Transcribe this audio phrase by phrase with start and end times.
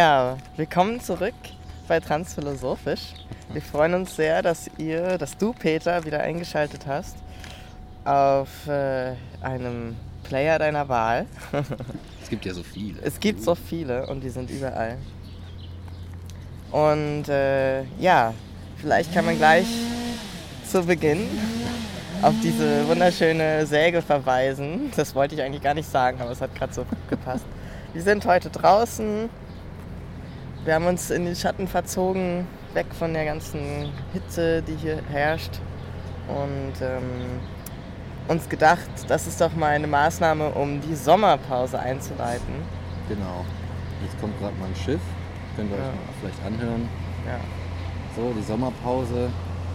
[0.00, 1.34] Ja, willkommen zurück
[1.86, 3.12] bei Transphilosophisch.
[3.52, 7.18] Wir freuen uns sehr, dass ihr, dass du, Peter, wieder eingeschaltet hast
[8.06, 11.26] auf äh, einem Player deiner Wahl.
[12.22, 12.98] Es gibt ja so viele.
[13.02, 14.96] Es gibt so viele und die sind überall.
[16.70, 18.32] Und äh, ja,
[18.78, 19.66] vielleicht kann man gleich
[20.66, 21.28] zu Beginn
[22.22, 24.90] auf diese wunderschöne Säge verweisen.
[24.96, 27.44] Das wollte ich eigentlich gar nicht sagen, aber es hat gerade so gepasst.
[27.92, 29.28] Wir sind heute draußen.
[30.64, 35.58] Wir haben uns in den Schatten verzogen, weg von der ganzen Hitze, die hier herrscht.
[36.28, 37.40] Und ähm,
[38.28, 42.54] uns gedacht, das ist doch mal eine Maßnahme, um die Sommerpause einzuleiten.
[43.08, 43.44] Genau.
[44.02, 45.00] Jetzt kommt gerade mal ein Schiff.
[45.56, 45.86] Könnt ihr euch Ja.
[45.88, 46.88] mal vielleicht anhören.
[47.26, 47.40] Ja.
[48.14, 49.30] So, die Sommerpause.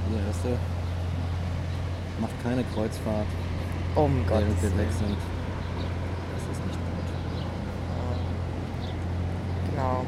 [0.10, 0.50] Hier erste.
[2.22, 3.26] Macht keine Kreuzfahrt.
[3.96, 4.92] Um Gottes wir weg Willen.
[4.92, 5.18] sind.
[6.36, 7.08] Das ist nicht gut.
[9.72, 10.06] Genau.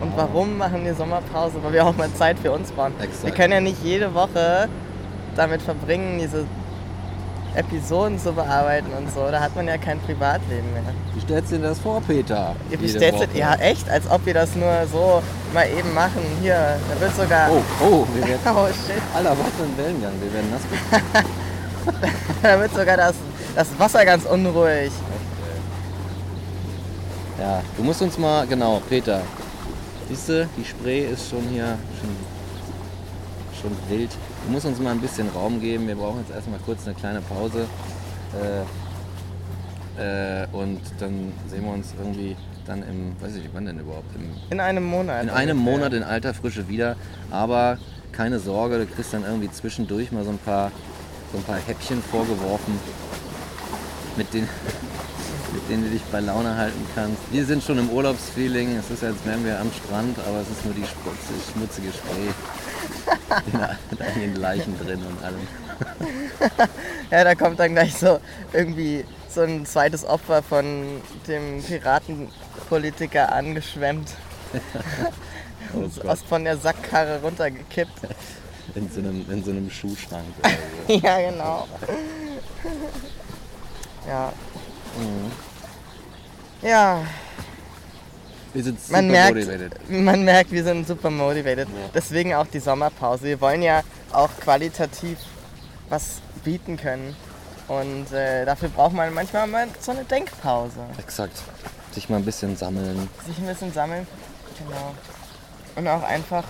[0.00, 1.54] Und warum machen wir Sommerpause?
[1.62, 2.94] Weil wir auch mal Zeit für uns brauchen.
[2.98, 3.34] Wir Exakt.
[3.34, 4.68] können ja nicht jede Woche
[5.36, 6.44] damit verbringen, diese
[7.54, 9.30] Episoden zu bearbeiten und so.
[9.30, 10.82] Da hat man ja kein Privatleben mehr.
[11.14, 12.54] Wie stellst du dir das vor, Peter?
[12.70, 13.28] Ihr Jede bestellt Woche.
[13.34, 15.22] ja echt, als ob wir das nur so
[15.54, 16.20] mal eben machen.
[16.42, 17.50] Hier, da wird sogar.
[17.50, 18.40] Oh, oh, wir werden.
[18.46, 19.00] Oh shit.
[19.12, 20.12] Für ein Wellengang.
[20.20, 21.24] Wir werden nass.
[22.42, 23.14] Da wird sogar das,
[23.54, 24.90] das Wasser ganz unruhig.
[27.38, 29.20] Ja, du musst uns mal, genau, Peter.
[30.08, 32.10] Siehst du, die Spree ist schon hier schon,
[33.60, 34.10] schon wild.
[34.46, 35.88] Du musst uns mal ein bisschen Raum geben.
[35.88, 37.66] Wir brauchen jetzt erstmal kurz eine kleine Pause.
[39.98, 42.36] Äh, äh, und dann sehen wir uns irgendwie
[42.66, 44.14] dann im, weiß ich nicht, wann denn überhaupt?
[44.14, 45.24] Im, In einem Monat.
[45.24, 45.78] in einem ungefähr.
[45.78, 46.96] Monat in alter Frische wieder.
[47.30, 47.78] Aber
[48.12, 50.70] keine Sorge, du kriegst dann irgendwie zwischendurch mal so ein paar,
[51.32, 52.78] so ein paar Häppchen vorgeworfen,
[54.16, 54.48] mit denen,
[55.52, 57.15] mit denen du dich bei Laune halten kannst.
[57.30, 58.76] Wir sind schon im Urlaubsfeeling.
[58.76, 60.84] Es ist, als wären wir am Strand, aber es ist nur die
[61.52, 62.30] schmutzige, Spree.
[63.90, 65.40] Mit einigen Leichen drin und allem.
[67.10, 68.18] Ja, da kommt dann gleich so
[68.52, 74.10] irgendwie so ein zweites Opfer von dem Piratenpolitiker angeschwemmt.
[75.74, 77.90] Oh aus von der Sackkarre runtergekippt.
[78.76, 80.50] In so einem, in so einem Schuhschrank oder
[80.86, 80.94] so.
[81.06, 81.66] ja, genau.
[84.08, 84.32] Ja.
[84.98, 85.32] Mhm.
[86.66, 87.04] Ja,
[88.52, 89.90] Wir sind super man merkt, motivated.
[89.90, 91.68] man merkt, wir sind super motivated.
[91.68, 91.90] Ja.
[91.94, 93.24] Deswegen auch die Sommerpause.
[93.24, 93.82] Wir wollen ja
[94.12, 95.18] auch qualitativ
[95.88, 97.14] was bieten können.
[97.68, 100.80] Und äh, dafür braucht man manchmal mal so eine Denkpause.
[100.98, 101.40] Exakt.
[101.92, 103.08] Sich mal ein bisschen sammeln.
[103.26, 104.06] Sich ein bisschen sammeln.
[104.58, 104.94] Genau.
[105.76, 106.44] Und auch einfach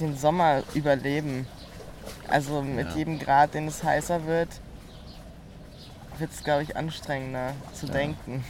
[0.00, 1.46] den Sommer überleben.
[2.28, 2.94] Also mit Ja.
[2.96, 4.48] jedem Grad, den es heißer wird,
[6.18, 8.44] wird es, glaube ich, anstrengender zu denken.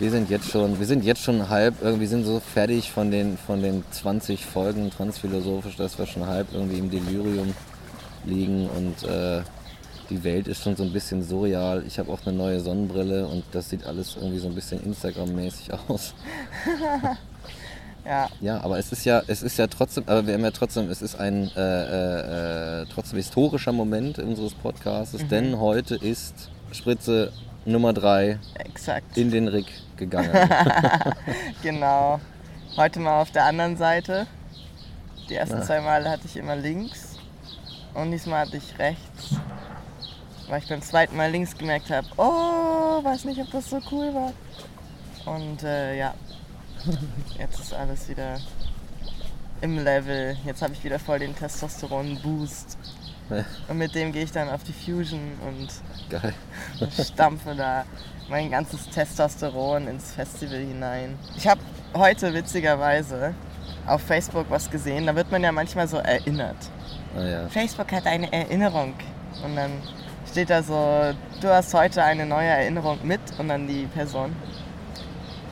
[0.00, 3.38] Wir sind jetzt schon, wir sind jetzt schon halb, irgendwie sind so fertig von den,
[3.38, 7.54] von den 20 Folgen transphilosophisch, dass wir schon halb irgendwie im Delirium
[8.24, 9.42] liegen und äh,
[10.10, 11.84] die Welt ist schon so ein bisschen surreal.
[11.86, 15.70] Ich habe auch eine neue Sonnenbrille und das sieht alles irgendwie so ein bisschen Instagram-mäßig
[15.88, 16.14] aus.
[18.04, 20.90] Ja, Ja, aber es ist ja, es ist ja trotzdem, aber wir haben ja trotzdem,
[20.90, 27.32] es ist ein äh, äh, äh, trotzdem historischer Moment unseres Podcasts, denn heute ist Spritze
[27.64, 29.16] Nummer 3 exakt.
[29.16, 29.66] in den Rick
[29.96, 30.30] gegangen.
[31.62, 32.20] Genau.
[32.76, 34.26] Heute mal auf der anderen Seite.
[35.28, 35.62] Die ersten Ah.
[35.62, 37.16] zwei Male hatte ich immer links
[37.94, 39.36] und diesmal hatte ich rechts.
[40.48, 44.12] Weil ich beim zweiten Mal links gemerkt habe, oh, weiß nicht, ob das so cool
[44.14, 44.32] war.
[45.32, 46.14] Und äh, ja,
[47.38, 48.38] jetzt ist alles wieder
[49.62, 50.36] im Level.
[50.44, 52.76] Jetzt habe ich wieder voll den Testosteron-Boost.
[53.68, 55.68] Und mit dem gehe ich dann auf die Fusion und
[56.10, 56.34] Geil.
[57.04, 57.84] stampfe da
[58.28, 61.18] mein ganzes Testosteron ins Festival hinein.
[61.36, 61.60] Ich habe
[61.94, 63.34] heute witzigerweise
[63.86, 66.56] auf Facebook was gesehen, da wird man ja manchmal so erinnert.
[67.14, 67.48] Naja.
[67.48, 68.94] Facebook hat eine Erinnerung
[69.44, 69.70] und dann
[70.30, 74.34] steht da so, du hast heute eine neue Erinnerung mit und dann die Person.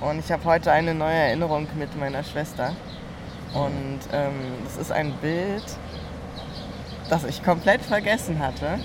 [0.01, 2.75] Und ich habe heute eine neue Erinnerung mit meiner Schwester.
[3.55, 4.33] Und ähm,
[4.65, 5.63] das ist ein Bild,
[7.13, 8.79] das ich komplett vergessen hatte.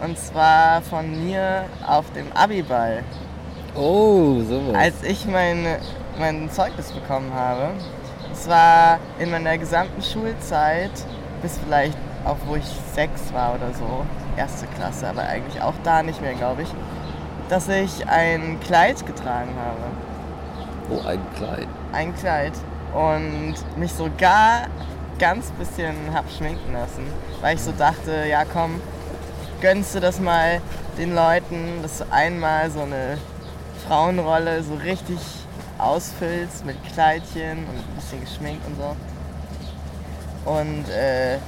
[0.00, 3.04] Und zwar von mir auf dem Abiball,
[3.76, 4.74] Oh, sowas.
[4.76, 5.64] als ich mein,
[6.18, 7.70] mein Zeugnis bekommen habe.
[8.32, 10.90] Es war in meiner gesamten Schulzeit,
[11.42, 14.04] bis vielleicht auch wo ich sechs war oder so,
[14.36, 16.68] erste Klasse, aber eigentlich auch da nicht mehr, glaube ich,
[17.48, 20.90] dass ich ein Kleid getragen habe.
[20.90, 21.68] oh, ein Kleid.
[21.92, 22.54] Ein Kleid.
[22.94, 24.62] Und mich sogar
[25.18, 27.06] ganz bisschen hab schminken lassen,
[27.40, 28.80] weil ich so dachte, ja komm,
[29.60, 30.60] gönnst du das mal
[30.98, 33.18] den Leuten, dass du einmal so eine
[33.86, 35.18] Frauenrolle so richtig
[35.78, 40.50] ausfüllst mit Kleidchen und ein bisschen geschminkt und so.
[40.50, 41.38] Und äh,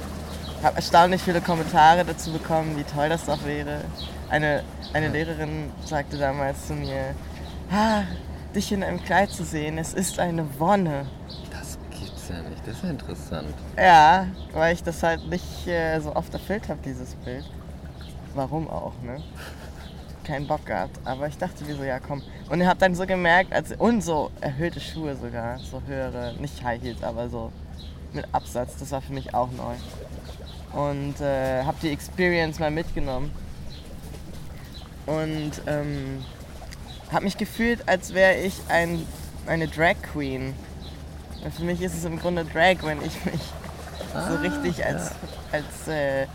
[0.63, 3.81] habe erstaunlich viele Kommentare dazu bekommen, wie toll das doch wäre.
[4.29, 7.15] Eine, eine Lehrerin sagte damals zu mir,
[7.71, 8.03] ah,
[8.55, 11.05] dich in einem Kleid zu sehen, es ist eine Wonne.
[12.27, 12.67] Gibt's ja nicht.
[12.67, 13.53] Das ist ja interessant.
[13.77, 17.45] Ja, weil ich das halt nicht äh, so oft erfüllt habe, dieses Bild.
[18.35, 19.21] Warum auch, ne?
[20.23, 20.99] Keinen Bock gehabt.
[21.05, 22.21] Aber ich dachte mir so, ja komm.
[22.49, 26.63] Und ich habe dann so gemerkt, als, und so erhöhte Schuhe sogar, so höhere, nicht
[26.63, 27.51] High Heels, aber so
[28.13, 28.77] mit Absatz.
[28.77, 29.75] Das war für mich auch neu.
[30.79, 33.31] Und äh, habe die Experience mal mitgenommen.
[35.05, 36.23] Und ähm,
[37.11, 39.05] habe mich gefühlt, als wäre ich ein,
[39.45, 40.53] eine Drag Queen.
[41.55, 43.41] Für mich ist es im Grunde Drag, wenn ich mich
[44.13, 45.11] so richtig als,
[45.51, 46.27] als äh,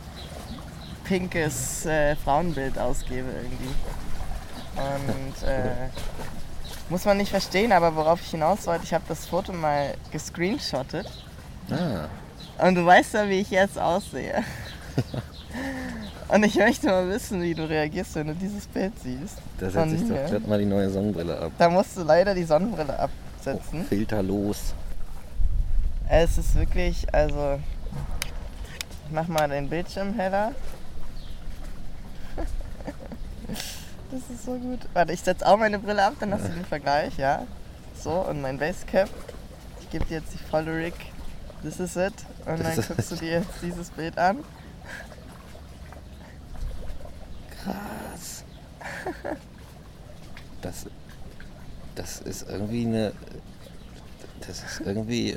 [1.04, 3.74] pinkes äh, Frauenbild ausgebe irgendwie.
[4.76, 5.88] Und äh,
[6.88, 11.06] muss man nicht verstehen, aber worauf ich hinaus wollte, ich habe das Foto mal gescreenshottet.
[11.70, 14.42] Ah, Und du weißt ja, wie ich jetzt aussehe.
[16.28, 19.36] Und ich möchte mal wissen, wie du reagierst, wenn du dieses Bild siehst.
[19.58, 21.52] da setze ich doch gerade mal die neue Sonnenbrille ab.
[21.58, 23.84] Da musst du leider die Sonnenbrille absetzen.
[23.84, 24.74] Filterlos.
[26.14, 27.58] Es ist wirklich, also.
[29.06, 30.54] Ich mach mal den Bildschirm heller.
[34.10, 34.80] Das ist so gut.
[34.92, 37.46] Warte, ich setze auch meine Brille ab, dann hast du den Vergleich, ja.
[37.98, 39.08] So, und mein Basecap.
[39.80, 40.92] Ich gebe dir jetzt die volle Rig.
[41.62, 42.12] This is it.
[42.44, 44.44] Und dann guckst du dir jetzt dieses Bild an.
[47.64, 48.44] Krass.
[50.60, 50.86] Das,
[51.94, 53.12] das ist irgendwie eine.
[54.46, 55.30] Das ist irgendwie.
[55.32, 55.36] äh,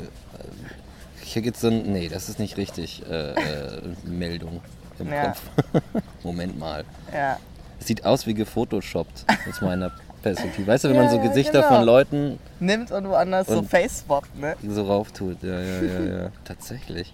[1.22, 1.92] Hier gibt's so ein.
[1.92, 3.04] Nee, das ist nicht richtig.
[3.10, 4.62] Äh, äh, Meldung
[5.00, 5.28] im Ja.
[5.28, 5.42] Kopf.
[6.24, 6.84] Moment mal.
[7.14, 7.38] Ja.
[7.80, 9.92] Es sieht aus wie gefotoshoppt aus meiner
[10.24, 10.68] Perspektive.
[10.68, 11.76] Weißt du, wenn Ja, man so Gesichter genau.
[11.76, 14.56] von Leuten Nimmt und woanders so Und- Face-Swap, ne?
[14.68, 15.44] so rauftut.
[15.44, 16.32] Ja, ja, ja, ja.
[16.46, 17.14] Tatsächlich.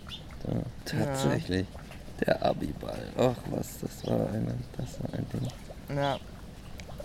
[0.85, 1.65] Tatsächlich.
[2.25, 2.99] Der Abiball.
[3.17, 5.97] Ach was, das war, eine, das war ein Ding.
[5.97, 6.17] Ja.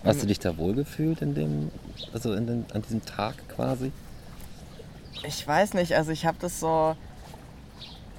[0.05, 1.71] Hast du dich da wohlgefühlt in dem,
[2.13, 3.93] also in den, an diesem Tag quasi?
[5.23, 6.97] Ich weiß nicht, also ich habe das so.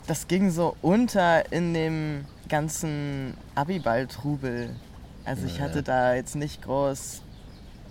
[0.07, 4.73] Das ging so unter in dem ganzen Abiball-Trubel.
[5.25, 7.21] Also ich hatte da jetzt nicht groß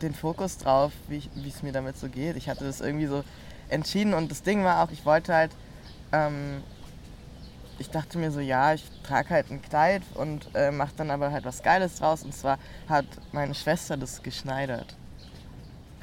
[0.01, 2.37] den Fokus drauf, wie es mir damit so geht.
[2.37, 3.23] Ich hatte das irgendwie so
[3.69, 5.53] entschieden und das Ding war auch, ich wollte halt.
[6.13, 6.63] Ähm,
[7.79, 11.31] ich dachte mir so, ja, ich trage halt ein Kleid und äh, mache dann aber
[11.31, 12.23] halt was Geiles draus.
[12.23, 12.59] Und zwar
[12.89, 14.97] hat meine Schwester das geschneidert.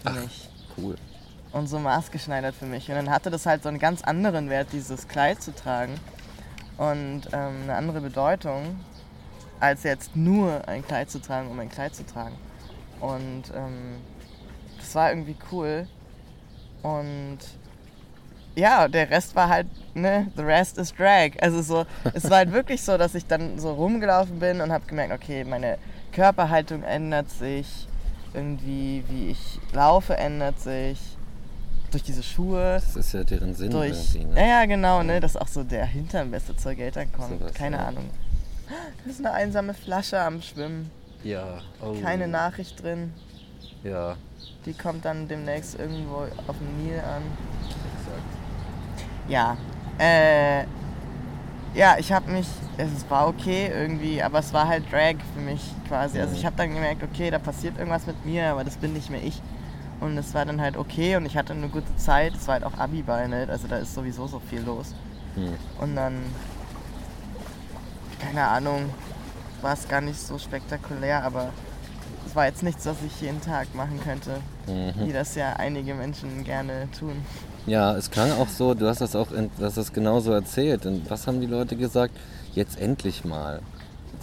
[0.03, 0.15] Für Ach.
[0.21, 0.95] mich Cool.
[1.53, 2.89] Und so maßgeschneidert für mich.
[2.89, 5.95] Und dann hatte das halt so einen ganz anderen Wert, dieses Kleid zu tragen.
[6.77, 8.79] Und ähm, eine andere Bedeutung,
[9.59, 12.35] als jetzt nur ein Kleid zu tragen, um ein Kleid zu tragen.
[12.99, 14.01] Und ähm,
[14.79, 15.87] das war irgendwie cool.
[16.81, 17.37] Und
[18.55, 21.31] ja, der Rest war halt, ne, the rest is drag.
[21.41, 24.85] Also so, es war halt wirklich so, dass ich dann so rumgelaufen bin und habe
[24.85, 25.77] gemerkt, okay, meine
[26.11, 27.87] Körperhaltung ändert sich,
[28.33, 31.12] irgendwie wie ich laufe ändert sich,
[31.93, 34.39] durch diese Schuhe, Das ist ja deren Sinn durch, irgendwie.
[34.39, 34.49] ja, Ne?
[34.49, 37.85] ja genau, ne, dass auch so der Hintern besser zur Geltung kommt, Sowas, keine ja.
[37.87, 38.09] Ahnung.
[39.05, 40.89] Das ist eine einsame Flasche am Schwimmen,
[41.23, 41.59] Ja.
[41.81, 41.93] Oh.
[42.01, 43.13] keine Nachricht drin,
[43.83, 44.15] Ja.
[44.65, 47.21] die kommt dann demnächst irgendwo auf dem Nil an.
[49.27, 49.55] Ja,
[49.99, 50.63] äh,
[51.75, 52.47] ja, ich habe mich,
[52.77, 56.19] es war okay irgendwie, aber es war halt Drag für mich quasi.
[56.19, 59.09] Also ich habe dann gemerkt, okay, da passiert irgendwas mit mir, aber das bin nicht
[59.09, 59.41] mehr ich.
[60.03, 62.33] Und es war dann halt okay und ich hatte eine gute Zeit.
[62.35, 63.47] Es war halt auch Abiball, ne?
[63.49, 64.93] also da ist sowieso so viel los.
[65.35, 65.53] Hm.
[65.79, 66.15] Und dann,
[68.19, 68.89] keine Ahnung,
[69.61, 71.49] war es gar nicht so spektakulär, aber
[72.27, 75.07] es war jetzt nichts, was ich jeden Tag machen könnte, Mhm.
[75.07, 77.25] wie das ja einige Menschen gerne tun.
[77.65, 80.85] Ja, es klang auch so, du hast das auch in, du hast das genauso erzählt.
[80.85, 82.13] Und was haben die Leute gesagt?
[82.53, 83.61] Jetzt endlich mal.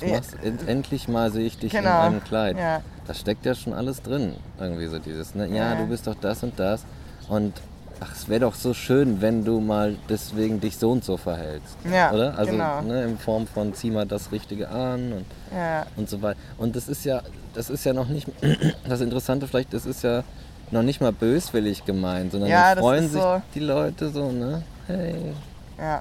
[0.00, 0.16] Jetzt Ja.
[0.16, 2.56] machst, end, endlich mal sehe ich dich in Genau, einem Kleid.
[2.58, 2.80] ja.
[3.06, 4.34] Da steckt ja schon alles drin.
[4.58, 5.46] Irgendwie so dieses, ne?
[5.48, 5.74] Ja, Ja.
[5.76, 6.84] du bist doch das und das.
[7.28, 7.54] Und
[8.00, 11.76] ach, es wäre doch so schön, wenn du mal deswegen dich so und so verhältst.
[11.90, 12.38] Ja, Oder?
[12.38, 12.82] Also genau.
[12.82, 16.38] ne, in Form von zieh mal das Richtige an und Ja, und so weiter.
[16.58, 17.22] Und das ist ja,
[17.54, 18.28] das ist ja noch nicht,
[18.88, 20.22] das Interessante vielleicht, das ist ja
[20.70, 24.62] noch nicht mal böswillig gemeint, sondern Ja, freuen sich so- die Leute so, ne?
[24.86, 25.34] Hey.
[25.78, 26.00] ja.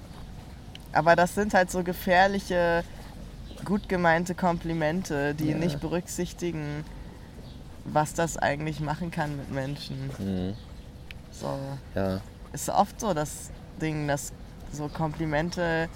[0.94, 2.84] Aber das sind halt so gefährliche,
[3.66, 5.58] gut gemeinte Komplimente, die Ja.
[5.58, 6.84] nicht berücksichtigen,
[7.86, 10.10] was das eigentlich machen kann mit Menschen.
[10.20, 10.54] Mhm.
[11.32, 11.58] So.
[11.96, 12.22] Ja,
[12.54, 13.52] ist oft so das
[13.82, 14.34] Ding, dass
[14.72, 15.88] so Komplimente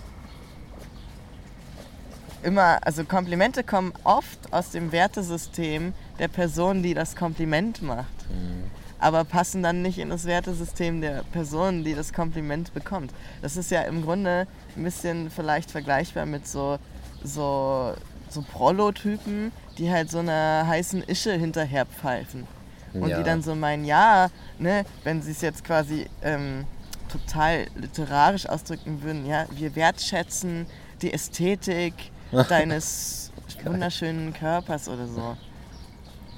[2.43, 8.29] immer, also Komplimente kommen oft aus dem Wertesystem der Person, die das Kompliment macht.
[8.29, 8.63] mhm.
[8.99, 13.11] aber passen dann nicht in das Wertesystem der Person, die das Kompliment bekommt.
[13.41, 16.79] Das ist ja im Grunde ein bisschen vielleicht vergleichbar mit so,
[17.23, 17.93] so,
[18.29, 22.47] so Prolotypen, die halt so einer heißen Ische hinterher pfeifen.
[22.93, 23.17] Und Ja.
[23.17, 26.65] die dann so meinen, ja, ne, wenn sie es jetzt quasi ähm,
[27.09, 30.67] total literarisch ausdrücken würden, ja, wir wertschätzen
[31.01, 31.93] die Ästhetik
[32.49, 33.31] deines
[33.63, 35.37] wunderschönen Körpers oder so.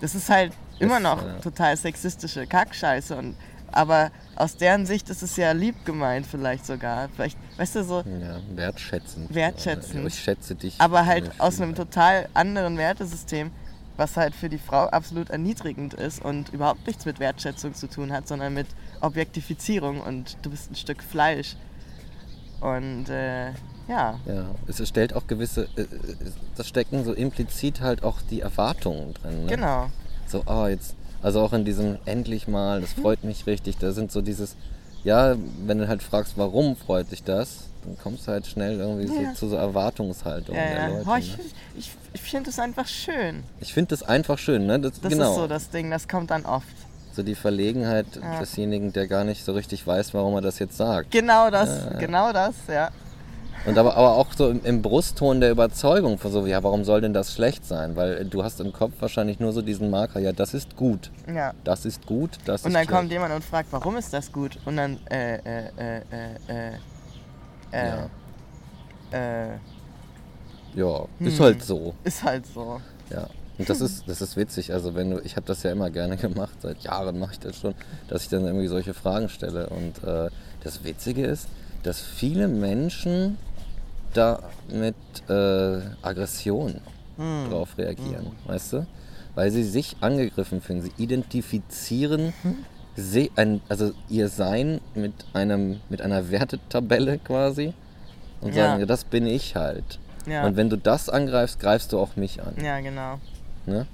[0.01, 1.33] Das ist halt immer noch ja.
[1.41, 3.15] total sexistische Kackscheiße.
[3.15, 3.35] Und,
[3.75, 7.09] aber aus deren Sicht ist es ja lieb gemeint vielleicht sogar.
[7.09, 9.33] Vielleicht, weißt du, so, Ja, wertschätzend.
[9.33, 10.07] Wertschätzend.
[10.07, 10.75] Ich schätze dich.
[10.79, 13.51] aber halt aus einem total anderen Wertesystem,
[13.97, 18.11] was halt für die Frau absolut erniedrigend ist und überhaupt nichts mit Wertschätzung zu tun
[18.11, 18.67] hat, sondern mit
[19.01, 21.55] Objektifizierung und du bist ein Stück Fleisch.
[22.61, 23.51] Und äh,
[23.87, 25.87] ja, Ja, es stellt auch gewisse, äh, äh,
[26.55, 29.45] das stecken so implizit halt auch die Erwartungen drin.
[29.45, 29.49] Ne?
[29.49, 29.89] genau.
[30.27, 34.11] So, ah, jetzt, also auch in diesem endlich mal, das freut mich richtig, da sind
[34.11, 34.55] so dieses,
[35.03, 39.07] ja, wenn du halt fragst, warum freut dich das, dann kommst du halt schnell irgendwie
[39.07, 39.29] Ja.
[39.31, 40.87] so zu so Erwartungshaltung der Ja, ja.
[40.97, 41.09] Leute.
[41.09, 41.43] Oh, ich ne?
[41.77, 43.43] ich, ich finde es einfach schön.
[43.59, 44.79] Ich finde das einfach schön, ne?
[44.79, 45.31] Das, Das genau.
[45.31, 46.67] ist so das Ding, das kommt dann oft.
[47.15, 48.39] so die Verlegenheit Ja.
[48.39, 51.09] desjenigen, der gar nicht so richtig weiß, warum er das jetzt sagt.
[51.11, 52.89] Genau das, genau das, ja.
[53.65, 57.01] Und aber, aber auch so im, im Brustton der Überzeugung, von so, ja, warum soll
[57.01, 57.95] denn das schlecht sein?
[57.95, 61.53] Weil du hast im Kopf wahrscheinlich nur so diesen Marker, ja, das ist gut, ja.
[61.63, 62.89] das ist gut, das Und ist dann schlecht.
[62.91, 64.59] kommt jemand und fragt, warum ist das gut?
[64.65, 66.71] Und dann, äh, äh, äh, äh, äh,
[67.71, 68.09] äh, Ja.
[69.11, 69.57] äh,
[70.75, 71.27] Ja, Hm.
[71.27, 71.93] ist halt so.
[72.03, 72.81] ist halt so.
[73.09, 73.27] Ja.
[73.57, 74.73] Und das ist, das ist witzig.
[74.73, 77.57] Also wenn du, ich habe das ja immer gerne gemacht, seit Jahren mache ich das
[77.57, 77.73] schon,
[78.09, 79.69] dass ich dann irgendwie solche Fragen stelle.
[79.69, 80.29] Und äh,
[80.63, 81.47] das Witzige ist,
[81.83, 83.37] dass viele Menschen
[84.17, 84.95] da mit
[85.29, 86.81] äh, Aggression
[87.17, 87.49] Hm.
[87.49, 88.87] drauf reagieren, weißt du?
[89.35, 90.81] Weil sie sich angegriffen fühlen.
[90.81, 92.55] Sie identifizieren Hm.
[92.97, 97.73] se ein, also ihr Sein mit, einem, mit einer Wertetabelle quasi
[98.41, 98.71] und Ja.
[98.71, 99.99] sagen, das bin ich halt.
[100.27, 100.45] Ja.
[100.45, 102.55] Und wenn du das angreifst, greifst du auch mich an.
[102.63, 103.19] Ja, genau.
[103.65, 103.85] Ne?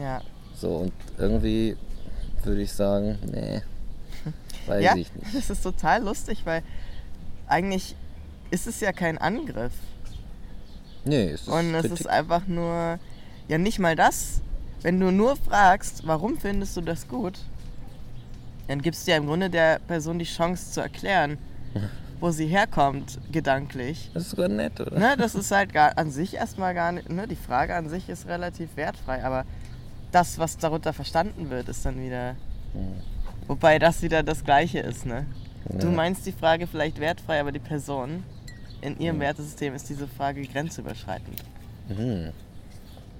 [0.00, 0.20] Ja.
[0.58, 1.76] So, und irgendwie
[2.44, 3.62] würde ich sagen, nee,
[4.66, 5.26] weiß ja, ich nicht.
[5.34, 6.62] das ist total lustig, weil
[7.46, 7.96] eigentlich
[8.52, 9.72] ist es ja kein Angriff.
[11.04, 12.00] Nee, es ist Und es Kritik.
[12.00, 12.98] ist einfach nur,
[13.48, 14.40] ja nicht mal das.
[14.82, 17.38] Wenn du nur fragst, warum findest du das gut,
[18.68, 21.38] dann gibst du ja im Grunde der Person die Chance zu erklären,
[22.20, 24.10] wo sie herkommt, gedanklich.
[24.14, 24.98] das ist sogar nett, oder?
[24.98, 28.08] Ne, das ist halt gar, an sich erstmal gar nicht, ne, die Frage an sich
[28.08, 29.44] ist relativ wertfrei, aber
[30.12, 32.36] das, was darunter verstanden wird, ist dann wieder,
[33.48, 35.26] wobei das wieder das Gleiche ist, ne?
[35.68, 35.92] Du Ja.
[35.92, 38.24] meinst die Frage vielleicht wertfrei, aber die Person
[38.82, 41.42] in ihrem Wertesystem ist diese Frage grenzüberschreitend.
[41.88, 42.32] Mhm.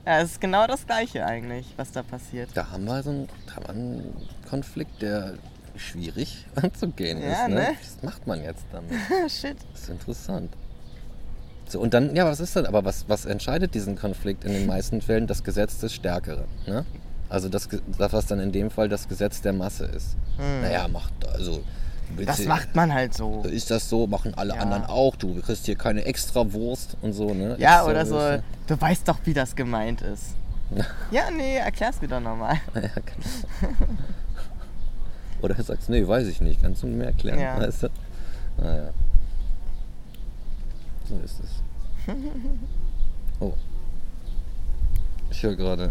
[0.04, 2.50] Ja, es ist genau das Gleiche eigentlich, was da passiert.
[2.54, 4.14] Da haben wir so einen, wir einen
[4.50, 5.34] Konflikt, der
[5.76, 7.48] schwierig anzugehen Ja, ist.
[7.48, 7.54] Ne?
[7.54, 7.68] ne?
[7.80, 8.90] Was macht man jetzt damit?
[9.30, 9.56] Shit.
[9.72, 10.52] Das ist interessant.
[11.68, 14.66] So, und dann, ja, was ist denn, aber was, was entscheidet diesen Konflikt in den
[14.66, 15.26] meisten Fällen?
[15.26, 16.44] Das Gesetz des Stärkeren.
[16.66, 16.84] Ne?
[17.28, 20.16] Also das, das, was dann in dem Fall das Gesetz der Masse ist.
[20.36, 21.62] Naja, macht, also.
[22.16, 22.26] Hm.
[22.26, 23.42] Das macht man halt so.
[23.42, 24.06] Ist das so?
[24.06, 24.60] Machen alle Ja.
[24.60, 25.16] anderen auch.
[25.16, 27.56] Du kriegst hier keine extra Wurst und so, ne?
[27.58, 30.34] Ja, Ist oder so, ist du weißt doch, wie das gemeint ist.
[31.10, 32.60] Ja, nee, erklär's mir doch nochmal.
[32.74, 33.74] Ja, genau.
[35.42, 37.58] Oder sagst, nee, weiß ich nicht, kannst du mir erklären, Ja.
[37.60, 37.88] weißt du?
[38.58, 38.90] Naja.
[41.08, 41.62] So ist es.
[43.40, 43.54] Oh.
[45.30, 45.90] Ich höre gerade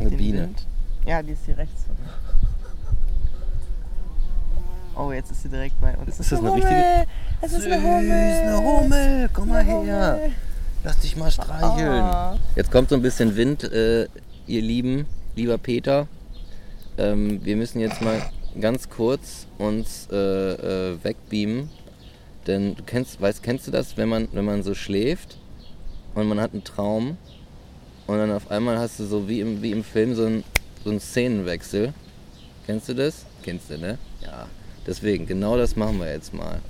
[0.00, 0.40] eine Den Biene.
[0.42, 0.66] Wind.
[1.04, 2.10] Ja, die ist hier rechts von mir.
[4.96, 6.18] Oh, jetzt ist sie direkt bei uns.
[6.20, 7.04] Ist das eine richtige- Hummel!
[7.42, 8.12] Es ist eine Hummel!
[8.12, 10.14] eine Hummel, komm mal Eine her.
[10.16, 10.32] Hummel.
[10.84, 12.04] Lass dich mal streicheln.
[12.04, 12.36] Oh.
[12.56, 14.04] Jetzt kommt so ein bisschen Wind, äh,
[14.46, 16.06] ihr Lieben, lieber Peter.
[16.98, 18.22] Ähm, wir müssen jetzt mal
[18.60, 20.16] ganz kurz uns äh,
[20.92, 21.70] äh, wegbeamen.
[22.46, 25.38] Denn du kennst, weißt, kennst du das, wenn man, wenn man so schläft
[26.14, 27.16] und man hat einen Traum
[28.06, 30.44] und dann auf einmal hast du so wie im, wie im Film so einen,
[30.84, 31.94] so einen Szenenwechsel.
[32.66, 33.24] Kennst du das?
[33.42, 33.98] Kennst du, ne?
[34.20, 34.46] Ja.
[34.86, 36.60] Deswegen, genau das machen wir jetzt mal.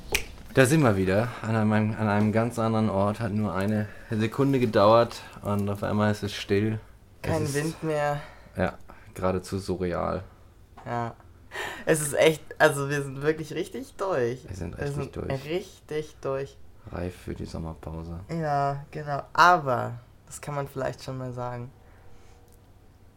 [0.54, 3.18] Da sind wir wieder, an einem, an einem ganz anderen Ort.
[3.18, 6.78] Hat nur eine Sekunde gedauert und auf einmal ist es still.
[7.22, 8.20] Kein es ist, Wind mehr.
[8.56, 8.78] Ja,
[9.14, 10.22] geradezu surreal.
[10.86, 11.16] Ja.
[11.86, 14.48] Es ist echt, also wir sind wirklich richtig durch.
[14.48, 15.44] Wir sind Wir richtig sind durch.
[15.44, 16.56] Richtig durch.
[16.92, 18.20] Reif für die Sommerpause.
[18.28, 19.22] Ja, genau.
[19.32, 21.72] Aber, das kann man vielleicht schon mal sagen.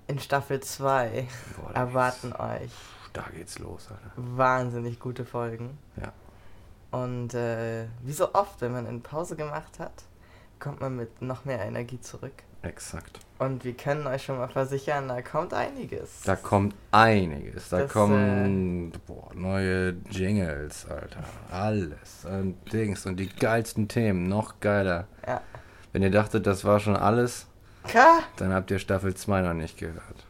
[0.08, 2.72] In Staffel 2 Boah, da erwarten euch
[3.18, 4.12] Da geht's los, Alter.
[4.16, 5.78] wahnsinnig gute Folgen.
[6.00, 6.12] Ja.
[6.92, 10.04] Und äh, wie so oft, wenn man eine Pause gemacht hat,
[10.60, 12.44] kommt man mit noch mehr Energie zurück.
[12.62, 13.20] Exakt.
[13.40, 16.22] Und wir können euch schon mal versichern, da kommt einiges.
[16.24, 17.70] Da kommt einiges.
[17.70, 21.24] Da Das, kommen boah, neue Jingles, Alter.
[21.52, 22.26] Alles.
[22.26, 23.06] Und Dings.
[23.06, 24.28] Und die geilsten Themen.
[24.28, 25.08] Noch geiler.
[25.26, 25.42] Ja.
[25.94, 27.48] Wenn ihr dachtet, das war schon alles,
[27.88, 28.20] Ka?
[28.38, 30.26] dann habt ihr Staffel 2 noch nicht gehört.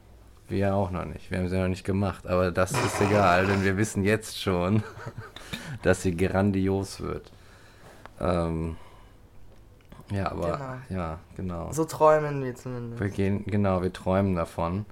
[0.49, 1.29] Wir auch noch nicht.
[1.29, 2.25] Wir haben sie noch nicht gemacht.
[2.25, 4.83] Aber das ist egal, denn wir wissen jetzt schon,
[5.83, 7.31] dass sie grandios wird.
[8.19, 8.77] Ähm,
[10.09, 11.01] ja, aber Genau.
[11.01, 11.71] ja, genau.
[11.73, 13.01] So träumen wir zumindest.
[13.01, 14.85] Wir gehen, genau, wir träumen davon.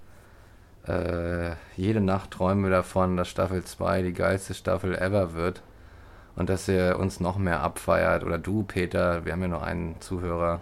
[0.88, 5.62] Äh, jede Nacht träumen wir davon, dass Staffel 2 die geilste Staffel ever wird.
[6.36, 8.26] Und dass ihr uns noch mehr abfeiert.
[8.26, 10.60] Oder du, Peter, wir haben ja noch einen Zuhörer.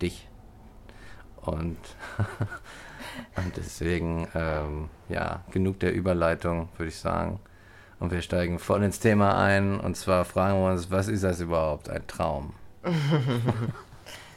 [0.00, 0.28] Dich.
[1.42, 1.76] Und,
[3.36, 7.40] und deswegen, ähm, ja, genug der Überleitung, würde ich sagen.
[7.98, 9.80] Und wir steigen voll ins Thema ein.
[9.80, 11.88] Und zwar fragen wir uns, was ist das überhaupt?
[11.88, 12.52] Ein Traum.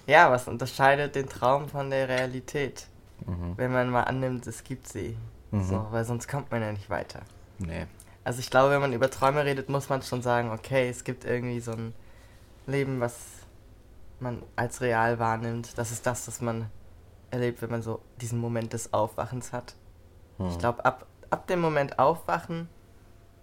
[0.10, 2.88] Ja, was unterscheidet den Traum von der Realität?
[3.28, 3.54] Mhm.
[3.58, 5.16] Wenn man mal annimmt, es gibt sie.
[5.52, 5.64] Mhm.
[5.64, 7.22] So, weil sonst kommt man ja nicht weiter.
[7.60, 7.86] Nee.
[8.24, 11.26] Also ich glaube, wenn man über Träume redet, muss man schon sagen, okay, es gibt
[11.26, 11.94] irgendwie so ein
[12.66, 13.18] Leben, was
[14.20, 15.78] man als real wahrnimmt.
[15.78, 16.72] Das ist das, was man
[17.32, 19.76] erlebt, wenn man so diesen Moment des Aufwachens hat.
[20.38, 20.48] Hm.
[20.48, 22.70] Ich glaube, ab, ab dem Moment Aufwachen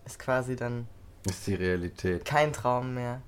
[0.04, 0.86] ist quasi dann
[1.24, 2.24] Ist die Realität.
[2.24, 3.20] kein Traum mehr.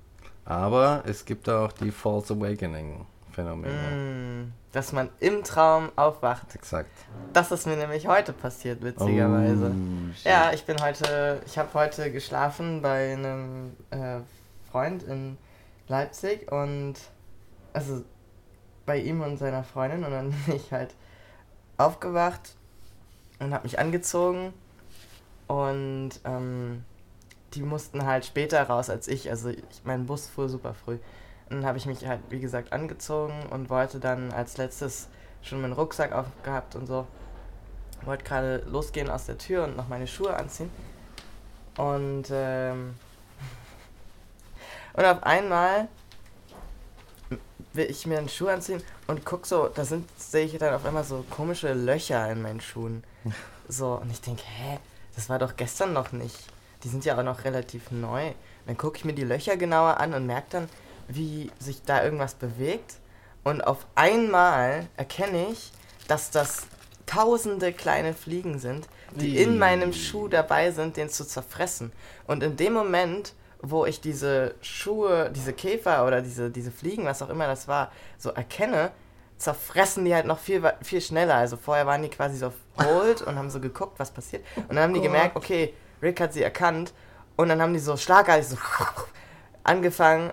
[0.45, 3.73] Aber es gibt auch die False Awakening Phänomene.
[3.73, 6.55] Mm, dass man im Traum aufwacht.
[6.55, 6.89] Exakt.
[7.31, 9.71] Das ist mir nämlich heute passiert, witzigerweise.
[9.71, 10.27] Oh.
[10.27, 14.19] Ja, ich bin heute, ich habe heute geschlafen bei einem äh,
[14.71, 15.37] Freund in
[15.87, 16.95] Leipzig und
[17.73, 18.03] also
[18.89, 20.95] bei ihm und seiner Freundin und dann bin ich halt
[21.77, 22.55] aufgewacht
[23.37, 24.51] und habe mich angezogen
[25.45, 26.83] und ähm,
[27.53, 30.97] die mussten halt später raus als ich, also ich, mein Bus fuhr super früh.
[31.49, 35.07] Und dann habe ich mich halt, wie gesagt, angezogen und wollte dann als letztes
[35.43, 37.05] schon meinen Rucksack aufgehabt und so
[38.01, 40.71] wollte gerade losgehen aus der Tür und noch meine Schuhe anziehen.
[41.77, 42.95] Und, ähm,
[44.93, 45.87] und auf einmal
[47.79, 50.85] will ich mir einen Schuh anziehen und guck so, da sind, sehe ich dann auf
[50.85, 53.03] einmal so komische Löcher in meinen Schuhen.
[53.71, 54.79] So, und ich denke, hä,
[55.15, 56.35] das war doch gestern noch nicht.
[56.83, 58.31] Die sind ja auch noch relativ neu.
[58.65, 60.69] Dann gucke ich mir die Löcher genauer an und merke dann,
[61.07, 62.95] wie sich da irgendwas bewegt.
[63.43, 65.71] Und auf einmal erkenne ich,
[66.07, 66.65] dass das
[67.05, 71.91] tausende kleine Fliegen sind, die in meinem Schuh dabei sind, den zu zerfressen.
[72.25, 77.21] Und in dem Moment, wo ich diese Schuhe, diese Käfer oder diese, diese Fliegen, was
[77.21, 78.91] auch immer das war, so erkenne,
[79.37, 81.35] zerfressen die halt noch viel, viel schneller.
[81.35, 84.43] Also vorher waren die quasi so auf Hold und haben so geguckt, was passiert.
[84.55, 86.93] Und dann haben die gemerkt, okay, Rick hat sie erkannt.
[87.35, 88.57] Und dann haben die so schlagartig so
[89.63, 90.31] angefangen,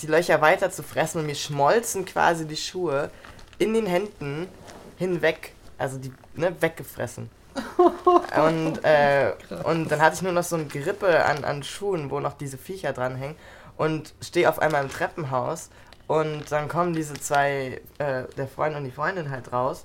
[0.00, 3.10] die Löcher weiter zu fressen und mir schmolzen quasi die Schuhe
[3.58, 4.48] in den Händen
[4.96, 7.30] hinweg, also die, ne, weggefressen.
[7.76, 9.32] Und, äh,
[9.64, 12.58] und dann hatte ich nur noch so ein Gerippe an, an Schuhen, wo noch diese
[12.58, 13.36] Viecher dranhängen
[13.76, 15.70] und stehe auf einmal im Treppenhaus
[16.06, 19.84] und dann kommen diese zwei, äh, der Freund und die Freundin halt raus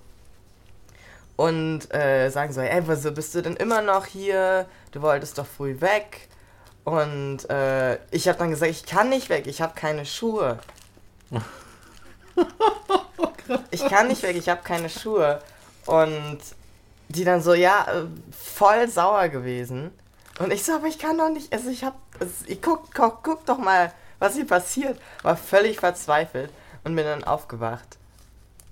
[1.39, 4.65] und äh, sagen so, ey, wieso bist du denn immer noch hier?
[4.91, 6.27] Du wolltest doch früh weg.
[6.83, 10.59] Und äh, ich habe dann gesagt, ich kann nicht weg, ich habe keine Schuhe.
[13.71, 15.39] ich kann nicht weg, ich habe keine Schuhe.
[15.85, 16.39] Und
[17.09, 19.91] die dann so, ja, äh, voll sauer gewesen.
[20.39, 23.23] Und ich so, aber ich kann doch nicht, also ich hab, also ich guck, guck,
[23.23, 24.99] guck doch mal, was hier passiert.
[25.23, 26.51] War völlig verzweifelt
[26.83, 27.97] und bin dann aufgewacht.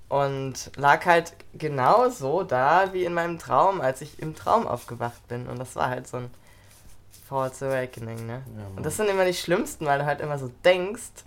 [0.09, 5.47] Und lag halt genauso da wie in meinem Traum, als ich im Traum aufgewacht bin.
[5.47, 6.31] Und das war halt so ein
[7.27, 8.41] False Awakening, ne?
[8.57, 11.25] Ja, und das sind immer die schlimmsten, weil du halt immer so denkst,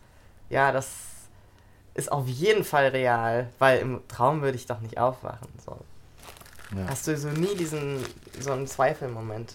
[0.48, 0.88] ja, das
[1.92, 5.48] ist auf jeden Fall real, weil im Traum würde ich doch nicht aufwachen.
[5.62, 5.76] So.
[6.76, 6.86] Ja.
[6.88, 8.04] Hast du so nie diesen,
[8.38, 9.54] so einen Zweifelmoment.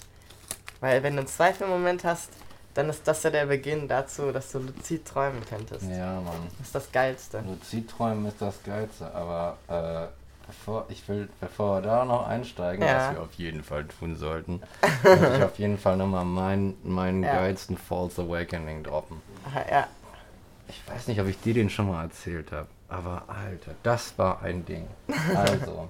[0.82, 2.30] Weil wenn du einen Zweifelmoment hast,
[2.74, 5.84] dann ist das ja der Beginn dazu, dass du luzid träumen könntest.
[5.90, 6.48] ja, Mann.
[6.58, 7.42] Das ist das Geilste.
[7.48, 10.08] Luzidträumen ist das Geilste, aber äh,
[10.46, 13.08] bevor, ich will, bevor wir da noch einsteigen, Ja.
[13.10, 14.62] was wir auf jeden Fall tun sollten,
[15.04, 17.36] will ich auf jeden Fall nochmal meinen, meinen Ja.
[17.36, 19.22] geilsten False Awakening droppen.
[19.72, 19.88] Ja.
[20.68, 24.42] Ich weiß nicht, ob ich dir den schon mal erzählt habe, aber Alter, das war
[24.42, 24.86] ein Ding.
[25.34, 25.88] Also,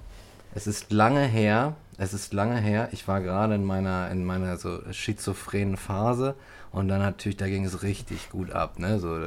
[0.56, 4.56] es ist lange her, es ist lange her, ich war gerade in meiner, in meiner
[4.56, 6.34] so schizophrenen Phase
[6.72, 9.20] und dann natürlich, da ging es richtig gut ab, ne, so,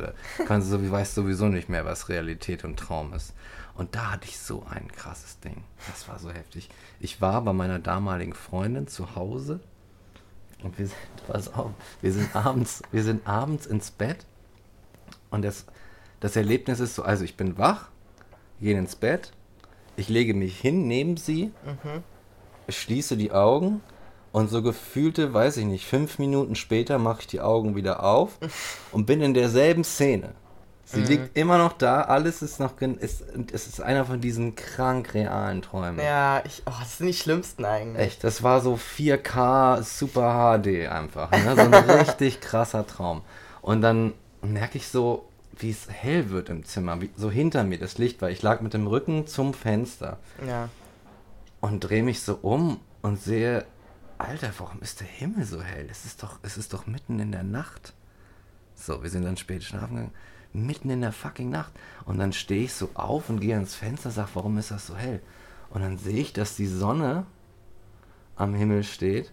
[0.47, 3.35] kannst du, weißt sowieso nicht mehr, was Realität und Traum ist.
[3.75, 5.63] Und da hatte ich so ein krasses Ding.
[5.87, 6.69] Das war so heftig.
[6.99, 9.59] Ich war bei meiner damaligen Freundin zu Hause
[10.63, 14.25] und wir sind, pass auf, wir sind abends, wir sind abends ins Bett
[15.29, 15.67] und das,
[16.21, 17.89] das Erlebnis ist so, also ich bin wach,
[18.59, 19.31] gehe ins Bett,
[19.99, 21.51] ich lege mich hin neben sie,
[22.67, 23.81] ich schließe die Augen
[24.31, 28.37] und so gefühlte, weiß ich nicht, fünf Minuten später mache ich die Augen wieder auf
[28.91, 30.33] und bin in derselben Szene.
[30.91, 35.13] Sie liegt immer noch da, alles ist noch, ist, es ist einer von diesen krank
[35.13, 36.03] realen Träumen.
[36.03, 38.07] Ja, ich, oh, das sind die schlimmsten eigentlich.
[38.07, 41.29] Echt, das war so 4K Super HD einfach.
[41.29, 41.55] Ne?
[41.55, 43.21] So ein richtig krasser Traum.
[43.61, 45.28] Und dann merke ich so,
[45.59, 48.61] wie es hell wird im Zimmer, wie, so hinter mir das Licht, weil ich lag
[48.61, 50.69] mit dem Rücken zum Fenster Ja.
[51.61, 53.65] und drehe mich so um und sehe,
[54.17, 55.87] Alter, warum ist der Himmel so hell?
[55.89, 57.93] Es ist doch, es ist doch mitten in der Nacht.
[58.75, 60.11] So, wir sind dann spät schlafen gegangen.
[60.51, 61.71] Mitten in der fucking Nacht.
[62.05, 64.87] Und dann stehe ich so auf und gehe ans Fenster und sage, warum ist das
[64.87, 65.21] so hell?
[65.69, 67.25] Und dann sehe ich, dass die Sonne
[68.35, 69.31] am Himmel steht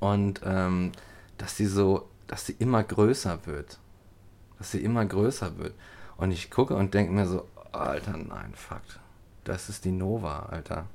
[0.00, 0.92] und ähm,
[1.36, 3.78] dass sie so, dass sie immer größer wird.
[4.58, 5.74] Dass sie immer größer wird.
[6.16, 8.82] Und ich gucke und denke mir so, Alter, nein, fuck.
[9.44, 10.86] Das ist die Nova, Alter.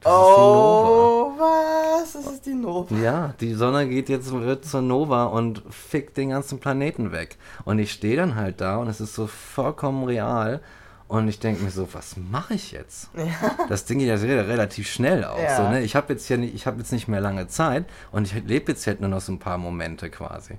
[0.00, 2.12] Das Oh, was?
[2.12, 2.94] Das ist die Nova.
[2.96, 7.38] ja, die Sonne geht jetzt wird zur Nova und fickt den ganzen Planeten weg.
[7.64, 10.60] Und ich stehe dann halt da und es ist so vollkommen real.
[11.14, 13.08] Und ich denke mir so, was mache ich jetzt?
[13.68, 15.38] Das Ding geht ja re- relativ schnell auch.
[15.40, 15.56] Ja.
[15.56, 15.82] So, ne?
[15.82, 18.84] Ich habe jetzt ja ich habe jetzt nicht mehr lange Zeit und ich lebe jetzt
[18.88, 20.54] halt nur noch so ein paar Momente quasi.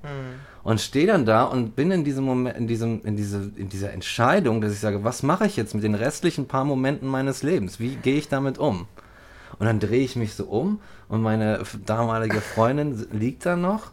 [0.63, 3.91] Und stehe dann da und bin in diesem Moment, in diesem, in diese, in dieser
[3.91, 7.81] Entscheidung, dass ich sage, was mache ich jetzt mit den restlichen paar Momenten meines Lebens?
[7.81, 8.87] Wie gehe ich damit um?
[9.59, 13.91] Und dann drehe ich mich so um und meine damalige Freundin liegt da noch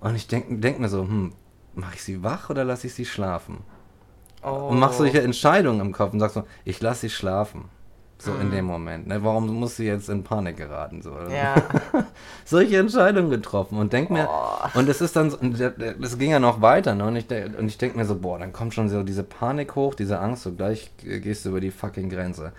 [0.00, 1.32] und ich denke denk mir so, hm,
[1.74, 3.58] mache ich sie wach oder lasse ich sie schlafen?
[4.44, 4.68] Oh.
[4.68, 7.64] Und machst solche Entscheidungen im Kopf und sagst so, ich lasse sie schlafen.
[8.18, 9.06] So in dem Moment.
[9.08, 9.22] Ne?
[9.22, 11.02] Warum muss sie jetzt in Panik geraten?
[11.02, 11.10] So?
[11.30, 11.56] Ja.
[12.44, 14.78] solche Entscheidungen getroffen und denk mir, Oh.
[14.78, 15.38] und es ist dann, so-
[16.00, 17.04] das ging ja noch weiter, ne?
[17.06, 19.94] Und ich, und ich denke mir so, boah, dann kommt schon so diese Panik hoch,
[19.94, 22.52] diese Angst, so gleich gehst du über die fucking Grenze.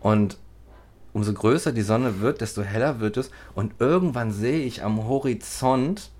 [0.00, 0.38] Und
[1.12, 3.30] umso größer die Sonne wird, desto heller wird es.
[3.54, 6.10] Und irgendwann sehe ich am Horizont,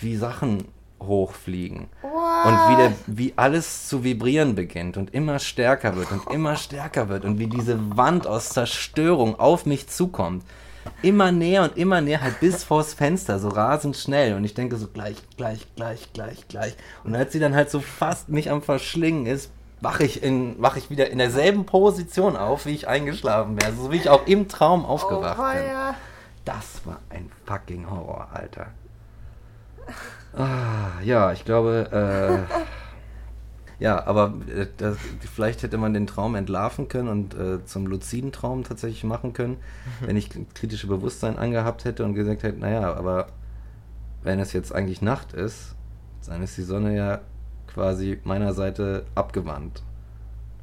[0.00, 0.64] wie Sachen
[1.06, 1.88] hochfliegen.
[2.02, 7.08] Und wie, der, wie alles zu vibrieren beginnt und immer stärker wird und immer stärker
[7.08, 10.44] wird und wie diese Wand aus Zerstörung auf mich zukommt.
[11.00, 14.34] Immer näher und immer näher, halt bis vors Fenster, so rasend schnell.
[14.34, 16.76] Und ich denke so gleich, gleich, gleich, gleich, gleich.
[17.04, 20.76] Und als sie dann halt so fast mich am Verschlingen ist, wache ich, in, wach
[20.76, 23.72] ich wieder in derselben Position auf, wie ich eingeschlafen wäre.
[23.72, 25.62] So wie ich auch im Traum aufgewacht oh, bin.
[26.44, 28.66] Das war ein fucking Horror, Alter.
[30.36, 32.54] Ah, ja, ich glaube, äh,
[33.82, 34.96] ja, aber äh, das,
[35.32, 39.58] vielleicht hätte man den Traum entlarven können und äh, zum luziden Traum tatsächlich machen können,
[40.00, 43.28] wenn ich kritische Bewusstsein angehabt hätte und gesagt hätte, naja, aber
[44.22, 45.74] wenn es jetzt eigentlich Nacht ist,
[46.26, 47.20] dann ist die Sonne ja
[47.66, 49.82] quasi meiner Seite abgewandt.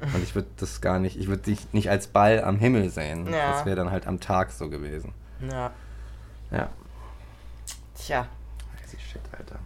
[0.02, 3.26] Und ich würde das gar nicht, ich würde dich nicht als Ball am Himmel sehen.
[3.32, 3.52] Ja.
[3.52, 5.12] Das wäre dann halt am Tag so gewesen.
[5.48, 5.70] Ja.
[6.50, 6.68] Ja.
[7.94, 8.26] Tja.
[9.12, 9.58] Shit, Alter.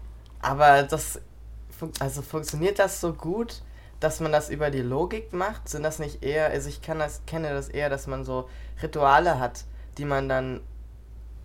[0.42, 1.20] Aber das,
[1.78, 3.62] fun also funktioniert das so gut,
[4.00, 5.68] dass man das über die Logik macht?
[5.68, 8.48] Sind das nicht eher, also ich kann das, kenne das eher, dass man so
[8.82, 9.64] Rituale hat,
[9.98, 10.60] die man dann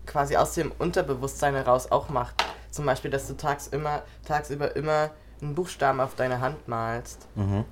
[0.06, 2.44] quasi aus dem Unterbewusstsein heraus auch macht.
[2.70, 5.10] Zum Beispiel, dass du tags immer, tagsüber immer
[5.40, 7.64] einen Buchstaben auf deine Hand malst Mhm.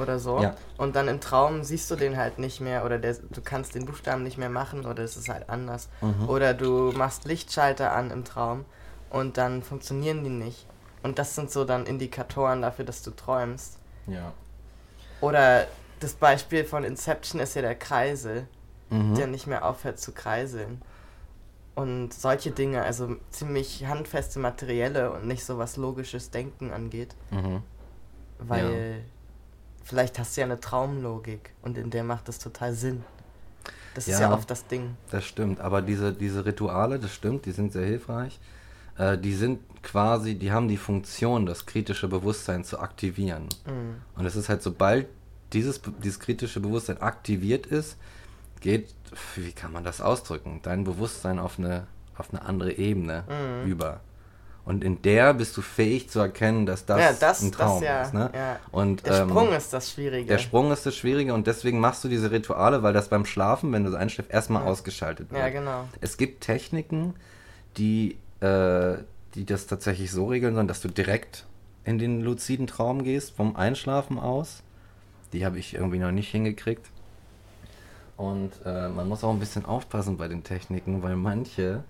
[0.00, 0.40] oder so.
[0.40, 0.54] Ja.
[0.78, 3.86] Und dann im Traum siehst du den halt nicht mehr oder der, du kannst den
[3.86, 5.88] Buchstaben nicht mehr machen oder es ist halt anders.
[6.00, 6.28] Mhm.
[6.28, 8.64] Oder du machst Lichtschalter an im Traum
[9.14, 10.66] und dann funktionieren die nicht.
[11.04, 13.78] Und das sind so dann Indikatoren dafür, dass du träumst.
[14.06, 14.32] Ja.
[15.20, 15.66] Oder
[16.00, 18.46] das Beispiel von Inception ist ja der Kreisel,
[18.90, 19.14] Mhm.
[19.14, 20.82] der nicht mehr aufhört zu kreiseln.
[21.74, 27.14] Und solche Dinge, also ziemlich handfeste materielle und nicht so was logisches Denken angeht.
[27.30, 27.62] Mhm.
[28.38, 29.00] Weil
[29.84, 33.04] vielleicht hast du ja eine Traumlogik und in der macht das total Sinn.
[33.94, 34.28] Das ist Ja.
[34.28, 34.96] ja oft das Ding.
[35.10, 38.38] Das stimmt, aber diese, diese Rituale, das stimmt, die sind sehr hilfreich.
[38.98, 43.48] Äh, die sind quasi, die haben die Funktion, das kritische Bewusstsein zu aktivieren.
[43.66, 43.96] Mhm.
[44.16, 45.06] Und es ist halt, sobald
[45.52, 47.96] dieses, dieses kritische Bewusstsein aktiviert ist,
[48.60, 48.94] geht,
[49.36, 53.70] wie kann man das ausdrücken, dein Bewusstsein auf eine, auf eine andere Ebene Mhm.
[53.70, 54.00] über.
[54.64, 57.86] Und in der bist du fähig zu erkennen, dass das, ja, das, ein Traum das
[57.86, 58.14] ja, ist.
[58.14, 58.30] Ne?
[58.34, 58.56] ja.
[58.72, 60.26] Und, Der ähm, Sprung ist das Schwierige.
[60.26, 63.72] Der Sprung ist das Schwierige und deswegen machst du diese Rituale, weil das beim Schlafen,
[63.72, 65.42] wenn du so einschläfst, erstmal ausgeschaltet wird.
[65.42, 65.84] Ja, genau.
[66.00, 67.14] Es gibt Techniken,
[67.76, 68.98] die, äh,
[69.34, 71.46] die das tatsächlich so regeln sollen, dass du direkt
[71.84, 74.62] in den luziden Traum gehst, vom Einschlafen aus.
[75.32, 76.86] Die habe ich irgendwie noch nicht hingekriegt.
[78.16, 81.82] Und äh, man muss auch ein bisschen aufpassen bei den Techniken, weil manche,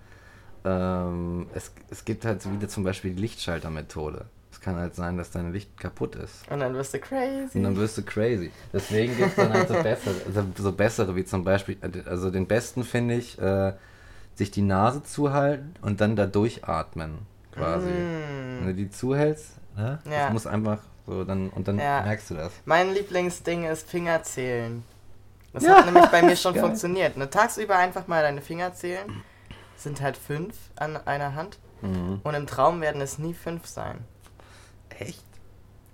[0.64, 4.24] ähm, es, es gibt halt wieder zum Beispiel die Lichtschaltermethode.
[4.50, 6.48] Es kann halt sein, dass dein Licht kaputt ist.
[6.50, 7.58] Und dann wirst du crazy.
[7.58, 8.52] Und dann wirst du crazy.
[8.72, 12.46] Deswegen gibt es dann halt so bessere, also so bessere, wie zum Beispiel, also den
[12.46, 13.74] besten finde ich, äh,
[14.34, 17.18] sich die Nase zuhalten und dann da durchatmen,
[17.52, 17.88] quasi.
[17.88, 18.58] Mm.
[18.60, 19.98] Wenn du die zuhältst, ne?
[20.04, 20.24] Ja.
[20.24, 22.02] Das muss einfach so, dann, und dann Ja.
[22.02, 22.52] merkst du das.
[22.64, 24.82] Mein Lieblingsding ist Fingerzählen.
[25.52, 26.62] Das Ja, hat nämlich bei mir schon geil.
[26.64, 27.16] funktioniert.
[27.16, 29.22] Ne, tagsüber einfach mal deine Finger zählen.
[29.76, 31.58] Sind halt fünf an einer Hand.
[31.82, 32.20] Mhm.
[32.24, 33.98] Und im Traum werden es nie fünf sein.
[34.98, 35.24] Echt?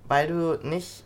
[0.07, 1.05] Weil du nicht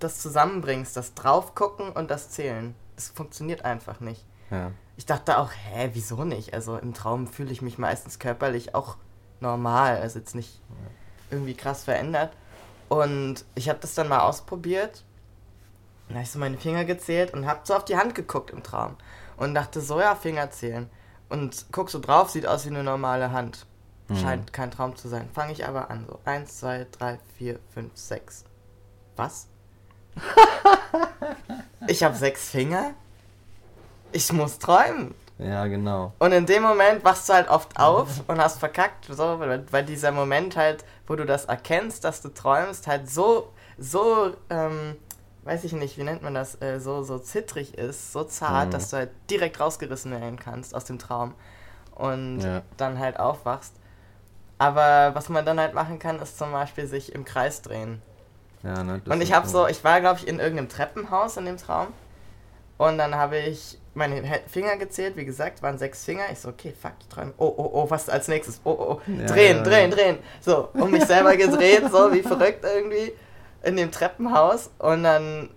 [0.00, 2.74] das zusammenbringst, das Draufgucken und das Zählen.
[2.96, 4.24] Das funktioniert einfach nicht.
[4.50, 4.72] Ja.
[4.96, 6.54] Ich dachte auch, hä, wieso nicht?
[6.54, 8.96] Also im Traum fühle ich mich meistens körperlich auch
[9.40, 10.60] normal, also jetzt nicht
[11.30, 12.32] irgendwie krass verändert.
[12.88, 15.04] Und ich habe das dann mal ausprobiert.
[16.08, 18.62] Dann habe ich so meine Finger gezählt und habe so auf die Hand geguckt im
[18.62, 18.96] Traum.
[19.36, 20.88] Und dachte so, ja, Finger zählen.
[21.28, 23.66] Und guck so drauf, sieht aus wie eine normale Hand.
[24.08, 24.16] Mhm.
[24.16, 25.28] Scheint kein Traum zu sein.
[25.32, 26.20] Fange ich aber an, so.
[26.24, 28.44] Eins, zwei, drei, vier, fünf, sechs.
[29.16, 29.48] Was?
[31.88, 32.94] ich habe sechs Finger?
[34.14, 35.12] Ich muss träumen.
[35.38, 36.12] Ja, genau.
[36.20, 39.84] Und in dem Moment wachst du halt oft auf und hast verkackt, so, weil, weil
[39.84, 44.94] dieser Moment halt, wo du das erkennst, dass du träumst, halt so, so, ähm,
[45.42, 48.70] weiß ich nicht, wie nennt man das, äh, so, so zittrig ist, so zart, Mhm.
[48.70, 51.34] dass du halt direkt rausgerissen werden kannst aus dem Traum
[51.96, 52.62] und Ja.
[52.76, 53.72] dann halt aufwachst.
[54.58, 58.00] Aber was man dann halt machen kann, ist zum Beispiel sich im Kreis drehen.
[58.62, 61.56] Ja, ne, Und ich habe so, ich war glaube ich in irgendeinem Treppenhaus in dem
[61.56, 61.88] Traum.
[62.76, 66.24] Und dann habe ich meine Finger gezählt, wie gesagt, waren sechs Finger.
[66.32, 67.32] Ich so, okay, fuck, ich träume.
[67.38, 68.60] Oh, oh, oh, was als nächstes?
[68.64, 69.10] Oh, oh, oh.
[69.10, 70.18] Ja, drehen, ja, drehen, drehen.
[70.40, 73.12] So, um mich selber gedreht, so wie verrückt irgendwie
[73.62, 74.70] in dem Treppenhaus.
[74.78, 75.50] Und dann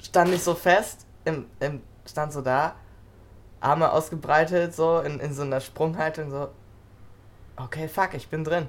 [0.00, 2.76] stand ich so fest, im, im, stand so da,
[3.60, 6.48] Arme ausgebreitet, so in, in so einer Sprunghaltung, so,
[7.56, 8.68] okay, fuck, ich bin drin.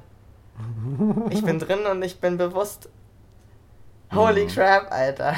[1.31, 2.89] Ich bin drin und ich bin bewusst.
[4.13, 4.49] Holy Mhm.
[4.49, 5.35] crap, Alter.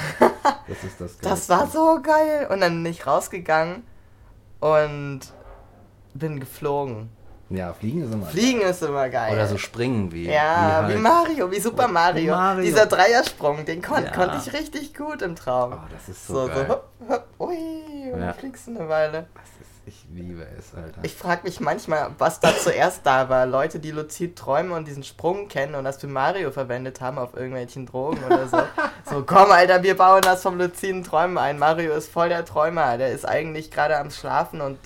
[0.68, 1.54] Das ist das Das Geilste.
[1.54, 2.48] war so geil.
[2.52, 3.84] Und dann bin ich rausgegangen
[4.60, 5.22] und
[6.14, 7.10] bin geflogen.
[7.50, 9.34] Ja, fliegen ist immer Fliegen ist immer geil.
[9.34, 10.26] Oder so springen wie.
[10.26, 12.34] ja, wie, halt- Mario, wie Super Wie Mario.
[12.34, 12.64] Mario.
[12.64, 14.12] Dieser Dreiersprung, den kon Ja.
[14.12, 15.74] konnte ich richtig gut im Traum.
[15.74, 16.66] Oh, das ist so, so, so, geil.
[16.70, 17.56] hopp, hopp, ui,
[18.12, 18.26] und Ja.
[18.28, 19.28] dann fliegst du eine Weile.
[19.36, 19.44] Das
[19.86, 21.00] ich liebe es, Alter.
[21.04, 23.46] Ich frage mich manchmal, was da zuerst da war.
[23.46, 27.36] Leute, die luzid träumen und diesen Sprung kennen und das für Mario verwendet haben auf
[27.36, 28.58] irgendwelchen Drogen oder so.
[29.08, 31.60] So, komm, Alter, wir bauen das vom luziden Träumen ein.
[31.60, 32.98] Mario ist voll der Träumer.
[32.98, 34.80] Der ist eigentlich gerade am Schlafen und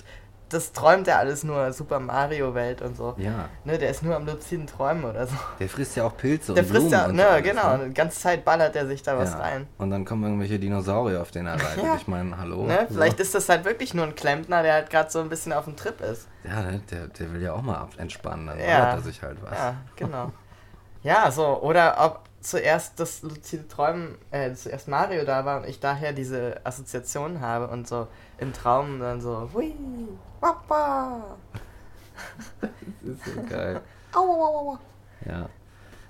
[0.50, 1.72] das träumt er alles nur.
[1.72, 3.14] Super Mario-Welt und so.
[3.16, 5.34] ja, Ne, der ist nur am luziden Träumen oder so.
[5.58, 7.76] der frisst ja auch Pilze Der und frisst Blumen ja, und ne, genau.
[7.76, 7.88] Ne?
[7.88, 9.38] Die ganze Zeit ballert er sich da was ja.
[9.38, 9.66] rein.
[9.78, 11.84] Und dann kommen irgendwelche Dinosaurier auf den er reitet.
[11.84, 11.96] Ja.
[11.96, 12.66] Ich meine, hallo.
[12.66, 12.86] Ne?
[12.88, 12.94] So.
[12.96, 15.64] Vielleicht ist das halt wirklich nur ein Klempner, der halt gerade so ein bisschen auf
[15.64, 16.28] dem Trip ist.
[16.44, 18.92] Ja, ne, der, der will ja auch mal entspannen, dann Ja.
[18.92, 19.56] er sich halt was.
[19.56, 20.32] Ja, genau.
[21.02, 21.60] ja, so.
[21.62, 26.60] Oder ob zuerst das luzide Träumen, äh, zuerst Mario da war und ich daher diese
[26.64, 29.74] Assoziationen habe und so im Traum dann so, hui,
[30.40, 31.36] wappa,
[32.60, 32.70] Das
[33.02, 33.80] ist so geil.
[34.14, 34.78] au, au, au, au.
[35.26, 35.48] Ja.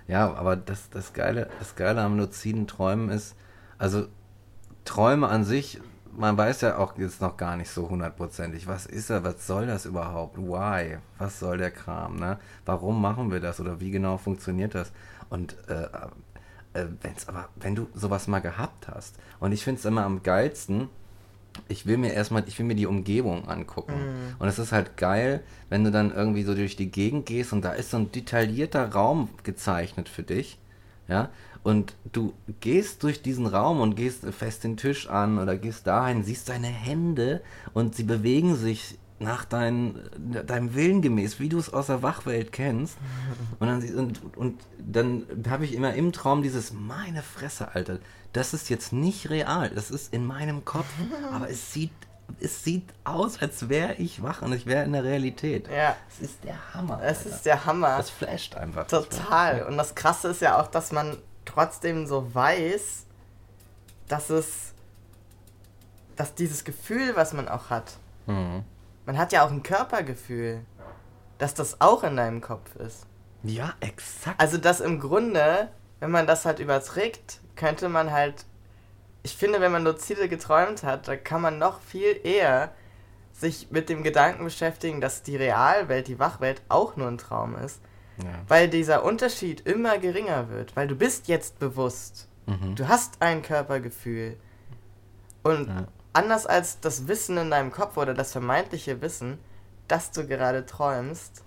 [0.08, 3.36] Ja, aber das, das, Geile, das Geile am luziden Träumen ist,
[3.78, 4.08] also
[4.84, 9.10] Träume an sich, man weiß ja auch jetzt noch gar nicht so hundertprozentig, was ist
[9.10, 12.40] er, was soll das überhaupt, why, was soll der Kram, ne?
[12.66, 14.90] Warum machen wir das oder wie genau funktioniert das?
[15.30, 15.84] Und äh,
[16.78, 20.22] äh, wenn's aber, wenn du sowas mal gehabt hast, und ich finde es immer am
[20.22, 20.88] geilsten,
[21.68, 23.94] ich will mir erstmal, ich will mir die Umgebung angucken.
[23.94, 24.36] Mhm.
[24.38, 27.64] Und es ist halt geil, wenn du dann irgendwie so durch die Gegend gehst und
[27.64, 30.58] da ist so ein detaillierter Raum gezeichnet für dich.
[31.08, 31.30] Ja.
[31.62, 36.24] Und du gehst durch diesen Raum und gehst fest den Tisch an oder gehst dahin,
[36.24, 37.42] siehst deine Hände
[37.74, 39.96] und sie bewegen sich nach dein,
[40.46, 42.96] deinem Willen gemäß, wie du es aus der Wachwelt kennst.
[43.58, 47.98] Und dann, und, und dann habe ich immer im Traum dieses, meine Fresse, Alter,
[48.32, 50.86] das ist jetzt nicht real, das ist in meinem Kopf,
[51.32, 51.92] aber es sieht,
[52.40, 55.68] es sieht aus, als wäre ich wach und ich wäre in der Realität.
[55.68, 57.00] Ja, Es ist der Hammer.
[57.02, 57.98] es ist der Hammer.
[57.98, 58.86] das flasht einfach.
[58.86, 59.64] Total.
[59.64, 63.04] Und das Krasse ist ja auch, dass man trotzdem so weiß,
[64.08, 64.72] dass es,
[66.16, 67.92] dass dieses Gefühl, was man auch hat,
[68.26, 68.62] Mhm.
[69.06, 70.64] Man hat ja auch ein Körpergefühl,
[71.38, 73.06] dass das auch in deinem Kopf ist.
[73.42, 74.38] Ja, exakt.
[74.40, 75.68] Also, dass im Grunde,
[76.00, 78.44] wenn man das halt überträgt, könnte man halt,
[79.22, 82.72] ich finde, wenn man luzide geträumt hat, da kann man noch viel eher
[83.32, 87.80] sich mit dem Gedanken beschäftigen, dass die Realwelt, die Wachwelt auch nur ein Traum ist.
[88.18, 88.28] ja.
[88.48, 92.28] Weil dieser Unterschied immer geringer wird, weil du bist jetzt bewusst.
[92.46, 92.74] Mhm.
[92.74, 94.36] Du hast ein Körpergefühl.
[95.42, 95.86] Und Ja.
[96.12, 99.38] Anders als das Wissen in deinem Kopf oder das vermeintliche Wissen,
[99.88, 101.42] dass du gerade träumst,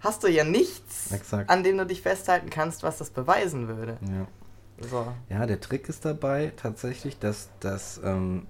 [0.00, 1.50] hast du ja nichts, Exakt.
[1.50, 3.98] an dem du dich festhalten kannst, was das beweisen würde.
[4.02, 4.26] Ja.
[4.88, 5.12] So.
[5.28, 8.46] Ja, der Trick ist dabei tatsächlich, dass, dass ähm,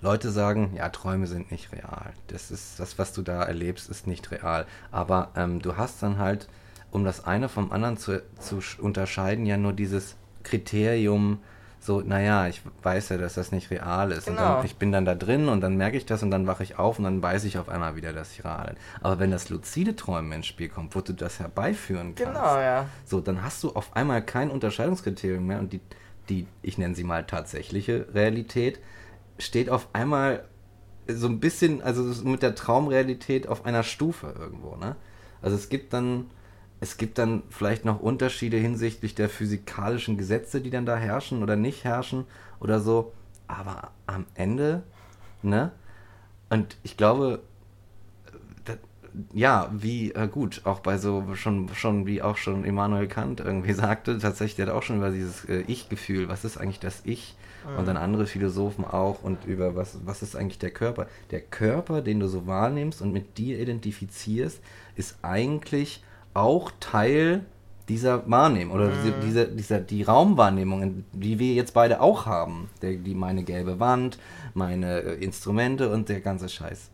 [0.00, 2.12] Leute sagen, ja, Träume sind nicht real.
[2.26, 4.66] Das ist das, was du da erlebst, ist nicht real.
[4.90, 6.48] Aber ähm, du hast dann halt,
[6.90, 11.40] um das eine vom anderen zu, zu sch- unterscheiden, ja nur dieses Kriterium,
[11.80, 14.28] so, naja, ich weiß ja, dass das nicht real ist.
[14.28, 14.56] Und Genau.
[14.56, 16.78] dann, ich bin dann da drin und dann merke ich das und dann wache ich
[16.78, 18.76] auf und dann weiß ich auf einmal wieder, dass ich real bin.
[19.00, 22.86] Aber wenn das luzide Träumen ins Spiel kommt, wo du das herbeiführen kannst, Genau, ja.
[23.04, 25.80] so, dann hast du auf einmal kein Unterscheidungskriterium mehr und die,
[26.28, 28.80] die, ich nenne sie mal tatsächliche Realität,
[29.38, 30.44] steht auf einmal
[31.06, 34.96] so ein bisschen, also so mit der Traumrealität auf einer Stufe irgendwo, ne?
[35.40, 36.26] Also es gibt dann,
[36.80, 41.56] es gibt dann vielleicht noch Unterschiede hinsichtlich der physikalischen Gesetze, die dann da herrschen oder
[41.56, 42.24] nicht herrschen
[42.60, 43.12] oder so,
[43.46, 44.82] aber am Ende,
[45.42, 45.72] ne?
[46.50, 47.40] Und ich glaube,
[49.32, 53.72] ja, wie, äh, gut, auch bei so, schon, schon, wie auch schon Immanuel Kant irgendwie
[53.74, 57.36] sagte, tatsächlich, der hat auch schon über dieses äh, Ich-Gefühl, was ist eigentlich das Ich?
[57.76, 61.06] Und dann andere Philosophen auch und über was, was ist eigentlich der Körper?
[61.32, 64.60] Der Körper, den du so wahrnimmst und mit dir identifizierst,
[64.96, 66.02] ist eigentlich
[66.38, 67.44] auch Teil
[67.88, 72.68] dieser Wahrnehmung oder diese, dieser, dieser, die Raumwahrnehmung, die wir jetzt beide auch haben.
[72.82, 74.18] Der, die, meine gelbe Wand,
[74.54, 76.90] meine äh, Instrumente und der ganze Scheiß.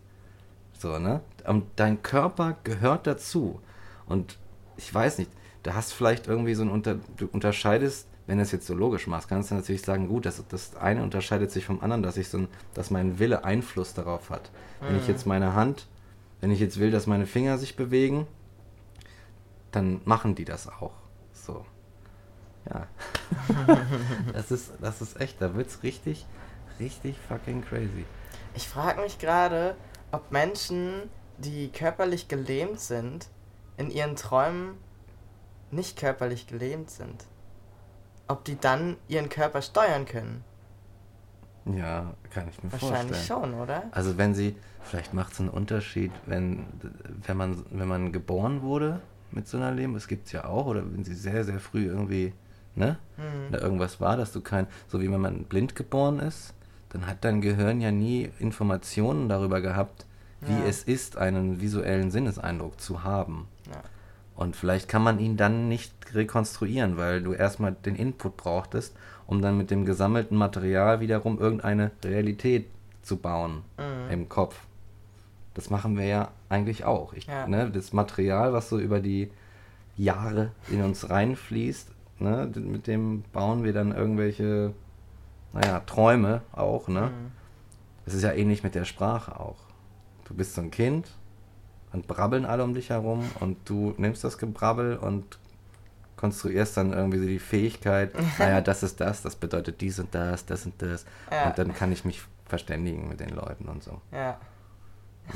[0.79, 1.21] So, ne?
[1.47, 3.61] Und dein Körper gehört dazu.
[4.07, 4.39] Und
[4.77, 5.31] ich weiß nicht,
[5.63, 9.07] da hast vielleicht irgendwie so ein Unter, du unterscheidest, wenn du es jetzt so logisch
[9.07, 12.29] machst, kannst du natürlich sagen, gut, das, das eine unterscheidet sich vom anderen, dass ich
[12.29, 14.51] so ein, dass mein Wille Einfluss darauf hat.
[14.81, 15.87] Wenn ich jetzt meine Hand,
[16.41, 18.27] wenn ich jetzt will, dass meine Finger sich bewegen,
[19.75, 20.93] dann machen die das auch.
[21.33, 21.65] So.
[22.71, 22.87] Ja.
[24.33, 26.27] das ist, das ist echt, da wird's richtig,
[26.79, 28.05] richtig fucking crazy.
[28.55, 29.77] Ich frage mich gerade,
[30.13, 33.29] ob Menschen, die körperlich gelähmt sind,
[33.77, 34.77] in ihren Träumen
[35.71, 37.27] nicht körperlich gelähmt sind.
[38.29, 40.45] Ob die dann ihren Körper steuern können.
[41.67, 43.51] Ja, kann ich mir Wahrscheinlich vorstellen.
[43.51, 43.85] schon, oder?
[43.91, 46.67] Also wenn sie, vielleicht macht es einen Unterschied, wenn,
[47.27, 49.01] wenn, man, wenn man geboren wurde
[49.35, 51.87] mit so einer Leben, das gibt es ja auch, oder wenn sie sehr, sehr früh
[51.87, 52.33] irgendwie,
[52.75, 53.53] ne, Hm.
[53.53, 56.55] da irgendwas war, dass du kein, so wie wenn man blind geboren ist,
[56.91, 60.07] dann hat dein Gehirn ja nie Informationen darüber gehabt,
[60.41, 60.67] wie Ja.
[60.67, 63.49] es ist, einen visuellen Sinneseindruck zu haben.
[63.67, 63.81] Ja.
[64.37, 68.95] Und vielleicht kann man ihn dann nicht rekonstruieren, weil du erstmal den Input brauchtest,
[69.27, 72.67] um dann mit dem gesammelten Material wiederum irgendeine Realität
[73.03, 74.11] zu bauen Mhm.
[74.11, 74.64] im Kopf.
[75.55, 77.13] Das machen wir ja eigentlich auch.
[77.13, 77.47] Ich, Ja.
[77.47, 79.31] ne, das Material, was so über die
[79.97, 81.89] Jahre in uns reinfließt,
[82.19, 84.73] ne, mit dem bauen wir dann irgendwelche,
[85.53, 86.89] naja, Träume auch.
[86.89, 87.03] Ne?
[87.03, 87.33] Mhm.
[88.07, 89.57] Es ist ja ähnlich mit der Sprache auch.
[90.25, 91.09] Du bist so ein Kind
[91.93, 95.39] und brabbeln alle um dich herum und du nimmst das Gebrabbel und
[96.17, 100.45] konstruierst dann irgendwie so die Fähigkeit, naja, das ist das, das bedeutet dies und das,
[100.47, 101.05] das und das.
[101.31, 101.49] Ja.
[101.49, 104.01] Und dann kann ich mich verständigen mit den Leuten und so.
[104.13, 104.39] Ja.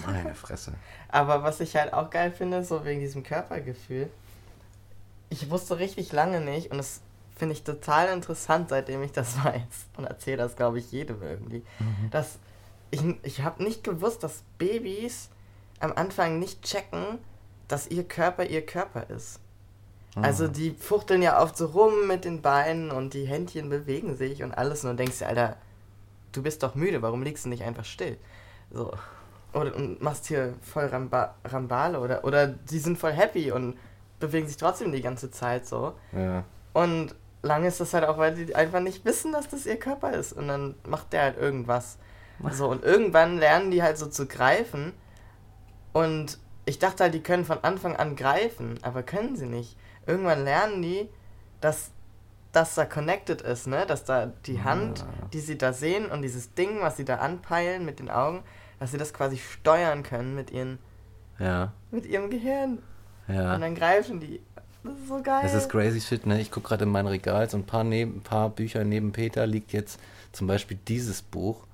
[0.06, 0.74] Meine Fresse.
[1.08, 4.10] Aber was ich halt auch geil finde, so wegen diesem Körpergefühl,
[5.30, 7.00] ich wusste richtig lange nicht und das
[7.36, 11.62] finde ich total interessant, seitdem ich das weiß und erzähle das, glaube ich, jedem irgendwie,
[12.10, 12.38] dass
[12.90, 15.28] ich, ich habe nicht gewusst, dass Babys
[15.80, 17.18] am Anfang nicht checken,
[17.68, 19.40] dass ihr Körper ihr Körper ist.
[20.16, 20.48] Also Ah.
[20.48, 24.52] die fuchteln ja oft so rum mit den Beinen und die Händchen bewegen sich und
[24.52, 25.56] alles und du denkst Alter,
[26.32, 28.16] du bist doch müde, warum liegst du nicht einfach still?
[28.70, 28.92] So.
[29.52, 33.78] Oder und machst hier voll Ramba Rambale oder, oder die sind voll happy und
[34.20, 35.94] bewegen sich trotzdem die ganze Zeit so.
[36.12, 36.44] Ja.
[36.74, 40.12] Und lange ist das halt auch, weil die einfach nicht wissen, dass das ihr Körper
[40.12, 40.32] ist.
[40.32, 41.98] Und dann macht der halt irgendwas.
[42.52, 44.92] So, und irgendwann lernen die halt so zu greifen.
[45.92, 49.76] Und ich dachte halt, die können von Anfang an greifen, aber können sie nicht.
[50.06, 51.08] Irgendwann lernen die,
[51.60, 51.90] dass
[52.52, 53.86] das da connected ist, ne?
[53.86, 55.26] Dass da die Hand, Ah.
[55.32, 58.42] die sie da sehen und dieses Ding, was sie da anpeilen mit den Augen,
[58.80, 60.78] dass sie das quasi steuern können mit ihren,
[61.38, 61.72] Ja.
[61.90, 62.78] mit ihrem Gehirn.
[63.28, 63.58] Und Ja.
[63.58, 64.40] dann greifen die.
[64.84, 65.40] Das ist so geil.
[65.42, 66.40] Das ist crazy shit, ne?
[66.40, 69.72] Ich gucke gerade in mein Regal, so ein paar, neben, paar Bücher neben Peter liegt
[69.72, 70.00] jetzt
[70.32, 71.64] zum Beispiel dieses Buch,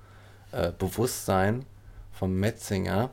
[0.51, 1.65] äh, Bewusstsein
[2.11, 3.09] vom Metzinger.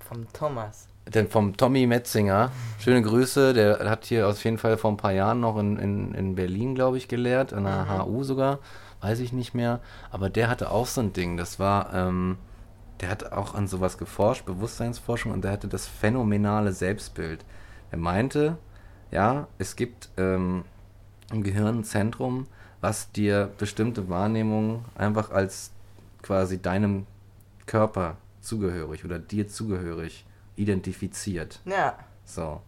[0.00, 0.88] Vom Thomas.
[1.06, 2.50] Denn vom Tommy Metzinger.
[2.80, 6.14] Schöne Grüße, der hat hier auf jeden Fall vor ein paar Jahren noch in, in,
[6.14, 8.58] in Berlin, glaube ich, gelehrt, an der HU sogar,
[9.00, 9.80] weiß ich nicht mehr.
[10.10, 12.36] Aber der hatte auch so ein Ding, das war, ähm,
[13.00, 17.44] der hat auch an sowas geforscht, Bewusstseinsforschung, und der hatte das phänomenale Selbstbild.
[17.90, 18.58] Er meinte,
[19.10, 20.64] ja, es gibt ähm,
[21.32, 22.46] im Gehirn ein Zentrum,
[22.80, 25.72] was dir bestimmte Wahrnehmungen einfach als
[26.22, 27.06] quasi deinem
[27.66, 30.24] Körper zugehörig oder dir zugehörig
[30.56, 31.60] identifiziert.
[31.64, 31.98] Ja.
[32.24, 32.60] So.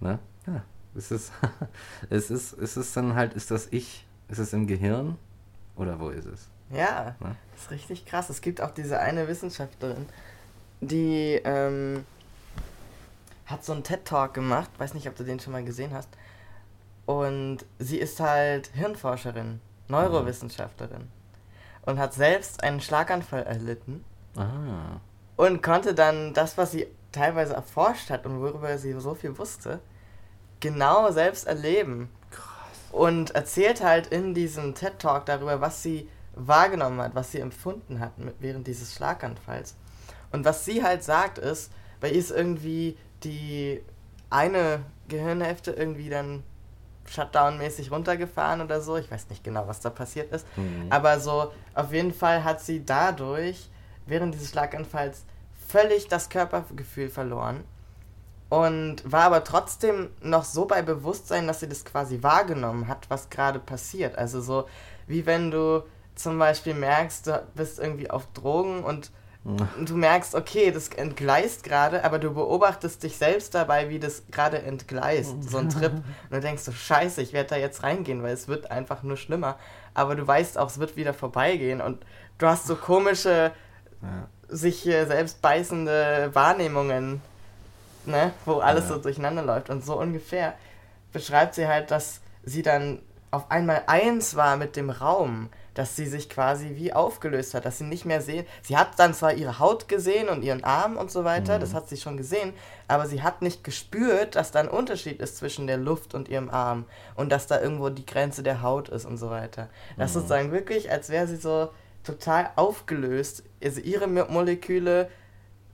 [0.00, 0.18] Ne?
[0.46, 0.62] Ja.
[0.94, 1.32] Es ist,
[2.10, 5.16] es ist, es ist dann halt, ist das Ich, ist es im Gehirn
[5.76, 6.48] oder wo ist es?
[6.70, 7.34] Ja, Ne?
[7.52, 8.30] das ist richtig krass.
[8.30, 10.06] Es gibt auch diese eine Wissenschaftlerin,
[10.80, 12.04] die ähm,
[13.46, 16.08] hat so einen TED-Talk gemacht, weiß nicht, ob du den schon mal gesehen hast.
[17.06, 21.08] Und sie ist halt Hirnforscherin, Neurowissenschaftlerin.
[21.82, 24.04] Und hat selbst einen Schlaganfall erlitten
[24.36, 25.00] Ah.
[25.36, 29.80] und konnte dann das, was sie teilweise erforscht hat und worüber sie so viel wusste,
[30.60, 32.08] genau selbst erleben.
[32.30, 32.78] Krass.
[32.92, 36.08] Und erzählt halt in diesem TED-Talk darüber, was sie
[36.46, 39.76] wahrgenommen hat, was sie empfunden hat während dieses Schlaganfalls.
[40.32, 43.82] Und was sie halt sagt ist, bei ihr ist irgendwie die
[44.30, 46.42] eine Gehirnhälfte irgendwie dann
[47.06, 48.96] Shutdown-mäßig runtergefahren oder so.
[48.96, 50.46] Ich weiß nicht genau, was da passiert ist.
[50.56, 50.86] Mhm.
[50.90, 53.68] Aber so, auf jeden Fall hat sie dadurch
[54.06, 55.24] während dieses Schlaganfalls
[55.68, 57.64] völlig das Körpergefühl verloren
[58.48, 63.30] und war aber trotzdem noch so bei Bewusstsein, dass sie das quasi wahrgenommen hat, was
[63.30, 64.18] gerade passiert.
[64.18, 64.66] Also so,
[65.06, 65.84] wie wenn du
[66.22, 69.10] zum Beispiel merkst, du bist irgendwie auf Drogen und
[69.86, 74.60] du merkst, okay, das entgleist gerade, aber du beobachtest dich selbst dabei, wie das gerade
[74.62, 75.92] entgleist, so ein Trip.
[76.30, 79.16] Und du denkst so, scheiße, ich werde da jetzt reingehen, weil es wird einfach nur
[79.16, 79.56] schlimmer.
[79.94, 82.04] Aber du weißt auch, es wird wieder vorbeigehen und
[82.38, 83.50] du hast so komische,
[84.02, 84.28] Ja.
[84.48, 87.22] sich selbst beißende Wahrnehmungen,
[88.04, 88.96] ne, wo alles Ja.
[88.96, 89.70] so durcheinander läuft.
[89.70, 90.54] Und so ungefähr
[91.12, 93.00] beschreibt sie halt, dass sie dann
[93.30, 95.48] auf einmal eins war mit dem Raum,
[95.80, 98.44] dass sie sich quasi wie aufgelöst hat, dass sie nicht mehr sehen.
[98.62, 101.60] Sie hat dann zwar ihre Haut gesehen und ihren Arm und so weiter, Mhm.
[101.62, 102.52] das hat sie schon gesehen,
[102.86, 106.50] aber sie hat nicht gespürt, dass da ein Unterschied ist zwischen der Luft und ihrem
[106.50, 109.70] Arm und dass da irgendwo die Grenze der Haut ist und so weiter.
[109.96, 110.20] Das ist Mhm.
[110.20, 111.70] sozusagen wirklich, als wäre sie so
[112.04, 113.42] total aufgelöst.
[113.64, 115.08] Also ihre Mo- Moleküle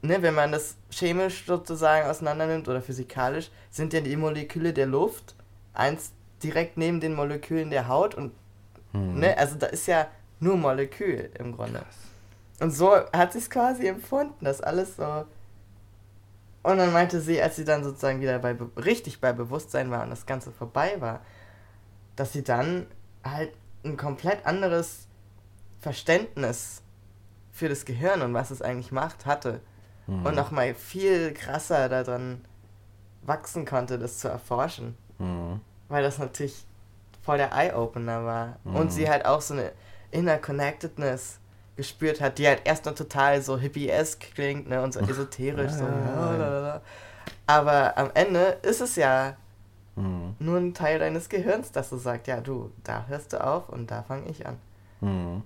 [0.02, 4.86] ne, wenn man das chemisch sozusagen auseinander nimmt oder physikalisch, sind ja die Moleküle der
[4.86, 5.34] Luft
[5.74, 6.12] eins
[6.44, 8.30] direkt neben den Molekülen der Haut und
[8.96, 9.20] Mhm.
[9.20, 10.06] ne, also da ist ja
[10.40, 11.82] nur Molekül im Grunde.
[12.60, 15.24] Und so hat sie es quasi empfunden, dass alles so.
[16.62, 20.02] Und dann meinte sie, als sie dann sozusagen wieder bei Be- richtig bei Bewusstsein war
[20.02, 21.20] und das Ganze vorbei war,
[22.16, 22.86] dass sie dann
[23.24, 23.52] halt
[23.84, 25.06] ein komplett anderes
[25.80, 26.82] Verständnis
[27.52, 29.60] für das Gehirn und was es eigentlich macht hatte
[30.08, 30.24] Mhm.
[30.26, 32.44] und nochmal viel krasser daran
[33.22, 34.96] wachsen konnte, das zu erforschen.
[35.18, 35.60] Mhm.
[35.88, 36.64] Weil das natürlich
[37.26, 38.56] voll der Eye-Opener war.
[38.64, 38.76] Mhm.
[38.76, 39.72] Und sie halt auch so eine
[40.10, 41.38] Inner Connectedness
[41.76, 45.84] gespürt hat, die halt erst noch total so hippie-esque klingt, ne, und so esoterisch, so.
[45.84, 46.80] Lalalala.
[47.46, 49.36] Aber am Ende ist es ja
[49.96, 50.36] Mhm.
[50.38, 53.90] nur ein Teil deines Gehirns, das so sagt, ja, du, da hörst du auf und
[53.90, 54.56] da fange ich an.
[55.00, 55.42] Mhm.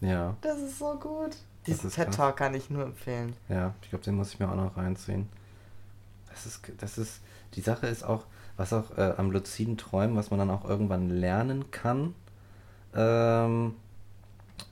[0.00, 1.36] Ja, Das ist so gut.
[1.66, 2.06] Diesen krass.
[2.06, 3.36] TED-Talk kann ich nur empfehlen.
[3.48, 5.28] ja, ich glaube, den muss ich mir auch noch reinziehen.
[6.30, 7.20] Das ist, das ist,
[7.54, 8.24] die Sache ist auch,
[8.56, 12.14] was auch äh, am luziden Träumen, was man dann auch irgendwann lernen kann,
[12.94, 13.74] ähm,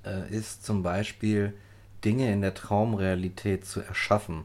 [0.04, 1.54] äh, ist zum Beispiel
[2.04, 4.44] Dinge in der Traumrealität zu erschaffen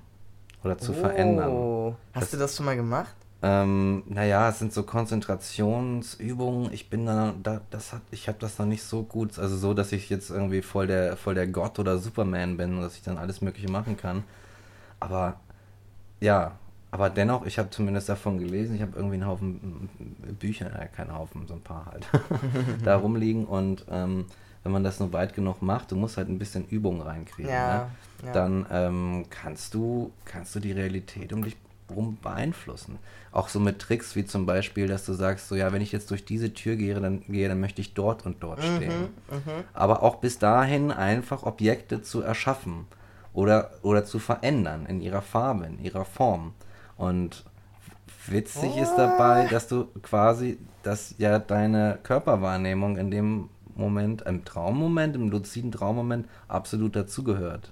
[0.63, 1.51] oder zu verändern.
[1.51, 1.95] Oh.
[2.13, 3.13] Hast Das- du das schon mal gemacht?
[3.41, 6.73] Ähm, naja, es sind so Konzentrationsübungen.
[6.73, 9.73] Ich bin da, da das hat, ich habe das noch nicht so gut, also so,
[9.73, 13.03] dass ich jetzt irgendwie voll der, voll der Gott oder Superman bin und dass ich
[13.03, 14.23] dann alles Mögliche machen kann.
[14.99, 15.39] Aber
[16.21, 16.53] ja,
[16.95, 18.73] aber dennoch, ich habe zumindest davon gelesen.
[18.73, 22.07] Ich habe irgendwie einen Haufen mm, Bücher, äh, keinen Haufen, so ein paar halt,
[22.85, 24.27] da rumliegen und ähm,
[24.63, 27.51] wenn man das nur weit genug macht, du musst halt ein bisschen Übung reinkriegen.
[27.51, 27.89] Ja,
[28.21, 28.27] Ne?
[28.27, 28.31] ja.
[28.31, 31.57] Dann ähm, kannst du, kannst du die Realität um dich
[31.93, 32.97] rum beeinflussen.
[33.33, 36.09] Auch so mit Tricks wie zum Beispiel, dass du sagst, so ja, wenn ich jetzt
[36.11, 39.09] durch diese Tür gehe, dann gehe, dann möchte ich dort und dort stehen.
[39.29, 39.65] Mhm.
[39.73, 42.87] Aber auch bis dahin einfach Objekte zu erschaffen
[43.33, 46.53] oder, oder zu verändern in ihrer Farbe, in ihrer Form.
[46.97, 47.43] Und
[48.27, 55.15] witzig ist dabei, dass du quasi, dass ja deine Körperwahrnehmung in dem Moment, im Traummoment,
[55.15, 57.71] im luziden Traummoment absolut dazugehört.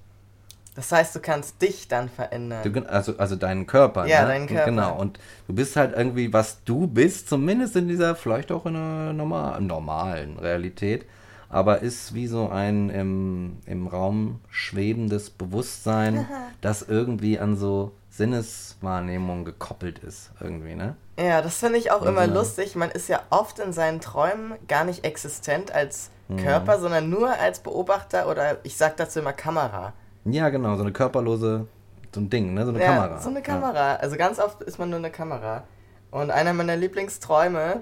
[0.76, 2.72] Das heißt, du kannst dich dann verändern.
[2.72, 4.08] Du, also, also deinen Körper.
[4.08, 4.28] Ja, ne?
[4.28, 4.66] deinen Körper.
[4.66, 5.00] Genau.
[5.00, 9.14] Und du bist halt irgendwie, was du bist, zumindest in dieser, vielleicht auch in einer
[9.14, 11.06] normal, normalen Realität,
[11.48, 16.26] aber ist wie so ein im, im Raum schwebendes Bewusstsein,
[16.62, 20.95] das irgendwie an so Sinneswahrnehmung gekoppelt ist, irgendwie, ne?
[21.20, 22.76] Ja, das finde ich auch immer Also- lustig.
[22.76, 26.38] Man ist ja oft in seinen Träumen gar nicht existent als Mhm.
[26.38, 29.93] Körper, sondern nur als Beobachter oder ich sag dazu immer Kamera.
[30.26, 31.68] Ja, genau, so eine körperlose,
[32.14, 32.64] so ein Ding, ne?
[32.66, 33.20] So eine ja, Kamera.
[33.22, 33.95] so eine Kamera.
[33.95, 35.64] Also ganz oft ist man nur eine Kamera.
[36.11, 37.82] Und einer meiner Lieblingsträume,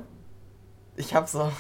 [0.95, 1.51] ich habe so,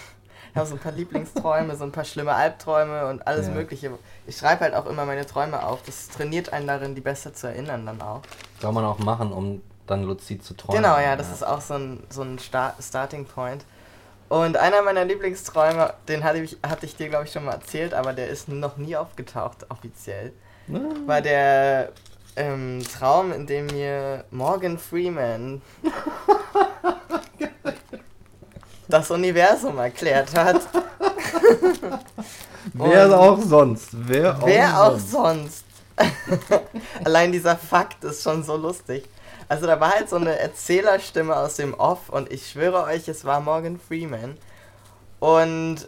[0.51, 3.53] ich hab so ein paar Lieblingsträume, so ein paar schlimme Albträume und alles Ja.
[3.53, 3.91] Mögliche.
[4.27, 5.81] Ich schreibe halt auch immer meine Träume auf.
[5.83, 8.21] Das trainiert einen darin, die besser zu erinnern dann auch.
[8.61, 10.81] Soll man auch machen, um dann luzid zu träumen.
[10.83, 13.65] Genau, ja, das ist auch so ein, so ein Start Starting Point.
[14.29, 17.93] Und einer meiner Lieblingsträume, den hatte ich, hatte ich dir, glaube ich, schon mal erzählt,
[17.93, 20.31] aber der ist noch nie aufgetaucht, offiziell.
[21.05, 21.89] War der
[22.37, 25.61] ähm, Traum, in dem mir Morgan Freeman
[28.91, 30.61] das Universum erklärt hat.
[32.73, 33.89] Wer auch sonst?
[33.91, 35.11] Wer auch Wer auch sonst?
[35.11, 35.65] sonst?
[37.03, 39.07] Allein dieser Fakt ist schon so lustig.
[39.47, 43.25] Also da war halt so eine Erzählerstimme aus dem Off und ich schwöre euch, es
[43.25, 44.37] war Morgan Freeman.
[45.19, 45.87] Und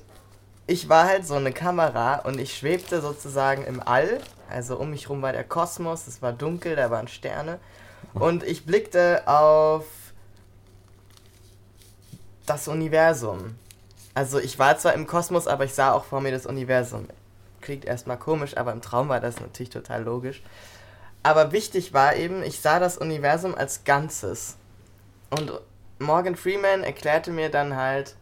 [0.68, 4.20] ich war halt so eine Kamera und ich schwebte sozusagen im All.
[4.50, 7.60] Also um mich rum war der Kosmos, es war dunkel, da waren Sterne.
[8.14, 9.86] Und ich blickte auf
[12.46, 13.56] das Universum.
[14.14, 17.08] Also ich war zwar im Kosmos, aber ich sah auch vor mir das Universum.
[17.62, 20.44] Klingt erstmal komisch, aber im Traum war das natürlich total logisch.
[21.24, 24.58] Aber wichtig war eben, ich sah das Universum als Ganzes.
[25.30, 25.52] Und
[26.00, 28.16] Morgan Freeman erklärte mir dann halt,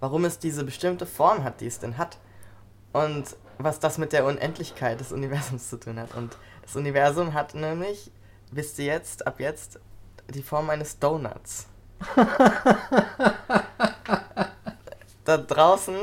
[0.00, 2.18] warum es diese bestimmte Form hat, die es denn hat.
[2.92, 6.14] Und was das mit der Unendlichkeit des Universums zu tun hat.
[6.14, 8.10] Und das Universum hat nämlich,
[8.50, 9.80] wisst ihr jetzt, ab jetzt,
[10.28, 11.66] die Form eines Donuts.
[15.24, 15.94] da draußen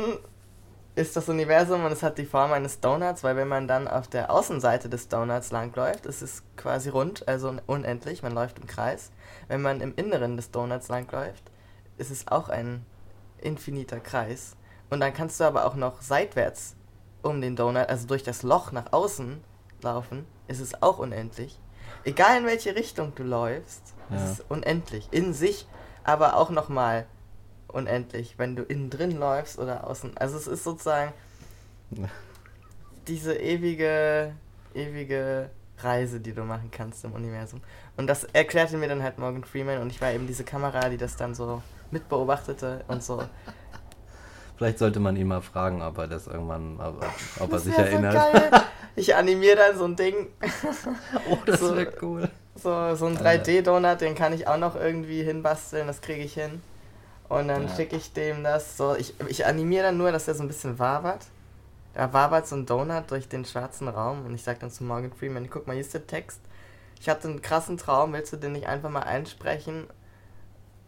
[0.96, 4.08] ist das Universum und es hat die Form eines Donuts, weil wenn man dann auf
[4.08, 9.12] der Außenseite des Donuts langläuft, ist es quasi rund, also unendlich, man läuft im Kreis.
[9.48, 11.44] Wenn man im Inneren des Donuts langläuft,
[11.98, 12.86] ist es auch ein
[13.40, 14.56] infiniter Kreis.
[14.90, 16.76] Und dann kannst du aber auch noch seitwärts
[17.22, 19.42] um den Donut, also durch das Loch nach außen
[19.82, 21.58] laufen, ist es auch unendlich.
[22.04, 24.18] Egal in welche Richtung du läufst, Ja.
[24.18, 25.08] ist es unendlich.
[25.12, 25.68] In sich,
[26.04, 27.06] aber auch nochmal
[27.68, 30.18] unendlich, wenn du innen drin läufst oder außen.
[30.18, 31.14] Also es ist sozusagen
[33.08, 34.34] diese ewige,
[34.74, 35.50] ewige
[35.80, 37.62] Reise, die du machen kannst im Universum.
[37.98, 40.98] Und das erklärte mir dann halt Morgan Freeman und ich war eben diese Kamera, die
[40.98, 43.24] das dann so mitbeobachtete und so.
[44.58, 47.04] Vielleicht sollte man ihn mal fragen, ob er das irgendwann, ob,
[47.40, 48.14] ob er Das sich wär erinnert.
[48.14, 48.58] So.
[48.94, 50.28] Ich animiere dann so ein Ding,
[51.30, 52.30] Oh, das So- wäre cool.
[52.62, 53.52] So, so ein Alter.
[53.52, 56.62] 3D-Donut, den kann ich auch noch irgendwie hinbasteln, das kriege ich hin.
[57.30, 57.76] Und dann Ja.
[57.76, 58.96] schicke ich dem das so.
[58.96, 61.26] Ich, ich animiere dann nur, dass er so ein bisschen wabert.
[61.94, 65.12] Da wabert so ein Donut durch den schwarzen Raum und ich sage dann zu Morgan
[65.14, 66.40] Freeman, guck mal, hier ist der Text.
[67.00, 69.88] Ich hatte einen krassen Traum, willst du den nicht einfach mal einsprechen?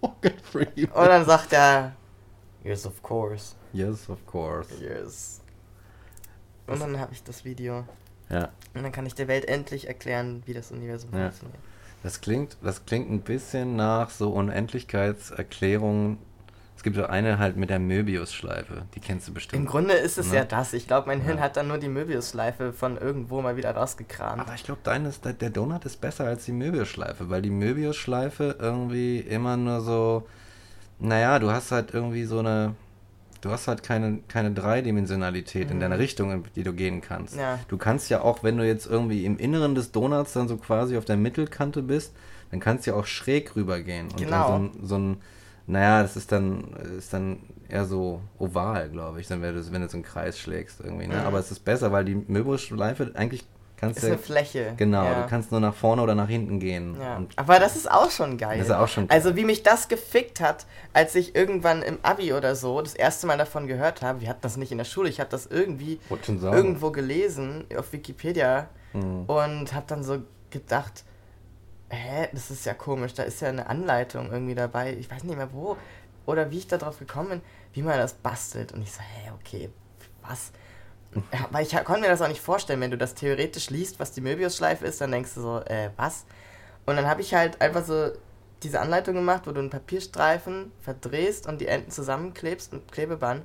[0.00, 0.90] Morgan Freeman.
[0.92, 1.92] Und dann sagt er,
[2.64, 4.68] yes, of course, Yes, of course.
[4.82, 5.40] yes.
[6.66, 7.84] Und dann habe ich das Video.
[8.32, 11.26] Ja, Und dann kann ich der Welt endlich erklären, wie das Universum Ja.
[11.26, 11.58] funktioniert.
[12.02, 16.18] das klingt, das klingt ein bisschen nach so Unendlichkeitserklärungen.
[16.76, 19.62] Es gibt so eine halt mit der Möbius-Schleife, die kennst du bestimmt.
[19.62, 20.36] Im Grunde ist es Ne?
[20.38, 20.72] ja das.
[20.72, 21.44] Ich glaube, mein Hirn Ja.
[21.44, 24.40] hat dann nur die Möbius-Schleife von irgendwo mal wieder rausgekramt.
[24.40, 29.20] Aber ich glaube, ist, der Donut ist besser als die Möbius-Schleife, weil die Möbius-Schleife irgendwie
[29.20, 30.26] immer nur so,
[30.98, 32.74] naja, du hast halt irgendwie so eine,
[33.42, 37.34] du hast halt keine, keine Dreidimensionalität in deiner Richtung, in die du gehen kannst.
[37.34, 37.40] Mhm.
[37.40, 37.58] Ja.
[37.68, 40.96] Du kannst ja auch, wenn du jetzt irgendwie im Inneren des Donuts dann so quasi
[40.96, 42.14] auf der Mittelkante bist,
[42.50, 44.06] dann kannst du ja auch schräg rübergehen.
[44.06, 44.48] Und Genau.
[44.48, 45.16] dann so ein, so ein
[45.66, 46.64] naja, das ist dann,
[46.98, 47.38] ist dann
[47.68, 51.06] eher so oval, glaube ich, dann wenn du, wenn du so einen Kreis schlägst irgendwie.
[51.06, 51.16] Ne?
[51.16, 51.26] Mhm.
[51.26, 53.44] Aber es ist besser, weil die Möbius-Schleife eigentlich
[53.82, 54.74] kannst ist du eine Fläche.
[54.76, 55.22] Genau, ja.
[55.22, 56.96] du kannst nur nach vorne oder nach hinten gehen.
[56.98, 57.22] Ja.
[57.36, 58.58] Aber das ist auch schon geil.
[58.58, 59.16] Das ist auch schon geil.
[59.16, 63.26] Also wie mich das gefickt hat, als ich irgendwann im Abi oder so das erste
[63.26, 64.20] Mal davon gehört habe.
[64.20, 68.68] Wir hatten das nicht in der Schule, ich habe das irgendwie irgendwo gelesen auf Wikipedia
[68.94, 69.24] Mhm.
[69.24, 71.04] und habe dann so gedacht,
[71.88, 74.94] hä, das ist ja komisch, da ist ja eine Anleitung irgendwie dabei.
[74.94, 75.76] Ich weiß nicht mehr wo
[76.26, 77.40] oder wie ich darauf gekommen bin,
[77.72, 78.72] wie man das bastelt.
[78.72, 79.70] Und ich so, hä, okay,
[80.22, 80.52] was?
[81.32, 84.12] Ja, weil ich konnte mir das auch nicht vorstellen, wenn du das theoretisch liest, was
[84.12, 86.24] die Möbius-Schleife ist, dann denkst du so, äh, was?
[86.86, 88.10] Und dann habe ich halt einfach so
[88.62, 93.44] diese Anleitung gemacht, wo du einen Papierstreifen verdrehst und die Enden zusammenklebst mit Klebeband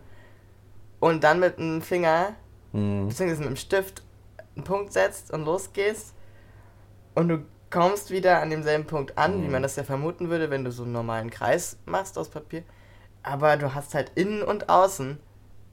[0.99, 2.34] und dann mit einem Finger,
[2.74, 3.07] Mhm.
[3.07, 4.03] beziehungsweise mit einem Stift,
[4.55, 6.13] einen Punkt setzt und losgehst
[7.15, 9.51] und du kommst wieder an demselben Punkt an, wie Mhm.
[9.51, 12.63] man das ja vermuten würde, wenn du so einen normalen Kreis machst aus Papier.
[13.24, 15.20] Aber du hast halt innen und außen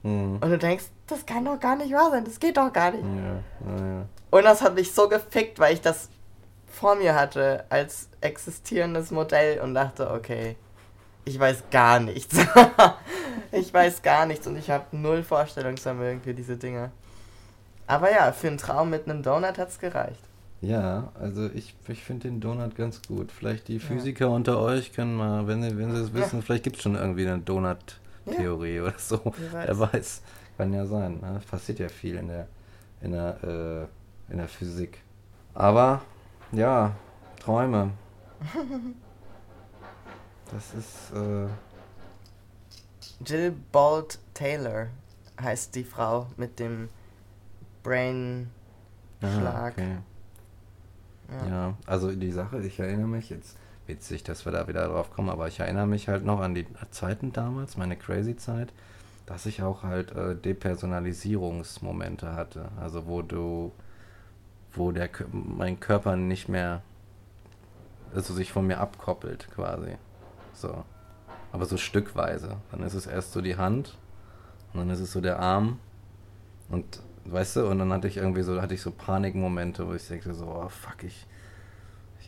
[0.05, 0.37] Mhm.
[0.39, 3.03] und du denkst, das kann doch gar nicht wahr sein, das geht doch gar nicht.
[3.03, 4.05] Ja, ja, ja.
[4.29, 6.09] Und das hat mich so gefickt, weil ich das
[6.67, 10.57] vor mir hatte als existierendes Modell und dachte, okay,
[11.23, 12.37] ich weiß gar nichts.
[13.51, 16.91] ich weiß gar nichts und ich habe null Vorstellungsvermögen für diese Dinge.
[17.87, 20.21] Aber ja, für einen Traum mit einem Donut hat's gereicht.
[20.61, 23.31] Ja, also ich, ich finde den Donut ganz gut.
[23.31, 26.77] Vielleicht die Physiker unter euch können mal, wenn sie, wenn sie es wissen, vielleicht gibt
[26.77, 27.25] es schon irgendwie
[28.25, 29.21] eine Donut-Theorie oder so.
[29.37, 30.21] Wer Wer weiß.
[30.57, 31.19] Kann ja sein.
[31.19, 31.41] Ne?
[31.49, 32.47] Passiert ja viel in der,
[33.01, 34.99] in der, äh, in der Physik.
[35.53, 36.01] Aber
[36.51, 36.95] Ja,
[37.39, 37.91] Träume.
[40.51, 41.11] Das ist.
[41.15, 41.47] Äh,
[43.25, 44.89] Jill Bolt Taylor
[45.41, 46.89] heißt die Frau mit dem
[47.81, 48.49] Brain
[49.21, 49.97] ah, okay.
[51.29, 51.47] Ja.
[51.47, 53.57] Ja, also die Sache, ich erinnere mich jetzt,
[53.87, 56.65] witzig, dass wir da wieder drauf kommen, aber ich erinnere mich halt noch an die
[56.91, 58.73] Zeiten damals, meine crazy Zeit,
[59.25, 62.69] dass ich auch halt äh, Depersonalisierungsmomente hatte.
[62.79, 63.71] Also wo du,
[64.73, 66.81] wo der mein Körper nicht mehr,
[68.13, 69.97] also sich von mir abkoppelt quasi.
[70.53, 70.83] So.
[71.51, 72.57] Aber so stückweise.
[72.71, 73.97] Dann ist es erst so die Hand
[74.73, 75.79] und dann ist es so der Arm
[76.69, 80.07] und weißt du, und dann hatte ich irgendwie so, hatte ich so Panikmomente, wo ich
[80.07, 81.25] denke so, oh fuck, ich,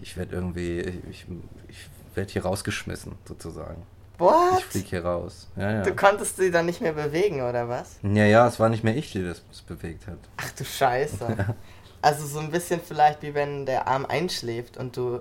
[0.02, 0.80] ich werde irgendwie,
[1.10, 1.26] ich,
[1.68, 3.84] ich werde hier rausgeschmissen, sozusagen.
[4.18, 4.60] What?
[4.60, 5.48] Ich fliege hier raus.
[5.56, 5.82] Ja, ja.
[5.84, 7.98] Du konntest sie dann nicht mehr bewegen, oder was?
[8.02, 10.18] Ja, ja, es war nicht mehr ich, die das bewegt hat.
[10.38, 11.18] Ach du Scheiße.
[12.00, 15.20] Also so ein bisschen vielleicht wie wenn der Arm einschläft und du.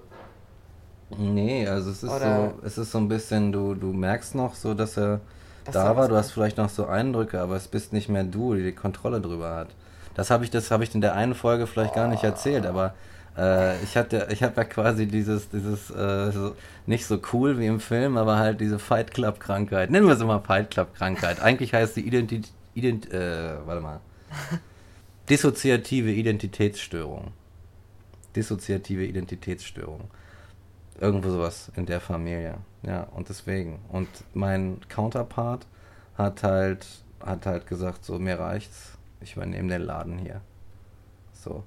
[1.17, 4.55] Nee, also es ist Oder- so, es ist so ein bisschen, du, du merkst noch
[4.55, 5.21] so, dass er
[5.65, 8.55] Dass da war, du hast vielleicht noch so Eindrücke, aber es bist nicht mehr du,
[8.55, 9.69] die die Kontrolle drüber hat.
[10.15, 12.95] Das habe ich, das habe ich in der einen Folge vielleicht gar nicht erzählt, aber
[13.37, 16.57] äh, ich hatte, ich habe ja quasi dieses, dieses, äh, so,
[16.87, 19.91] nicht so cool wie im Film, aber halt diese Fight Club Krankheit.
[19.91, 21.41] Nennen wir es immer Fight Club Krankheit.
[21.41, 24.01] Eigentlich heißt sie Identität, Ident, äh, warte mal.
[25.29, 27.33] Dissoziative Identitätsstörung.
[28.35, 30.11] Dissoziative Identitätsstörung.
[31.01, 32.59] Irgendwo sowas in der Familie.
[32.83, 33.81] Ja, und deswegen.
[33.89, 35.67] Und mein Counterpart
[36.17, 36.87] hat halt,
[37.21, 38.93] hat halt gesagt, so, mir reicht's.
[39.21, 40.41] Ich übernehme den Laden hier.
[41.33, 41.65] So.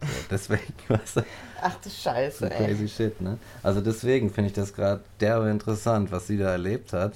[0.00, 1.22] So deswegen, weißt du,
[1.62, 2.66] Ach du so Scheiße, ey.
[2.66, 3.38] crazy shit, ne?
[3.62, 7.14] Also deswegen finde ich das gerade derbe interessant, was sie da erlebt hat.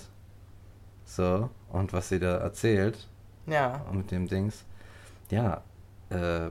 [1.06, 3.06] So, und was sie da erzählt
[3.46, 3.84] Ja.
[3.92, 4.64] mit dem Dings.
[5.30, 5.62] Ja,
[6.10, 6.50] äh,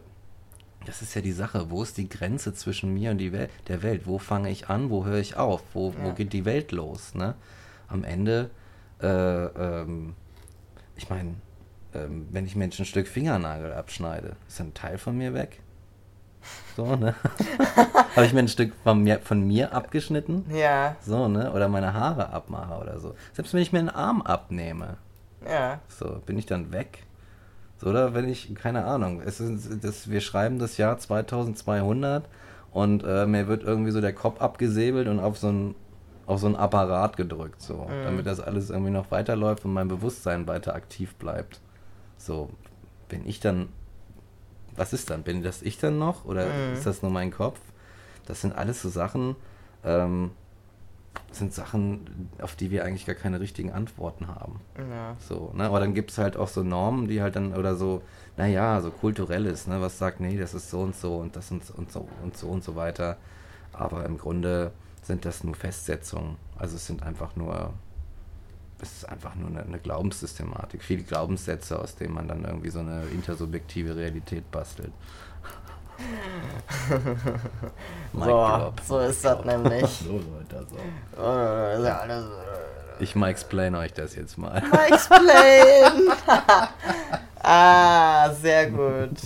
[0.86, 1.69] das ist ja die Sache.
[1.69, 4.05] Wo ist die Grenze zwischen mir und die Welt, der Welt?
[4.05, 4.89] Wo fange ich an?
[4.89, 5.61] Wo höre ich auf?
[5.73, 6.13] Wo, wo Ja.
[6.13, 7.15] geht die Welt los?
[7.15, 7.36] Ne?
[7.88, 8.49] Am Ende,
[9.01, 10.15] äh, ähm,
[10.95, 11.36] ich meine,
[11.93, 15.59] ähm, wenn ich jetzt ein Stück Fingernagel abschneide, ist ein Teil von mir weg.
[16.75, 17.15] So, ne?
[18.15, 20.45] Habe ich mir ein Stück von mir, von mir abgeschnitten?
[20.53, 21.51] Ja, So, ne?
[21.53, 23.15] Oder meine Haare abmache oder so.
[23.33, 24.97] Selbst wenn ich mir einen Arm abnehme,
[25.47, 25.79] ja.
[25.87, 27.03] so, bin ich dann weg?
[27.77, 32.23] So, oder wenn ich, keine Ahnung, es ist, das, wir schreiben das Jahr 2200
[32.71, 35.75] und äh, mir wird irgendwie so der Kopf abgesäbelt und auf so ein
[36.25, 38.03] auf so ein Apparat gedrückt, so, Mhm.
[38.05, 41.59] damit das alles irgendwie noch weiterläuft und mein Bewusstsein weiter aktiv bleibt.
[42.17, 42.49] So,
[43.09, 43.67] bin ich dann,
[44.76, 45.24] was ist dann?
[45.24, 46.74] Bin das ich dann noch oder Mhm.
[46.74, 47.59] ist das nur mein Kopf?
[48.26, 49.36] Das sind alles so Sachen,
[49.84, 50.32] ähm,
[51.32, 54.59] sind Sachen, auf die wir eigentlich gar keine richtigen Antworten haben.
[54.78, 55.15] Ja.
[55.19, 55.65] So, ne?
[55.65, 58.01] Aber dann gibt es halt auch so Normen, die halt dann, oder so,
[58.38, 61.69] naja, so kulturelles, ne, was sagt, nee, das ist so und so und das und,
[61.71, 63.17] und so und so und so weiter.
[63.74, 64.71] Aber im Grunde
[65.01, 66.38] sind das nur Festsetzungen.
[66.57, 67.74] Also es sind einfach nur,
[68.84, 72.79] es ist einfach nur eine, eine Glaubenssystematik, viele Glaubenssätze, aus denen man dann irgendwie so
[72.79, 74.91] eine intersubjektive Realität bastelt.
[78.13, 78.79] So, drop.
[78.86, 79.84] so ist das nämlich.
[80.05, 80.75] So, Leute, so.
[81.17, 82.25] Oh, ist ja alles.
[82.99, 84.61] Ich mal explain euch das jetzt mal.
[84.88, 86.11] Explain!
[87.43, 89.17] ah, sehr gut.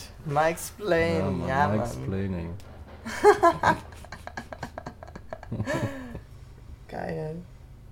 [0.78, 1.80] Plane, Mann, ja, Mike Mann.
[1.80, 2.54] explaining.
[6.88, 7.36] Geil.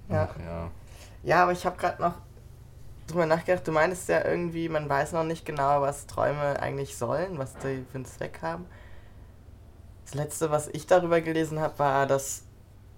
[0.09, 0.29] Ja.
[0.29, 0.71] Ach, ja.
[1.25, 2.13] Ja, aber ich habe gerade noch
[3.07, 3.67] drüber nachgedacht.
[3.67, 7.83] Du meinst ja irgendwie, man weiß noch nicht genau, was Träume eigentlich sollen, was die
[7.91, 8.65] für einen Zweck haben.
[10.05, 12.43] Das letzte, was ich darüber gelesen habe, war, dass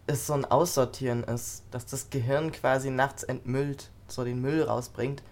[0.08, 5.24] es so ein Aussortieren ist, dass das Gehirn quasi nachts entmüllt, so den Müll rausbringt.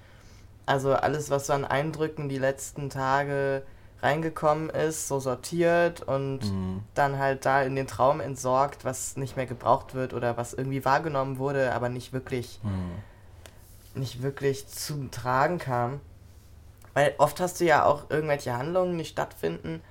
[0.66, 3.64] Also alles, was so an Eindrücken die letzten Tage
[4.06, 6.84] reingekommen ist, so sortiert und Mhm.
[6.94, 10.86] dann halt da in den Traum entsorgt, was nicht mehr gebraucht wird oder was irgendwie
[10.86, 14.00] wahrgenommen wurde, aber nicht wirklich, Mhm.
[14.00, 16.00] nicht wirklich zum Tragen kam.
[16.94, 19.82] Weil oft hast du ja auch irgendwelche Handlungen, die stattfinden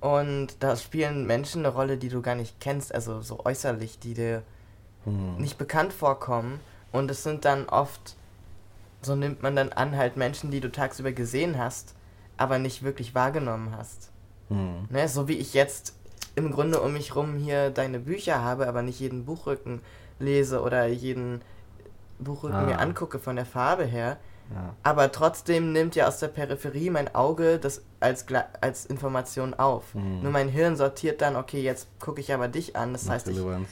[0.00, 4.14] und da spielen Menschen eine Rolle, die du gar nicht kennst, also so äußerlich, die
[4.14, 4.42] dir
[5.04, 5.36] Mhm.
[5.38, 6.60] nicht bekannt vorkommen.
[6.92, 8.14] Und es sind dann oft,
[9.00, 11.94] so nimmt man dann an, halt Menschen, die du tagsüber gesehen hast,
[12.42, 14.10] aber nicht wirklich wahrgenommen hast.
[14.48, 14.86] Mhm.
[14.90, 15.94] Ne, so wie ich jetzt
[16.34, 19.80] im Grunde um mich rum hier deine Bücher habe, aber nicht jeden Buchrücken
[20.18, 21.42] lese oder jeden
[22.18, 22.62] Buchrücken Ah.
[22.62, 24.16] mir angucke von der Farbe her.
[24.54, 24.74] Ja.
[24.82, 28.26] Aber trotzdem nimmt ja aus der Peripherie mein Auge das als,
[28.60, 29.94] als Information auf.
[29.94, 30.22] Mhm.
[30.22, 32.92] Nur mein Hirn sortiert dann, okay, jetzt gucke ich aber dich an.
[32.92, 33.68] Das Nach heißt, ich Relevanz,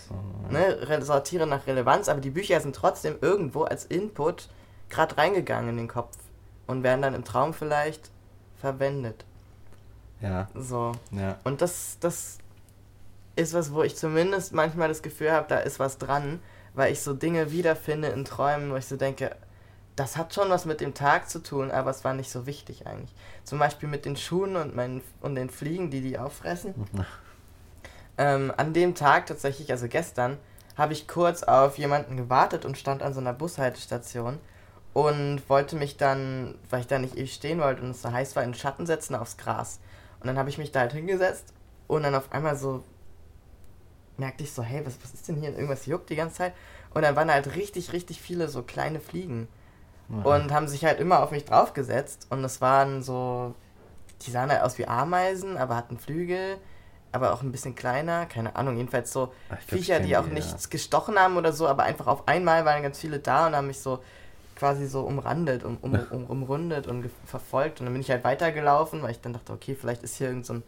[0.50, 0.52] ja.
[0.58, 4.48] ne, re- sortiere nach Relevanz, aber die Bücher sind trotzdem irgendwo als Input
[4.88, 6.16] gerade reingegangen in den Kopf
[6.66, 8.10] und werden dann im Traum vielleicht
[8.60, 9.24] verwendet.
[10.20, 10.92] Ja, So.
[11.12, 11.38] ja.
[11.44, 12.38] Und das, das
[13.36, 16.40] ist was, wo ich zumindest manchmal das Gefühl habe, da ist was dran,
[16.74, 19.34] weil ich so Dinge wiederfinde in Träumen, wo ich so denke,
[19.96, 22.86] das hat schon was mit dem Tag zu tun, aber es war nicht so wichtig
[22.86, 23.14] eigentlich.
[23.44, 26.74] Zum Beispiel mit den Schuhen und, meinen, und den Fliegen, die die auffressen.
[28.18, 30.36] ähm, an dem Tag tatsächlich, also gestern,
[30.76, 34.38] habe ich kurz auf jemanden gewartet und stand an so einer Bushaltestation
[34.92, 38.34] und wollte mich dann, weil ich da nicht ewig stehen wollte und es so heiß
[38.36, 39.80] war, in den Schatten setzen aufs Gras.
[40.20, 41.52] Und dann habe ich mich da halt hingesetzt
[41.86, 42.84] und dann auf einmal so
[44.20, 45.50] merkte ich so, hey, was, was ist denn hier?
[45.50, 46.52] Irgendwas juckt die ganze Zeit.
[46.94, 49.48] Und dann waren halt richtig, richtig viele so kleine Fliegen.
[50.08, 50.26] Mhm.
[50.26, 52.26] Und haben sich halt immer auf mich draufgesetzt.
[52.30, 53.54] Und es waren so,
[54.22, 56.58] die sahen halt aus wie Ameisen, aber hatten Flügel,
[57.10, 58.26] aber auch ein bisschen kleiner.
[58.26, 60.70] Keine Ahnung, jedenfalls so Ach, Viecher, die auch die, nichts ja.
[60.70, 63.80] gestochen haben oder so, aber einfach auf einmal waren ganz viele da und haben mich
[63.80, 64.00] so
[64.60, 67.80] quasi so umrandet, um, um, um, umrundet und verfolgt.
[67.80, 70.44] Und dann bin ich halt weitergelaufen, weil ich dann dachte, okay, vielleicht ist hier irgend
[70.46, 70.62] so ein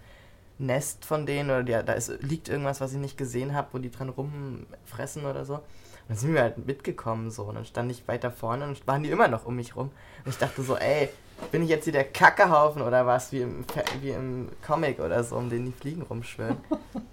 [0.58, 3.78] Nest von denen oder die, da ist, liegt irgendwas, was ich nicht gesehen habe, wo
[3.78, 5.56] die dran rumfressen oder so.
[5.56, 5.62] Und
[6.08, 9.10] dann sind wir halt mitgekommen so und dann stand ich weiter vorne und waren die
[9.10, 9.90] immer noch um mich rum.
[10.24, 11.10] Und ich dachte so, ey,
[11.50, 13.64] bin ich jetzt hier der Kackehaufen oder was, wie im,
[14.00, 16.56] wie im Comic oder so, um den die Fliegen rumschwirren.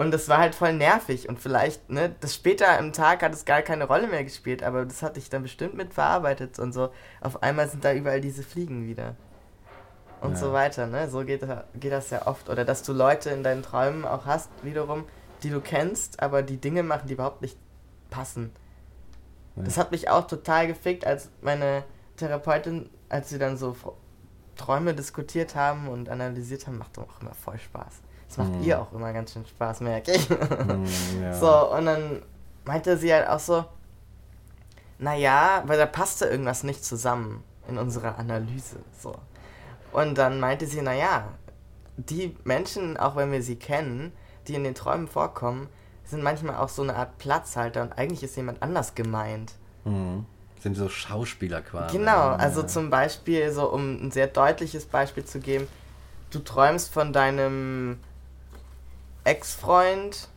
[0.00, 3.44] Und das war halt voll nervig und vielleicht, ne, das später im Tag hat es
[3.44, 6.88] gar keine Rolle mehr gespielt, aber das hatte ich dann bestimmt mit verarbeitet und so.
[7.20, 9.14] Auf einmal sind da überall diese Fliegen wieder
[10.22, 10.36] und ja.
[10.38, 10.86] so weiter.
[10.86, 11.10] Ne?
[11.10, 12.48] So geht, geht das ja oft.
[12.48, 15.04] Oder dass du Leute in deinen Träumen auch hast, wiederum,
[15.42, 17.58] die du kennst, aber die Dinge machen, die überhaupt nicht
[18.08, 18.52] passen.
[19.54, 19.64] Ja.
[19.64, 21.84] Das hat mich auch total gefickt, als meine
[22.16, 23.76] Therapeutin, als sie dann so
[24.56, 28.00] Träume diskutiert haben und analysiert haben, macht auch immer voll Spaß.
[28.30, 28.62] Das macht mhm.
[28.62, 30.30] ihr auch immer ganz schön Spaß, merke ich.
[30.30, 30.86] Mhm,
[31.20, 31.32] ja.
[31.32, 32.22] So, und dann
[32.64, 33.64] meinte sie halt auch so,
[35.00, 38.76] naja, weil da passte irgendwas nicht zusammen in unserer Analyse.
[38.96, 39.16] So.
[39.90, 41.24] Und dann meinte sie, naja,
[41.96, 44.12] die Menschen, auch wenn wir sie kennen,
[44.46, 45.68] die in den Träumen vorkommen,
[46.04, 49.54] sind manchmal auch so eine Art Platzhalter und eigentlich ist jemand anders gemeint.
[49.84, 50.24] Mhm.
[50.60, 51.96] Sind so Schauspieler quasi.
[51.98, 55.66] Genau, also zum Beispiel, so um ein sehr deutliches Beispiel zu geben,
[56.30, 57.98] du träumst von deinem
[59.24, 60.28] Ex-Freund,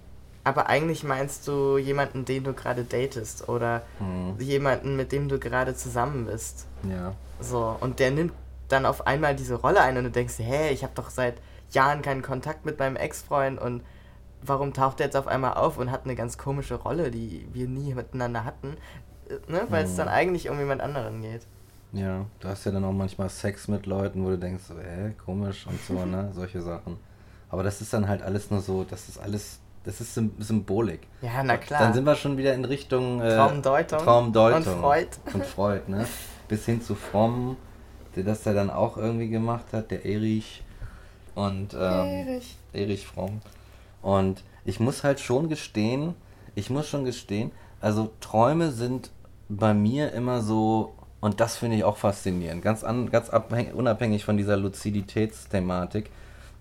[0.44, 4.40] aber eigentlich meinst du jemanden, den du gerade datest oder mhm.
[4.40, 6.68] jemanden, mit dem du gerade zusammen bist.
[6.90, 7.14] Ja.
[7.40, 8.34] So, und der nimmt
[8.68, 11.36] dann auf einmal diese Rolle ein und du denkst, hä, ich habe doch seit
[11.72, 13.84] Jahren keinen Kontakt mit meinem Ex-Freund und
[14.42, 17.68] warum taucht er jetzt auf einmal auf und hat eine ganz komische Rolle, die wir
[17.68, 18.76] nie miteinander hatten,
[19.48, 19.66] ne?
[19.70, 19.90] weil mhm.
[19.90, 21.42] es dann eigentlich um jemand anderen geht.
[21.94, 25.14] Ja, du hast ja dann auch manchmal Sex mit Leuten, wo du denkst, so, hä,
[25.24, 26.98] komisch und so, ne, solche Sachen.
[27.54, 31.02] Aber das ist dann halt alles nur so, das ist alles, das ist Symbolik.
[31.22, 31.80] Ja, na klar.
[31.80, 35.08] Dann sind wir schon wieder in Richtung äh, Traumdeutung, Traumdeutung und Freud.
[35.34, 36.06] Und Freud, ne?
[36.48, 37.56] Bis hin zu Fromm
[38.16, 40.64] der das da dann auch irgendwie gemacht hat, der Erich
[41.36, 42.58] und ähm, Erich.
[42.74, 43.42] Erich Fromm.
[44.02, 46.14] Und ich muss halt schon gestehen,
[46.56, 47.52] ich muss schon gestehen,
[47.82, 49.12] also Träume sind
[49.50, 53.32] bei mir immer so, und das finde ich auch faszinierend, ganz, an, ganz
[53.74, 56.10] unabhängig von dieser Luziditätsthematik,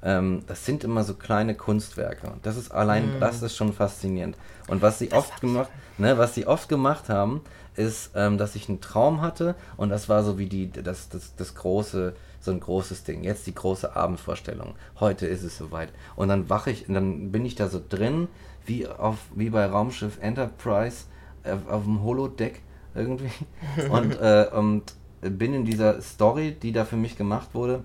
[0.03, 2.29] ähm, das sind immer so kleine Kunstwerke.
[2.29, 3.21] Und das ist allein, mm.
[3.21, 4.37] das ist schon faszinierend.
[4.69, 7.43] Und was sie das oft gemacht, ne, was sie oft gemacht haben,
[7.77, 11.35] ist, ähm, dass ich einen Traum hatte und das war so wie die, das, das,
[11.37, 13.23] das große, so ein großes Ding.
[13.23, 14.75] Jetzt die große Abendvorstellung.
[15.01, 15.91] Heute ist es soweit.
[16.17, 18.29] Und dann wache ich, und dann bin ich da so drin,
[18.67, 21.05] wie auf, wie bei Raumschiff Enterprise
[21.45, 22.61] äh, auf dem Holodeck
[22.95, 23.31] irgendwie.
[23.91, 27.85] und, äh, und bin in dieser Story, die da für mich gemacht wurde,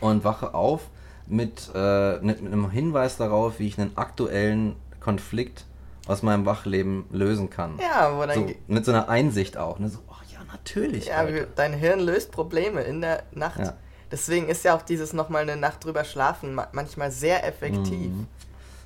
[0.00, 0.88] und wache auf
[1.32, 5.64] mit, äh, mit, mit einem Hinweis darauf, wie ich einen aktuellen Konflikt
[6.06, 7.78] aus meinem Wachleben lösen kann.
[7.80, 9.78] Ja, wo dann so, mit so einer Einsicht auch.
[9.78, 9.88] Ne?
[9.88, 11.06] So, oh ja, natürlich.
[11.06, 11.46] Ja, Alter.
[11.56, 13.60] dein Hirn löst Probleme in der Nacht.
[13.60, 13.74] Ja.
[14.10, 18.10] Deswegen ist ja auch dieses nochmal eine Nacht drüber schlafen manchmal sehr effektiv.
[18.10, 18.26] Mhm.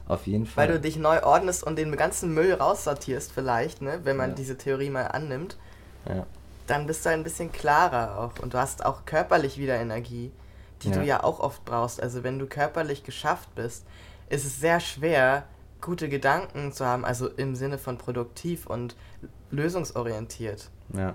[0.06, 0.68] Auf jeden Fall.
[0.68, 4.00] Weil du dich neu ordnest und den ganzen Müll raussortierst vielleicht, ne?
[4.04, 4.36] wenn man ja.
[4.36, 5.56] diese Theorie mal annimmt.
[6.08, 6.26] Ja.
[6.68, 8.40] Dann bist du ein bisschen klarer auch.
[8.40, 10.30] Und du hast auch körperlich wieder Energie,
[10.82, 10.94] die ja.
[10.96, 12.02] du ja auch oft brauchst.
[12.02, 13.86] Also wenn du körperlich geschafft bist,
[14.28, 15.44] ist es sehr schwer,
[15.80, 18.96] gute Gedanken zu haben, also im Sinne von produktiv und
[19.50, 20.70] lösungsorientiert.
[20.92, 21.14] Ja.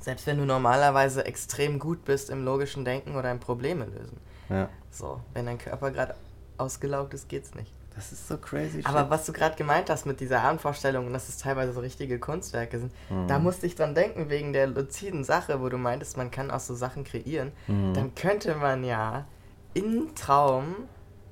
[0.00, 4.18] Selbst wenn du normalerweise extrem gut bist im logischen Denken oder im Probleme lösen.
[4.48, 4.68] Ja.
[4.90, 6.14] So, wenn dein Körper gerade
[6.58, 7.72] ausgelaugt ist, geht's nicht.
[7.94, 8.80] Das ist so crazy.
[8.84, 9.10] Aber shit.
[9.10, 12.78] was du gerade gemeint hast mit dieser Abendvorstellung und dass es teilweise so richtige Kunstwerke
[12.78, 13.28] sind, mhm.
[13.28, 16.60] da musste ich dran denken, wegen der luziden Sache, wo du meintest, man kann auch
[16.60, 17.52] so Sachen kreieren.
[17.68, 17.94] Mhm.
[17.94, 19.26] Dann könnte man ja
[19.74, 20.74] im Traum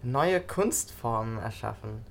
[0.03, 2.05] neue Kunstformen erschaffen.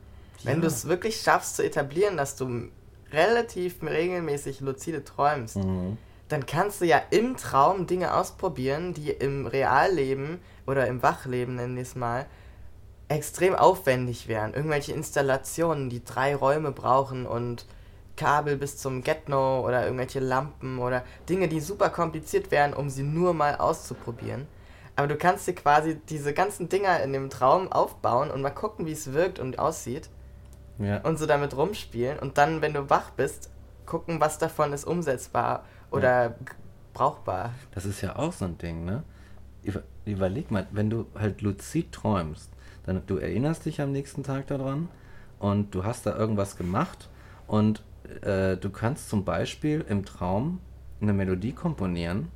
[0.44, 0.62] Wenn ja.
[0.62, 2.70] du es wirklich schaffst zu etablieren, dass du
[3.12, 5.98] relativ regelmäßig luzide träumst, mhm.
[6.30, 11.76] dann kannst du ja im Traum Dinge ausprobieren, die im Realleben oder im Wachleben, nennen
[11.76, 12.26] wir es mal,
[13.12, 14.54] extrem aufwendig wären.
[14.54, 17.66] Irgendwelche Installationen, die drei Räume brauchen und
[18.18, 23.04] Kabel bis zum Get-No oder irgendwelche Lampen oder Dinge, die super kompliziert wären, um sie
[23.04, 24.48] nur mal auszuprobieren.
[24.96, 28.86] Aber du kannst dir quasi diese ganzen Dinger in dem Traum aufbauen und mal gucken,
[28.86, 30.10] wie es wirkt und aussieht.
[30.78, 30.98] Ja.
[31.02, 32.20] Und so damit rumspielen.
[32.20, 33.50] Und dann, wenn du wach bist,
[33.86, 36.36] gucken, was davon ist umsetzbar oder g-
[36.94, 37.52] brauchbar.
[37.74, 39.04] Das ist ja auch so ein Ding, ne?
[39.64, 42.50] Über, überleg mal, wenn du halt luzid träumst,
[42.94, 44.90] dann du erinnerst dich am nächsten Tag daran
[45.40, 47.10] und du hast da irgendwas gemacht
[47.48, 47.84] und
[48.22, 50.60] äh, du kannst zum Beispiel im Traum
[51.02, 52.30] eine Melodie komponieren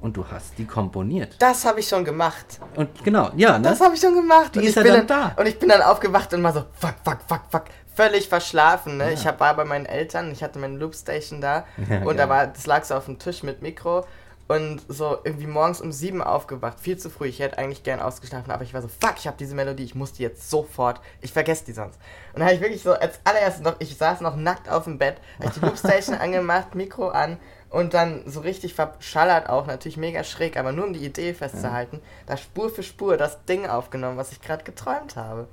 [0.00, 1.36] und du hast die komponiert.
[1.38, 2.60] Das habe ich schon gemacht.
[2.74, 3.68] Und genau, ja, ne?
[3.68, 4.54] Das habe ich schon gemacht.
[4.54, 5.32] Die und ist ich ja bin dann da.
[5.36, 7.64] Und ich bin dann aufgewacht und mal so, fuck, fuck, fuck, fuck.
[7.94, 9.04] Völlig verschlafen, ne?
[9.04, 9.10] Ja.
[9.10, 12.28] Ich hab, war bei meinen Eltern, ich hatte meine Loopstation da Ja, und da geil.
[12.28, 14.04] war, das lag so auf dem Tisch mit Mikro
[14.52, 17.26] und so irgendwie morgens um sieben aufgewacht, viel zu früh.
[17.26, 19.94] Ich hätte eigentlich gern ausgeschlafen, aber ich war so, fuck, ich habe diese Melodie, ich
[19.94, 21.98] muss die jetzt sofort, ich vergesse die sonst.
[22.32, 24.98] Und dann habe ich wirklich so als allererstes noch, ich saß noch nackt auf dem
[24.98, 27.38] Bett, habe ich die Loopstation angemacht, Mikro an
[27.70, 32.00] und dann so richtig verschallert auch, natürlich mega schräg, aber nur um die Idee festzuhalten,
[32.26, 35.48] da Spur für Spur das Ding aufgenommen, was ich gerade geträumt habe.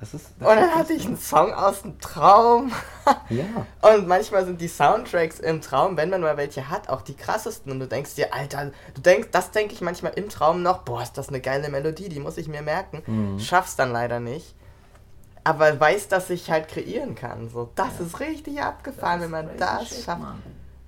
[0.00, 2.72] Das ist, Und dann hatte ich einen Song aus dem Traum.
[3.30, 3.44] Ja.
[3.80, 7.72] Und manchmal sind die Soundtracks im Traum, wenn man mal welche hat, auch die krassesten.
[7.72, 11.02] Und du denkst dir, Alter, du denkst, das denke ich manchmal im Traum noch, boah,
[11.02, 13.02] ist das eine geile Melodie, die muss ich mir merken.
[13.06, 13.40] Mhm.
[13.40, 14.54] Schaff's dann leider nicht.
[15.42, 17.48] Aber weiß, dass ich halt kreieren kann.
[17.48, 20.20] So, das ist richtig abgefahren, wenn man das schafft.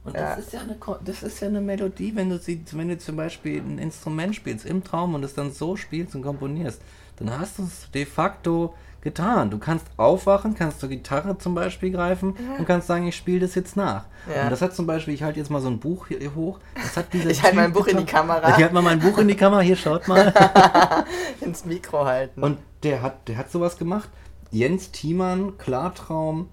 [0.04, 0.34] Und Ja.
[0.36, 3.16] das ist ja eine das ist ja eine Melodie, wenn du sie, wenn du zum
[3.16, 6.80] Beispiel ein Instrument spielst im Traum und es dann so spielst und komponierst,
[7.16, 9.50] dann hast du es de facto getan.
[9.50, 13.54] Du kannst aufwachen, kannst zur Gitarre zum Beispiel greifen und kannst sagen, ich spiele das
[13.54, 14.04] jetzt nach.
[14.34, 14.44] Ja.
[14.44, 16.58] Und das hat zum Beispiel, ich halte jetzt mal so ein Buch hier hoch.
[16.74, 18.04] Das hat dieser Ich halte mein Buch in die.
[18.04, 18.48] Kamera.
[18.50, 20.32] Ich halte mal mein Buch in die Kamera, hier schaut mal.
[21.40, 22.42] Ins Mikro halten.
[22.42, 24.08] Und der hat, der hat sowas gemacht.
[24.50, 26.48] Jens Thiemann, Klartraum,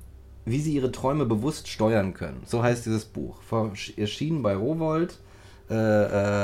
[0.47, 2.41] wie sie ihre Träume bewusst steuern können.
[2.45, 3.37] So heißt dieses Buch.
[3.97, 5.19] Erschienen bei Rowold.
[5.69, 5.73] Äh,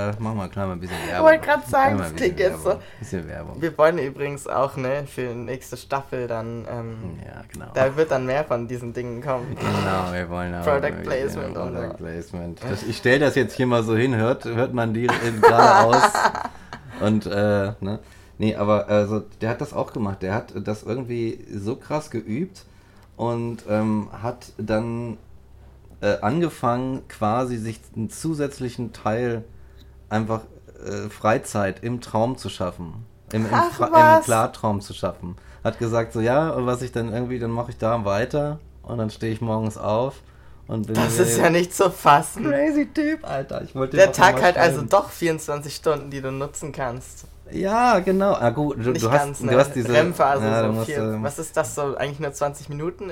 [0.10, 1.28] äh, mach mal klar mal ein bisschen Werbung.
[1.30, 2.82] wollte grad sagen, das klingt jetzt Werbung.
[2.82, 3.62] so- Bisschen Werbung.
[3.62, 6.96] wir wollen übrigens auch, ne, für die nächste Staffel dann, ähm,
[7.26, 7.68] Ja, genau.
[7.74, 9.56] da wird dann mehr von diesen Dingen kommen.
[9.56, 11.98] Genau, wir wollen auch Product ja, Placement und Product.
[12.00, 12.62] Placement.
[12.70, 15.10] Das, ich stelle das jetzt hier mal so hin, hört, hört man die äh,
[15.42, 16.04] gerade aus.
[17.00, 18.00] Und, äh, ne?
[18.38, 20.22] Nee, aber also, der hat das auch gemacht.
[20.22, 22.66] Der hat das irgendwie so krass geübt
[23.18, 25.18] und ähm, hat dann
[26.02, 29.44] äh, angefangen, quasi sich einen zusätzlichen Teil
[30.10, 30.42] einfach
[30.86, 33.06] äh, Freizeit im Traum zu schaffen.
[33.32, 34.24] Im, im, Ach, Fra- im?
[34.24, 35.36] Klartraum zu schaffen.
[35.64, 38.98] Hat gesagt, so ja, und was ich dann irgendwie, dann mache ich da weiter und
[38.98, 40.16] dann stehe ich morgens auf
[40.68, 42.44] und bin Das ist ja nicht zu fassen.
[42.44, 43.62] crazy Typ, Alter.
[43.64, 47.26] Ich wollte Der Tag hat also doch 24 Stunden, die du nutzen kannst.
[47.52, 48.34] Ja, genau.
[48.34, 49.52] Ah, gut, du, du, hast, ganz, ne?
[49.52, 51.18] du hast diese REM-Phase, ja, du so viel.
[51.22, 51.96] Was ist das so?
[51.96, 53.12] Eigentlich nur 20 Minuten?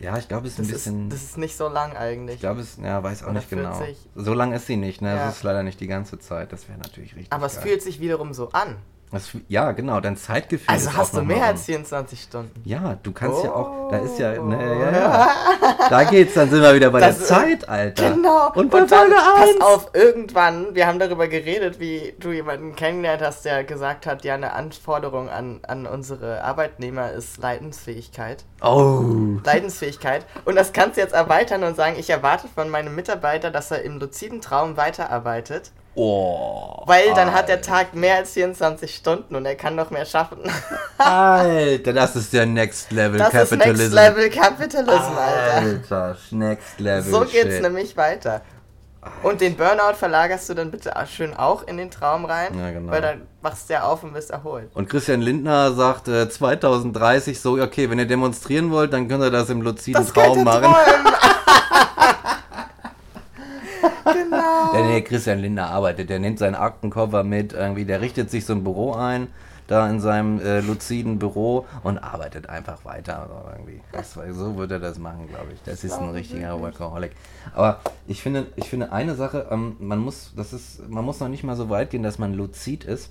[0.00, 1.10] Ja, ich glaube, es ist ein Das ist, bisschen.
[1.10, 2.36] das ist nicht so lang eigentlich.
[2.36, 2.76] ich glaube, es.
[2.82, 3.74] Ja, weiß auch Oder nicht genau.
[3.74, 3.96] 40.
[4.14, 5.14] So lang ist sie nicht, ne?
[5.14, 5.26] Ja.
[5.26, 6.52] Das ist leider nicht die ganze Zeit.
[6.52, 7.32] Das wäre natürlich richtig.
[7.32, 7.62] Aber es geil.
[7.68, 8.76] fühlt sich wiederum so an.
[9.14, 10.00] Das, ja, genau.
[10.00, 10.68] Dein Zeitgefühl.
[10.68, 12.60] Also hast du mehr als 24 Stunden.
[12.64, 13.88] Ja, du kannst ja auch.
[13.90, 14.34] Da ist ja.
[14.38, 14.44] Oh.
[14.44, 15.28] Ne, ja, ja.
[15.90, 18.10] Da geht's, dann sind wir wieder bei Das- der Zeit, Alter.
[18.10, 18.50] Genau.
[18.54, 19.60] Und bei dann, Folge pass 1.
[19.60, 24.34] auf, irgendwann, wir haben darüber geredet, wie du jemanden kennengelernt hast, der gesagt hat, ja,
[24.34, 28.44] eine Anforderung an, an unsere Arbeitnehmer ist Leidensfähigkeit.
[28.62, 29.02] Oh.
[29.44, 30.24] Leidensfähigkeit.
[30.44, 33.82] Und das kannst du jetzt erweitern und sagen, ich erwarte von meinem Mitarbeiter, dass er
[33.82, 35.70] im luziden Traum weiterarbeitet.
[35.96, 36.82] Oh.
[36.86, 40.38] Weil dann hat der Tag mehr als 24 Stunden und er kann noch mehr schaffen.
[40.98, 43.94] Alter, das ist der Next Level Das ist Capitalism.
[43.94, 45.54] Next Level Capitalism, Alter.
[45.54, 47.10] Alter, Next Level.
[47.12, 47.62] So geht's Shit.
[47.62, 48.42] nämlich weiter.
[49.22, 52.90] Und den Burnout verlagerst du dann bitte schön auch in den Traum rein, Ja, genau.
[52.90, 54.70] weil dann wachst du ja auf und bist erholt.
[54.74, 59.30] Und Christian Lindner sagt äh, 2030 so, okay, wenn ihr demonstrieren wollt, dann könnt ihr
[59.30, 60.74] das im luziden Das Traum machen.
[64.04, 64.74] genau.
[64.74, 68.52] Ja, nee, Christian Lindner arbeitet, der nimmt seinen Aktenkoffer mit, irgendwie, der richtet sich so
[68.52, 69.28] ein Büro ein,
[69.66, 73.20] da in seinem äh, luziden Büro und arbeitet einfach weiter.
[73.20, 73.80] Also irgendwie.
[73.92, 75.62] Das, so würde er das machen, glaube ich.
[75.64, 77.12] Das ist ein richtiger Workaholic.
[77.54, 81.28] Aber ich finde, ich finde eine Sache, ähm, man muss, das ist, man muss noch
[81.28, 83.10] nicht mal so weit gehen, dass man luzid ist.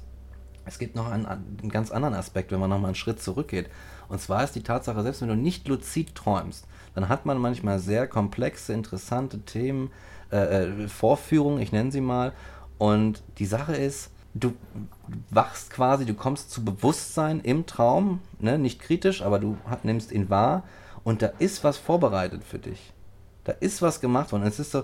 [0.66, 3.70] Es gibt noch einen, einen ganz anderen Aspekt, wenn man noch mal einen Schritt zurückgeht.
[4.08, 7.80] Und zwar ist die Tatsache, selbst wenn du nicht luzid träumst, dann hat man manchmal
[7.80, 9.91] sehr komplexe, interessante Themen,
[10.34, 12.34] äh, äh, Vorführungen, ich nenne sie mal.
[12.77, 14.53] Und die Sache ist, du
[15.29, 18.57] wachst quasi, du kommst zu Bewusstsein im Traum, ne?
[18.57, 20.63] nicht kritisch, aber du nimmst ihn wahr
[21.03, 22.93] und da ist was vorbereitet für dich.
[23.43, 24.43] Da ist was gemacht worden.
[24.43, 24.84] Es ist so,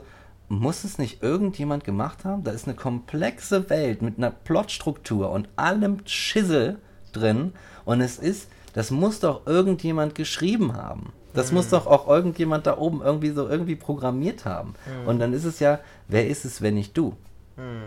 [0.50, 2.44] muss es nicht irgendjemand gemacht haben?
[2.44, 6.80] Da ist eine komplexe Welt mit einer Plotstruktur und allem Schissel,
[7.12, 7.54] drin
[7.86, 11.12] und es ist, das muss doch irgendjemand geschrieben haben.
[11.40, 14.74] Das muss doch auch irgendjemand da oben irgendwie so irgendwie programmiert haben.
[15.06, 17.16] Und dann ist es ja, wer ist es, wenn nicht du?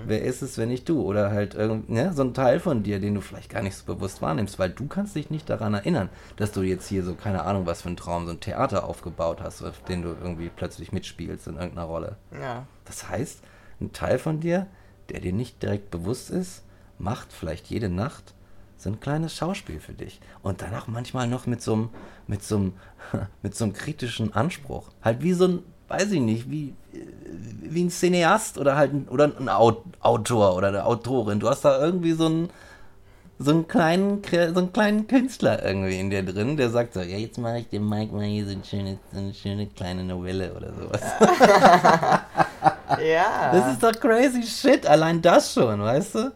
[0.06, 1.00] Wer ist es, wenn nicht du?
[1.00, 3.84] Oder halt irgend, ne, so ein Teil von dir, den du vielleicht gar nicht so
[3.86, 7.44] bewusst wahrnimmst, weil du kannst dich nicht daran erinnern, dass du jetzt hier so, keine
[7.44, 10.92] Ahnung, was für ein Traum, so ein Theater aufgebaut hast, auf den du irgendwie plötzlich
[10.92, 12.16] mitspielst in irgendeiner Rolle.
[12.38, 12.66] Ja.
[12.84, 13.40] Das heißt,
[13.80, 14.66] ein Teil von dir,
[15.08, 16.64] der dir nicht direkt bewusst ist,
[16.98, 18.34] macht vielleicht jede Nacht
[18.76, 20.20] so ein kleines Schauspiel für dich.
[20.42, 21.90] Und dann auch manchmal noch mit so einem,
[22.26, 22.72] mit so einem,
[23.42, 24.88] mit so einem kritischen Anspruch.
[25.02, 25.58] Halt wie so ein,
[25.88, 26.74] weiß ich nicht, wie,
[27.62, 31.40] wie ein Cineast oder halt ein, oder ein Au- Autor oder eine Autorin.
[31.40, 32.50] Du hast da irgendwie so einen,
[33.38, 37.16] so einen kleinen, so einen kleinen Künstler irgendwie in dir drin, der sagt so, ja,
[37.18, 40.52] jetzt mache ich dem Mike mal hier so, ein schöne, so eine schöne kleine Novelle
[40.54, 41.00] oder sowas.
[43.04, 43.50] Ja.
[43.52, 46.32] Das ist doch crazy shit, allein das schon, weißt du?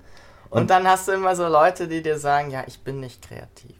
[0.51, 3.76] und dann hast du immer so Leute, die dir sagen, ja, ich bin nicht kreativ.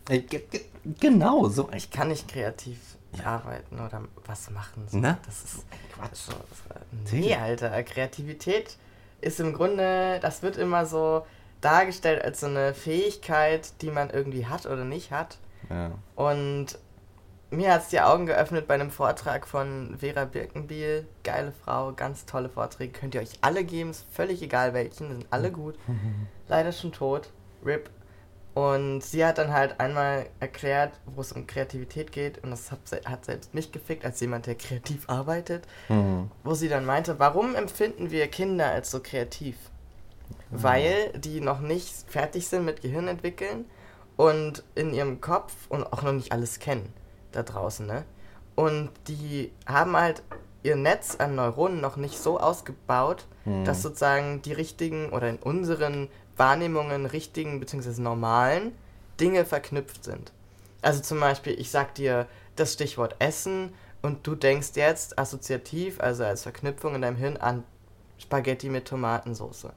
[0.87, 2.79] Ge- ge- Genau, so Ich kann nicht kreativ
[3.25, 4.87] arbeiten oder was machen.
[4.89, 4.99] So.
[4.99, 5.19] Na?
[5.25, 5.65] Das ist
[5.95, 6.29] Quatsch.
[6.29, 6.33] So,
[7.13, 8.77] nee, Alter, Kreativität
[9.23, 11.25] ist im Grunde, das wird immer so
[11.63, 15.39] dargestellt als so eine Fähigkeit, die man irgendwie hat oder nicht hat.
[15.71, 15.93] Ja.
[16.15, 16.79] Und
[17.51, 21.07] mir hat es die Augen geöffnet bei einem Vortrag von Vera Birkenbiel.
[21.25, 22.93] Geile Frau, ganz tolle Vorträge.
[22.93, 25.77] Könnt ihr euch alle geben, ist völlig egal welchen, sind alle gut.
[26.49, 27.31] Leider schon tot.
[27.65, 27.89] RIP.
[28.57, 32.43] Und sie hat dann halt einmal erklärt, wo es um Kreativität geht.
[32.43, 35.67] Und das hat, hat selbst mich gefickt, als jemand, der kreativ arbeitet.
[35.91, 36.31] Mhm.
[36.43, 39.59] Wo sie dann meinte, warum empfinden wir Kinder als so kreativ?
[40.49, 43.67] Weil die noch nicht fertig sind mit Gehirn entwickeln
[44.17, 46.95] und in ihrem Kopf und auch noch nicht alles kennen
[47.33, 48.05] da draußen, ne?
[48.55, 50.23] Und die haben halt
[50.63, 53.27] ihr Netz an Neuronen noch nicht so ausgebaut,
[53.65, 58.01] dass sozusagen die richtigen oder in unseren Wahrnehmungen richtigen bzw.
[58.01, 58.73] normalen
[59.21, 60.33] Dinge verknüpft sind.
[60.83, 62.27] Also zum Beispiel, ich sag dir
[62.57, 63.73] das Stichwort Essen
[64.03, 67.65] und du denkst jetzt assoziativ, also als Verknüpfung in deinem Hirn an
[68.19, 69.69] Spaghetti mit Tomatensauce.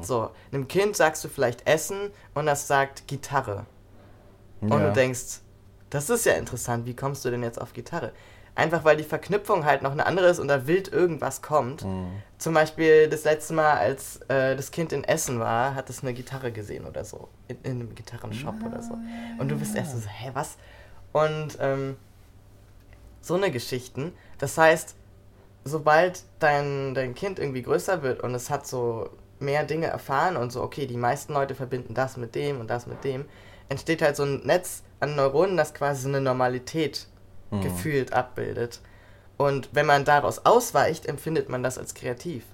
[0.00, 3.66] So, einem Kind sagst du vielleicht Essen und das sagt Gitarre.
[4.62, 4.86] Und Ja.
[4.86, 5.40] du denkst,
[5.90, 8.12] das ist ja interessant, wie kommst du denn jetzt auf Gitarre?
[8.56, 11.84] Einfach weil die Verknüpfung halt noch eine andere ist und da wild irgendwas kommt.
[12.38, 16.14] Zum Beispiel das letzte Mal, als äh, das Kind in Essen war, hat es eine
[16.14, 17.28] Gitarre gesehen oder so.
[17.48, 18.98] In, in einem Gitarrenshop oder so.
[19.38, 20.56] Und du bist erst so, hä, was?
[21.12, 21.96] Und ähm,
[23.20, 24.12] so eine Geschichten.
[24.38, 24.94] Das heißt,
[25.64, 30.50] sobald dein, dein Kind irgendwie größer wird und es hat so mehr Dinge erfahren und
[30.50, 33.26] so, okay, die meisten Leute verbinden das mit dem und das mit dem,
[33.68, 37.06] entsteht halt so ein Netz an Neuronen, das quasi so eine Normalität
[37.50, 38.80] gefühlt abbildet.
[39.36, 42.44] Und wenn man daraus ausweicht, empfindet man das als kreativ.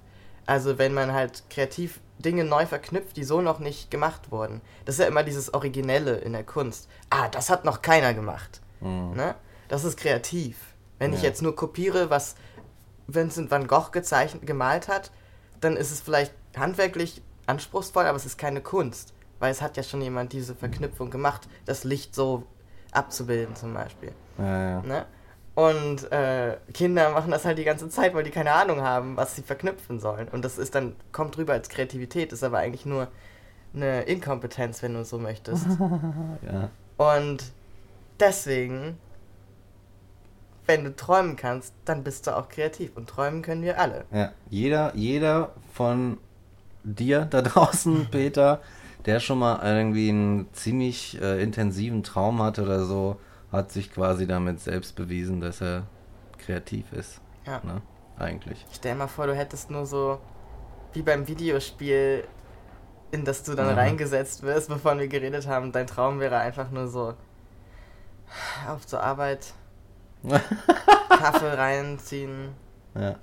[0.45, 4.61] Also wenn man halt kreativ Dinge neu verknüpft, die so noch nicht gemacht wurden.
[4.85, 6.87] Das ist ja immer dieses Originelle in der Kunst.
[7.09, 8.61] Ah, das hat noch keiner gemacht.
[8.81, 9.35] Ne?
[9.69, 10.57] Das ist kreativ.
[10.99, 11.29] Wenn ich Ja.
[11.29, 12.35] jetzt nur kopiere, was
[13.07, 15.11] Vincent van Gogh gezeichnet, gemalt hat,
[15.61, 19.13] dann ist es vielleicht handwerklich anspruchsvoll, aber es ist keine Kunst.
[19.39, 22.43] Weil es hat ja schon jemand diese Verknüpfung gemacht, das Licht so
[22.91, 24.11] abzubilden zum Beispiel.
[24.37, 24.81] Ja, ja.
[24.81, 25.05] Ne?
[25.55, 29.35] Und äh, Kinder machen das halt die ganze Zeit, weil die keine Ahnung haben, was
[29.35, 30.27] sie verknüpfen sollen.
[30.29, 33.07] Und das ist dann, kommt rüber als Kreativität, ist aber eigentlich nur
[33.75, 35.67] eine Inkompetenz, wenn du so möchtest.
[36.51, 36.69] ja.
[36.97, 37.51] Und
[38.19, 38.97] deswegen,
[40.65, 42.91] wenn du träumen kannst, dann bist du auch kreativ.
[42.95, 44.05] Und träumen können wir alle.
[44.11, 46.17] Ja, jeder, jeder von
[46.83, 48.59] dir da draußen, Peter,
[49.05, 53.17] der schon mal irgendwie einen ziemlich äh, intensiven Traum hatte oder so,
[53.53, 55.83] hat sich quasi damit selbst bewiesen, dass er
[56.39, 57.21] kreativ ist.
[57.45, 57.61] Ja.
[57.63, 57.81] Ne?
[58.17, 58.65] Eigentlich.
[58.73, 60.19] Stell mal vor, du hättest nur so,
[60.93, 62.25] wie beim Videospiel,
[63.11, 63.73] in das du dann Ja.
[63.75, 65.71] reingesetzt wirst, bevor wir geredet haben.
[65.71, 67.13] Dein Traum wäre einfach nur so,
[68.67, 69.53] auf zur Arbeit,
[71.09, 72.49] Kaffee reinziehen,
[72.95, 73.15] Ja,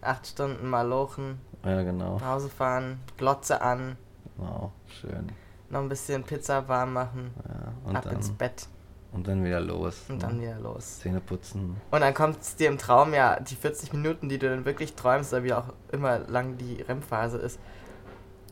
[0.00, 2.18] acht Stunden mal lochen, ja genau.
[2.18, 3.96] nach Hause fahren, Glotze an,
[4.36, 4.70] Wow,
[5.00, 5.28] schön.
[5.70, 8.68] noch ein bisschen Pizza warm machen, Ja, und, ab ins dann, Bett
[9.16, 10.04] und dann wieder los.
[10.08, 10.20] und ne?
[10.28, 11.00] dann wieder los.
[11.00, 11.76] Zähne putzen.
[11.90, 14.94] Und dann kommt es dir im Traum ja, die 40 Minuten, die du dann wirklich
[14.94, 17.58] träumst, oder wie auch immer lang die REM-Phase ist,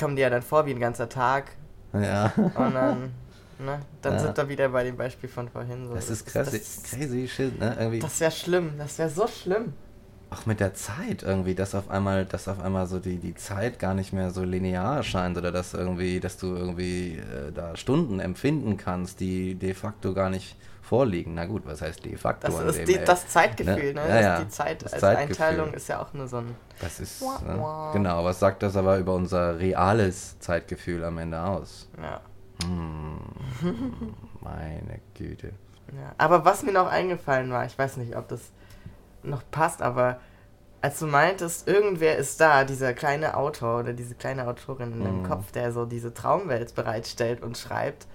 [0.00, 1.52] kommen dir ja dann vor wie ein ganzer Tag.
[1.92, 2.32] Ja.
[2.36, 3.12] Und dann,
[3.60, 4.18] ne, dann Ja.
[4.18, 5.86] sind wir wieder bei dem Beispiel von vorhin.
[5.86, 5.94] So.
[5.94, 7.76] Das ist crazy, Das, crazy shit, ne?
[7.78, 8.00] Irgendwie.
[8.00, 9.72] das wäre schlimm, das wäre so schlimm.
[10.34, 13.78] Auch mit der Zeit irgendwie, dass auf einmal, dass auf einmal so die, die Zeit
[13.78, 18.20] gar nicht mehr so linear erscheint oder dass irgendwie, dass du irgendwie äh, da Stunden
[18.20, 21.34] empfinden kannst, die de facto gar nicht vorliegen.
[21.34, 22.48] Na gut, was heißt de facto?
[22.48, 24.00] Das ist dem, die, äh, das Zeitgefühl, ne?
[24.00, 25.44] Ja, Das ja, die Zeit das als Zeitgefühl.
[25.44, 26.54] Einteilung ist ja auch nur so ein.
[26.80, 27.90] Das ist, ne?
[27.92, 31.88] genau, was sagt das aber über unser reales Zeitgefühl am Ende aus?
[32.00, 32.20] Ja.
[32.64, 33.18] Hm,
[34.40, 35.52] meine Güte.
[35.92, 38.40] Ja, aber was mir noch eingefallen war, ich weiß nicht, ob das
[39.24, 40.20] noch passt, aber
[40.82, 45.22] als du meintest, irgendwer ist da, dieser kleine Autor oder diese kleine Autorin in deinem
[45.22, 45.22] Mhm.
[45.22, 48.06] Kopf, der so diese Traumwelt bereitstellt und schreibt,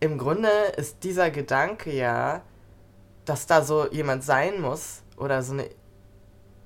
[0.00, 2.42] im Grunde ist dieser Gedanke ja,
[3.26, 5.70] dass da so jemand sein muss oder so eine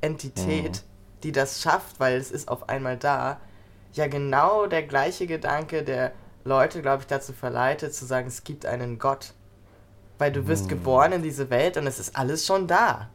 [0.00, 0.84] Entität,
[1.22, 3.40] die das schafft, weil es ist auf einmal da,
[3.92, 6.12] ja genau der gleiche Gedanke, der
[6.44, 9.34] Leute, glaube ich, dazu verleitet, zu sagen, es gibt einen Gott.
[10.18, 10.68] Weil du wirst Mhm.
[10.68, 13.10] geboren in diese Welt und es ist alles schon da.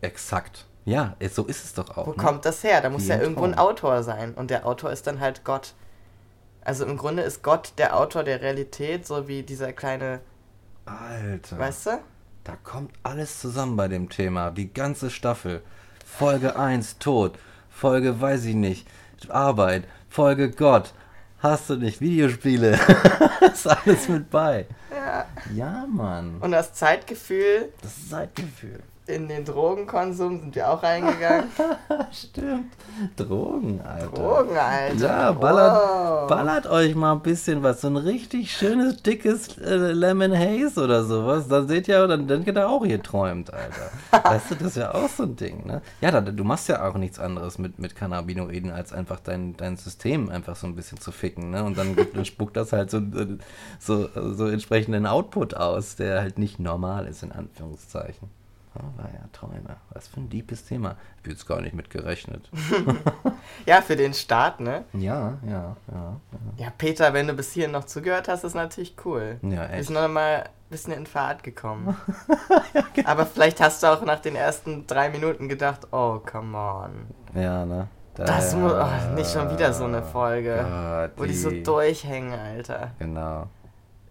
[0.00, 0.66] Exakt.
[0.84, 2.06] Ja, so ist es doch auch.
[2.06, 2.16] Wo ne?
[2.16, 2.80] kommt das her?
[2.80, 3.58] Da muss Wie ja irgendwo ein.
[3.58, 4.32] Autor sein.
[4.34, 5.74] Und der Autor ist dann halt Gott.
[6.62, 10.20] Also im Grunde ist Gott der Autor der Realität, so wie dieser kleine,
[10.86, 11.58] Alter.
[11.58, 11.90] weißt du?
[12.44, 14.50] Da kommt alles zusammen bei dem Thema.
[14.50, 15.62] Die ganze Staffel.
[16.06, 17.38] Folge 1 Tod.
[17.68, 18.86] Folge weiß ich nicht.
[19.28, 19.84] Arbeit.
[20.08, 20.94] Folge Gott.
[21.40, 22.00] Hast du nicht.
[22.00, 22.78] Videospiele.
[23.52, 24.66] ist alles mit bei.
[24.90, 25.26] Ja.
[25.54, 26.38] Ja, Mann.
[26.40, 28.82] Und das Zeitgefühl Das Zeitgefühl.
[29.08, 31.48] In den Drogenkonsum sind wir auch reingegangen.
[32.12, 32.72] Stimmt.
[33.16, 34.08] Drogen, Alter.
[34.08, 34.94] Drogen, Alter.
[35.06, 36.28] Ja, ballert, Wow.
[36.28, 37.80] ballert euch mal ein bisschen was.
[37.80, 41.48] So ein richtig schönes, dickes äh, Lemon Haze oder sowas.
[41.48, 43.90] Dann seht ihr, dann denkt ihr auch, ihr träumt, Alter.
[44.30, 45.80] weißt du, das ist ja auch so ein Ding, ne?
[46.00, 49.76] Ja, da, du machst ja auch nichts anderes mit, mit Cannabinoiden, als einfach dein, dein
[49.76, 51.64] System einfach so ein bisschen zu ficken, ne?
[51.64, 53.00] Und dann, dann spuckt das halt so,
[53.78, 58.28] so, so entsprechenden Output aus, der halt nicht normal ist, in Anführungszeichen.
[58.78, 59.76] Aber ja, Träume.
[59.90, 60.96] Was für ein deepes Thema.
[61.16, 62.50] Ich bin jetzt gar nicht mit gerechnet.
[63.66, 64.84] Ja, für den Start, ne?
[64.92, 66.20] Ja, ja, ja.
[66.56, 69.38] Ja, Peter, wenn du bis hierhin noch zugehört hast, ist natürlich cool.
[69.42, 69.86] Ja, Wir echt.
[69.86, 71.96] sind noch mal ein bisschen in Fahrt gekommen.
[73.04, 77.06] Aber vielleicht hast du auch nach den ersten drei Minuten gedacht, oh, come on.
[77.34, 77.88] Ja, ne?
[78.14, 82.38] Da- Das muss oh, nicht schon wieder so eine Folge, Gott, wo die so durchhängen,
[82.38, 82.92] Alter.
[82.98, 83.48] Genau.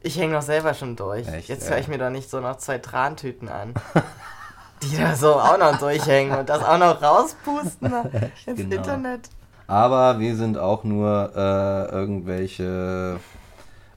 [0.01, 1.28] Ich hänge noch selber schon durch.
[1.28, 1.72] Echt, Jetzt ja.
[1.72, 3.74] höre ich mir doch nicht so noch zwei Trantüten an.
[4.84, 7.91] die da so auch noch durchhängen und das auch noch rauspusten
[8.45, 8.75] ins genau.
[8.75, 9.30] Internet.
[9.67, 13.19] Aber wir sind auch nur äh, irgendwelche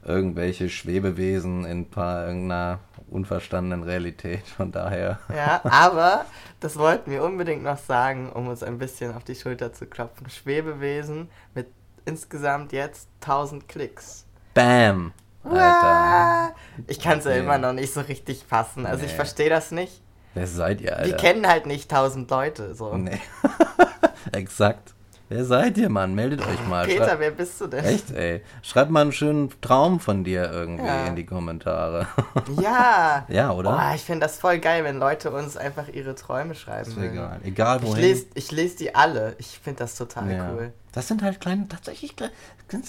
[0.03, 2.79] irgendwelche Schwebewesen in paar irgendeiner
[3.11, 4.47] unverstandenen Realität.
[4.49, 5.19] Von daher.
[5.35, 6.25] Ja, aber
[6.61, 10.29] das wollten wir unbedingt noch sagen, um uns ein bisschen auf die Schulter zu klopfen.
[10.31, 11.67] Schwebewesen mit
[12.07, 14.25] insgesamt jetzt 1000 Klicks.
[14.55, 15.13] Bam!
[15.45, 16.55] Alter.
[16.87, 17.41] Ich kann es ja Okay.
[17.41, 18.87] immer noch nicht so richtig fassen.
[18.87, 19.17] Also ich Nee.
[19.17, 20.03] verstehe das nicht.
[20.35, 21.09] Wer seid ihr, Alter?
[21.09, 22.75] Wir kennen halt nicht 1000 Leute.
[22.75, 22.95] So.
[22.97, 23.21] Nee.
[24.33, 24.95] Exakt.
[25.29, 26.15] Wer seid ihr, Mann?
[26.17, 26.87] Meldet euch mal.
[26.87, 27.85] Peter, Schreibt- wer bist du denn?
[27.85, 28.43] Echt, ey.
[28.63, 31.07] Schreibt mal einen schönen Traum von dir irgendwie Ja.
[31.07, 32.09] in die Kommentare.
[32.61, 33.25] Ja.
[33.29, 33.71] ja, oder?
[33.71, 36.89] Boah, ich finde das voll geil, wenn Leute uns einfach ihre Träume schreiben.
[36.89, 37.13] ist mögen.
[37.15, 37.41] egal.
[37.45, 38.01] Egal Ich wohin.
[38.03, 39.37] lese ich les die alle.
[39.39, 40.51] Ich finde das total Ja.
[40.53, 40.73] cool.
[40.93, 42.31] Das sind halt kleine, tatsächlich das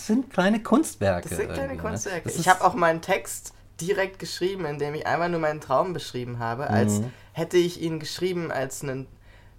[0.07, 1.29] sind kleine Kunstwerke.
[1.29, 1.79] Das sind kleine ne?
[1.79, 2.23] Kunstwerke.
[2.29, 5.93] Das Ich habe auch meinen Text direkt geschrieben, in dem ich einmal nur meinen Traum
[5.93, 7.11] beschrieben habe, als Mhm.
[7.33, 9.07] Hätte ich ihn geschrieben als, einen,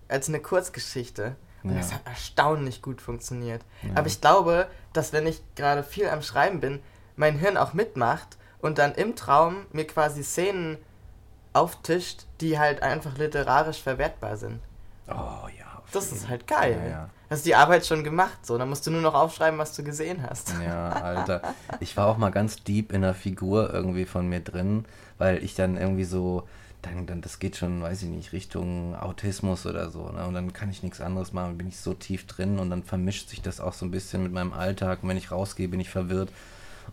[0.09, 1.36] als eine Kurzgeschichte.
[1.62, 1.77] Und Ja.
[1.77, 3.62] das hat erstaunlich gut funktioniert.
[3.94, 6.81] Aber ich glaube, dass wenn ich gerade viel am Schreiben bin,
[7.16, 10.78] mein Hirn auch mitmacht und dann im Traum mir quasi Szenen
[11.53, 14.61] auftischt, die halt einfach literarisch verwertbar sind.
[15.09, 15.12] Oh
[15.59, 15.82] ja.
[15.93, 16.81] Das jeden ist halt geil.
[16.85, 17.11] Ja, ja.
[17.28, 18.57] Hast die Arbeit schon gemacht, so.
[18.57, 20.55] Dann musst du nur noch aufschreiben, was du gesehen hast.
[20.65, 21.43] Ja, Alter.
[21.81, 24.86] Ich war auch mal ganz deep in der Figur irgendwie von mir drin,
[25.19, 26.49] weil ich dann irgendwie so,
[26.82, 30.10] dann, dann das geht schon, weiß ich nicht, Richtung Autismus oder so.
[30.10, 30.26] Ne?
[30.26, 33.28] Und dann kann ich nichts anderes machen, bin ich so tief drin und dann vermischt
[33.28, 35.02] sich das auch so ein bisschen mit meinem Alltag.
[35.02, 36.30] Und wenn ich rausgehe, bin ich verwirrt.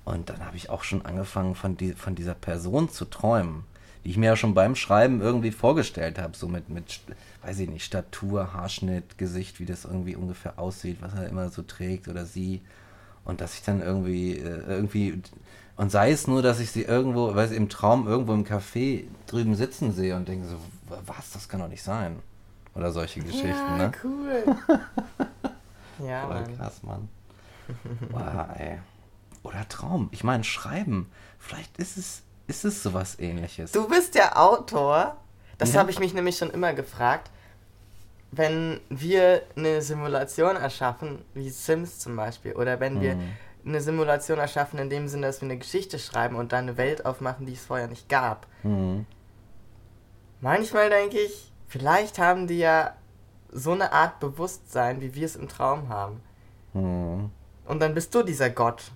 [0.05, 3.63] Und dann habe ich auch schon angefangen, von, die, von dieser Person zu träumen,
[4.03, 7.01] die ich mir ja schon beim Schreiben irgendwie vorgestellt habe, so mit, mit,
[7.43, 11.63] weiß ich nicht, Statur, Haarschnitt, Gesicht, wie das irgendwie ungefähr aussieht, was er immer so
[11.63, 12.61] trägt oder sie.
[13.25, 15.21] Und dass ich dann irgendwie, äh, irgendwie,
[15.79, 19.05] und sei es nur, dass ich sie irgendwo, weiß ich, im Traum irgendwo im Café
[19.27, 20.57] drüben sitzen sehe und denke so,
[21.05, 22.19] was, das kann doch nicht sein.
[22.75, 23.91] Oder solche Geschichten, ja, ne?
[24.03, 24.43] cool.
[26.05, 26.57] ja, Voll Mann.
[26.57, 27.09] krass, Mann.
[28.11, 28.79] Wow, ey.
[29.43, 30.09] Oder Traum.
[30.11, 31.09] Ich meine, Schreiben.
[31.39, 33.71] Vielleicht ist es, ist es sowas ähnliches.
[33.71, 35.15] Du bist der Autor.
[35.57, 35.79] Das Ja.
[35.79, 37.31] habe ich mich nämlich schon immer gefragt.
[38.31, 43.31] Wenn wir eine Simulation erschaffen, wie Sims zum Beispiel, oder wenn wir Mhm.
[43.65, 47.05] Eine Simulation erschaffen in dem Sinne, dass wir eine Geschichte schreiben und dann eine Welt
[47.05, 48.47] aufmachen, die es vorher nicht gab.
[48.61, 49.05] Hm.
[50.41, 52.95] Manchmal denke ich, vielleicht haben die ja
[53.51, 56.21] so eine Art Bewusstsein, wie wir es im Traum haben.
[56.73, 57.29] Hm.
[57.65, 58.91] Und dann bist du dieser Gott.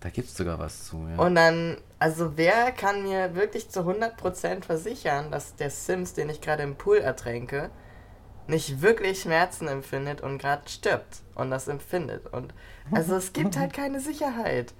[0.00, 1.22] Da gibt's sogar was zu, ja.
[1.22, 6.40] Und dann, also wer kann mir wirklich zu 100% versichern, dass der Sims, den ich
[6.40, 7.70] gerade im Pool ertränke,
[8.48, 12.32] nicht wirklich Schmerzen empfindet und gerade stirbt und das empfindet.
[12.32, 12.54] Und
[12.90, 14.72] also es gibt halt keine Sicherheit.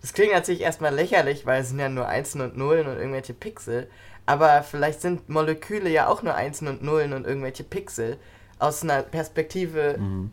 [0.00, 3.34] Das klingt natürlich erstmal lächerlich, weil es sind ja nur Einsen und Nullen und irgendwelche
[3.34, 3.88] Pixel.
[4.24, 8.18] Aber vielleicht sind Moleküle ja auch nur Einsen und Nullen und irgendwelche Pixel
[8.58, 10.30] aus einer Perspektive mhm.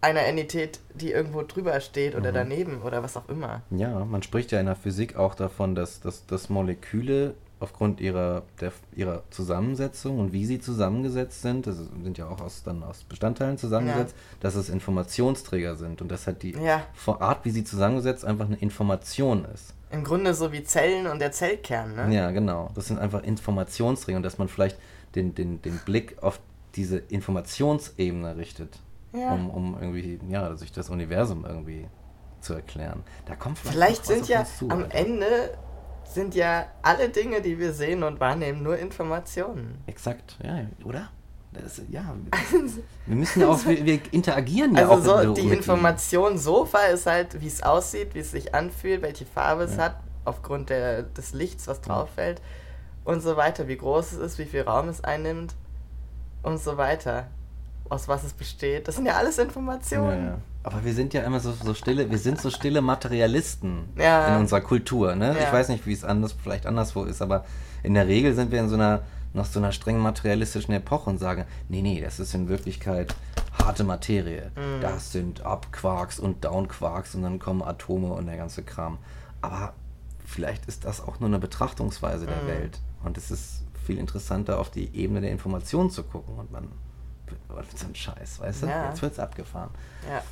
[0.00, 2.34] einer Entität, die irgendwo drüber steht oder mhm.
[2.34, 3.62] daneben oder was auch immer.
[3.70, 8.42] Ja, man spricht ja in der Physik auch davon, dass, dass, dass Moleküle aufgrund ihrer,
[8.60, 13.04] der, ihrer Zusammensetzung und wie sie zusammengesetzt sind, das sind ja auch aus, dann aus
[13.04, 14.36] Bestandteilen zusammengesetzt, ja.
[14.40, 16.84] dass es Informationsträger sind und dass halt die ja.
[17.06, 19.72] Art, wie sie zusammengesetzt, einfach eine Information ist.
[19.90, 22.14] Im Grunde so wie Zellen und der Zellkern, ne?
[22.14, 22.70] Ja, genau.
[22.74, 24.78] Das sind einfach Informationsträger und dass man vielleicht
[25.14, 26.40] den, den, den Blick auf
[26.74, 28.78] diese Informationsebene richtet,
[29.12, 29.32] ja.
[29.32, 31.88] um, um irgendwie, ja, sich das Universum irgendwie
[32.40, 33.02] zu erklären.
[33.24, 34.90] Da kommt vielleicht, vielleicht sind ja am.
[34.90, 35.56] Ende
[36.12, 39.82] sind ja alle Dinge, die wir sehen und wahrnehmen, nur Informationen.
[39.86, 41.10] Exakt, ja, oder?
[41.52, 42.14] Das, ja,
[43.06, 45.16] wir müssen ja auch, wir, wir interagieren ja also auch.
[45.18, 49.24] Also so, die Information Sofa ist halt, wie es aussieht, wie es sich anfühlt, welche
[49.24, 49.84] Farbe es ja.
[49.84, 49.96] hat,
[50.26, 52.42] aufgrund der, des Lichts, was drauf fällt
[53.06, 55.54] und so weiter, wie groß es ist, wie viel Raum es einnimmt
[56.42, 57.28] und so weiter.
[57.88, 58.88] Aus was es besteht.
[58.88, 60.26] Das sind ja alles Informationen.
[60.26, 60.38] Ja.
[60.66, 64.26] Aber wir sind ja immer so, so stille, wir sind so stille Materialisten ja.
[64.34, 65.14] in unserer Kultur.
[65.14, 65.36] Ne?
[65.38, 67.44] Ich weiß nicht, wie es anders, vielleicht anderswo ist, aber
[67.84, 69.02] in der Regel sind wir in so einer
[69.32, 73.14] noch so einer streng materialistischen Epoche und sagen, nee, nee, das ist in Wirklichkeit
[73.62, 74.50] harte Materie.
[74.56, 74.80] Mhm.
[74.80, 78.98] Das sind Up-Quarks und Down-Quarks und dann kommen Atome und der ganze Kram.
[79.42, 79.72] Aber
[80.24, 82.48] vielleicht ist das auch nur eine Betrachtungsweise der mhm.
[82.48, 82.80] Welt.
[83.04, 86.72] Und es ist viel interessanter, auf die Ebene der Information zu gucken und man
[87.76, 88.66] so ein Scheiß, weißt du?
[88.66, 88.88] Ja.
[88.88, 89.70] Jetzt wird's abgefahren.
[90.08, 90.22] Ja.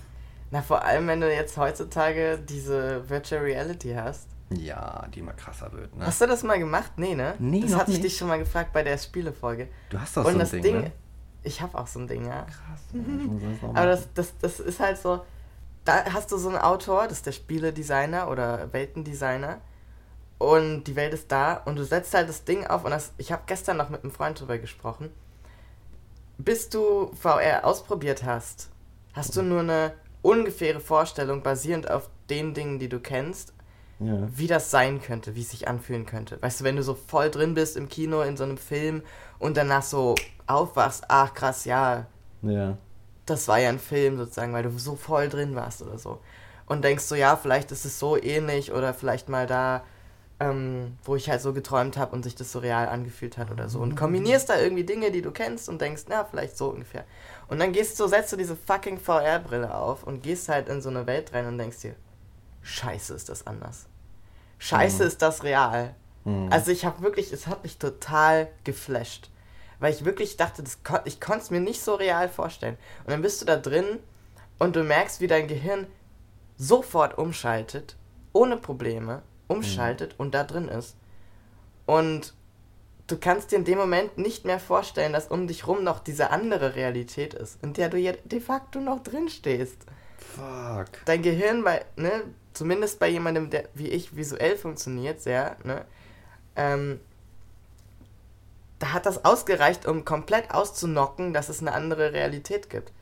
[0.54, 4.28] Na, vor allem, wenn du jetzt heutzutage diese Virtual Reality hast.
[4.50, 6.06] Ja, die immer krasser wird, ne?
[6.06, 6.92] Hast du das mal gemacht?
[6.94, 7.34] Nee, ne?
[7.40, 9.66] Nee, Das hatte ich dich schon mal gefragt bei der Spielefolge.
[9.90, 10.92] Du hast doch Und so ein das Ding, Ding ne?
[11.42, 12.42] Ich habe auch so ein Ding, ja.
[12.44, 12.82] Krass.
[13.74, 15.24] Aber das, das, das ist halt so,
[15.84, 19.58] da hast du so einen Autor, das ist der Spieledesigner oder Weltendesigner
[20.38, 23.32] und die Welt ist da und du setzt halt das Ding auf und das, ich
[23.32, 25.10] habe gestern noch mit einem Freund drüber gesprochen.
[26.38, 28.70] Bis du VR ausprobiert hast,
[29.14, 29.94] hast du nur eine
[30.24, 33.52] ungefähre Vorstellung basierend auf den Dingen, die du kennst,
[34.00, 34.26] ja.
[34.34, 36.40] wie das sein könnte, wie es sich anfühlen könnte.
[36.40, 39.02] Weißt du, wenn du so voll drin bist im Kino in so einem Film
[39.38, 40.14] und danach so
[40.46, 42.06] aufwachst, ach krass, ja,
[42.42, 42.78] ja.
[43.26, 46.20] das war ja ein Film sozusagen, weil du so voll drin warst oder so.
[46.66, 49.84] Und denkst so, ja, vielleicht ist es so ähnlich oder vielleicht mal da
[50.40, 53.68] ähm, wo ich halt so geträumt habe und sich das so real angefühlt hat oder
[53.68, 53.78] so.
[53.78, 57.04] Und kombinierst da irgendwie Dinge, die du kennst und denkst, na, vielleicht so ungefähr.
[57.48, 60.88] Und dann gehst du, setzt du diese fucking VR-Brille auf und gehst halt in so
[60.88, 61.94] eine Welt rein und denkst dir,
[62.62, 63.86] scheiße ist das anders.
[64.58, 65.08] Scheiße mhm.
[65.08, 65.94] ist das real.
[66.24, 66.48] Mhm.
[66.50, 69.30] Also ich habe wirklich, es hat mich total geflasht.
[69.80, 72.78] Weil ich wirklich dachte, das, ich konnte es mir nicht so real vorstellen.
[73.04, 73.98] Und dann bist du da drin
[74.58, 75.86] und du merkst, wie dein Gehirn
[76.56, 77.96] sofort umschaltet,
[78.32, 80.24] ohne Probleme umschaltet mhm.
[80.24, 80.96] und da drin ist.
[81.86, 82.34] Und
[83.06, 86.30] du kannst dir in dem Moment nicht mehr vorstellen, dass um dich rum noch diese
[86.30, 89.78] andere Realität ist, in der du ja de facto noch drin stehst.
[90.18, 91.04] Fuck.
[91.04, 92.22] Dein Gehirn, bei, ne,
[92.54, 95.84] zumindest bei jemandem, der wie ich visuell funktioniert, sehr, ne,
[96.56, 97.00] ähm,
[98.78, 102.92] da hat das ausgereicht, um komplett auszunocken, dass es eine andere Realität gibt.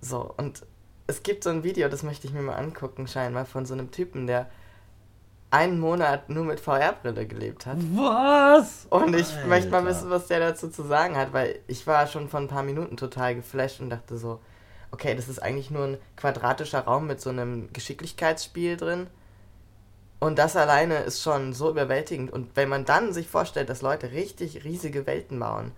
[0.00, 0.66] So, und
[1.06, 3.90] es gibt so ein Video, das möchte ich mir mal angucken, scheinbar, von so einem
[3.90, 4.50] Typen, der
[5.52, 7.76] einen Monat nur mit VR-Brille gelebt hat.
[7.94, 8.86] Was?
[8.88, 9.46] Und ich Alter.
[9.48, 12.48] möchte mal wissen, was der dazu zu sagen hat, weil ich war schon vor ein
[12.48, 14.40] paar Minuten total geflasht und dachte so,
[14.92, 19.08] okay, das ist eigentlich nur ein quadratischer Raum mit so einem Geschicklichkeitsspiel drin.
[20.20, 22.32] Und das alleine ist schon so überwältigend.
[22.32, 25.72] Und wenn man dann sich vorstellt, dass Leute richtig riesige Welten bauen,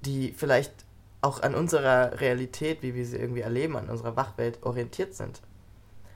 [0.00, 0.72] die vielleicht
[1.22, 5.42] auch an unserer Realität, wie wir sie irgendwie erleben, an unserer Wachwelt orientiert sind.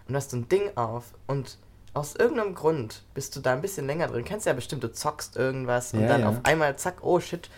[0.08, 1.58] Und du hast so ein Ding auf und
[1.92, 4.24] aus irgendeinem Grund bist du da ein bisschen länger drin.
[4.24, 6.28] Kennst ja bestimmt, du zockst irgendwas und ja, dann ja.
[6.28, 7.50] auf einmal zack, oh shit,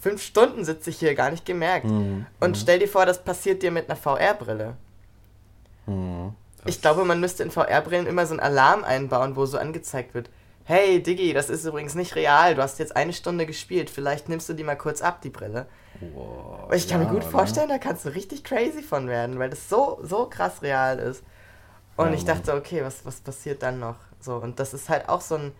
[0.00, 1.86] fünf Stunden sitze ich hier, gar nicht gemerkt.
[1.86, 2.26] Mhm.
[2.40, 2.54] Und mhm.
[2.54, 4.74] stell dir vor, das passiert dir mit einer VR-Brille.
[5.86, 6.34] Mhm.
[6.64, 10.30] Ich glaube, man müsste in VR-Brillen immer so einen Alarm einbauen, wo so angezeigt wird,
[10.64, 14.48] hey Diggi, das ist übrigens nicht real, du hast jetzt eine Stunde gespielt, vielleicht nimmst
[14.48, 15.66] du die mal kurz ab, die Brille.
[16.00, 19.48] Wow, ich kann ja, mir gut vorstellen, da kannst du richtig crazy von werden, weil
[19.48, 21.22] das so, so krass real ist.
[21.96, 23.96] Und ja, ich dachte, okay, was, was passiert dann noch?
[24.20, 25.52] So, und das ist halt auch so ein,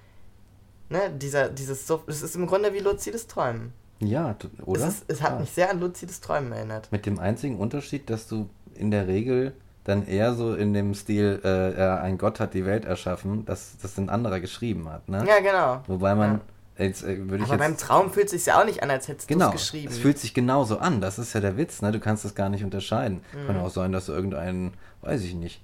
[0.88, 3.72] ne, dieser, dieses, so, es ist im Grunde wie luzides Träumen.
[3.98, 4.80] Ja, oder?
[4.80, 5.38] Es, ist, es hat ja.
[5.40, 6.92] mich sehr an luzides Träumen erinnert.
[6.92, 9.54] Mit dem einzigen Unterschied, dass du in der Regel
[9.84, 13.96] dann eher so in dem Stil, äh, ein Gott hat die Welt erschaffen, dass das
[13.98, 15.24] ein anderer geschrieben hat, ne?
[15.26, 15.82] Ja, genau.
[15.86, 16.40] Wobei man, ja.
[16.78, 19.28] Jetzt, äh, Aber jetzt, beim Traum fühlt es sich ja auch nicht an, als hättest
[19.28, 19.90] genau, du es geschrieben.
[19.90, 21.00] Es fühlt sich genauso an.
[21.00, 21.90] Das ist ja der Witz, ne?
[21.90, 23.22] Du kannst es gar nicht unterscheiden.
[23.32, 23.46] Mhm.
[23.46, 25.62] Kann auch sein, dass du irgendeinen, weiß ich nicht,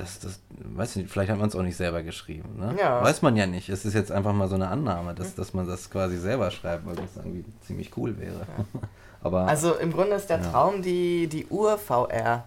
[0.00, 2.58] das, das, weiß nicht, vielleicht hat man es auch nicht selber geschrieben.
[2.58, 2.76] Ne?
[2.80, 3.02] Ja.
[3.02, 3.68] Weiß man ja nicht.
[3.68, 6.86] Es ist jetzt einfach mal so eine Annahme, dass, dass man das quasi selber schreibt,
[6.86, 8.40] weil das irgendwie ziemlich cool wäre.
[9.22, 10.50] Aber Also im Grunde ist der Ja.
[10.50, 12.44] Traum die, die Ur-VR.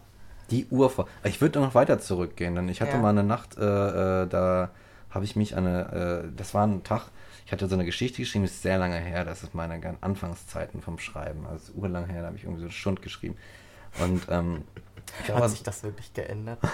[0.50, 1.08] die Uhr vor.
[1.24, 2.98] Ich würde noch weiter zurückgehen, denn ich hatte Ja.
[3.02, 4.70] mal eine Nacht, äh, äh, da
[5.12, 7.04] habe ich mich eine, äh, das war ein Tag,
[7.46, 10.82] ich hatte so eine Geschichte geschrieben, das ist sehr lange her, das ist meine Anfangszeiten
[10.82, 13.36] vom Schreiben, also urlang her, da habe ich irgendwie so eine Stunde geschrieben.
[14.04, 14.64] Und ähm,
[15.22, 16.60] ich Hat glaube, sich das wirklich geändert?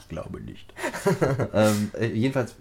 [0.00, 0.74] Ich glaube nicht.
[1.54, 2.56] ähm, äh, jedenfalls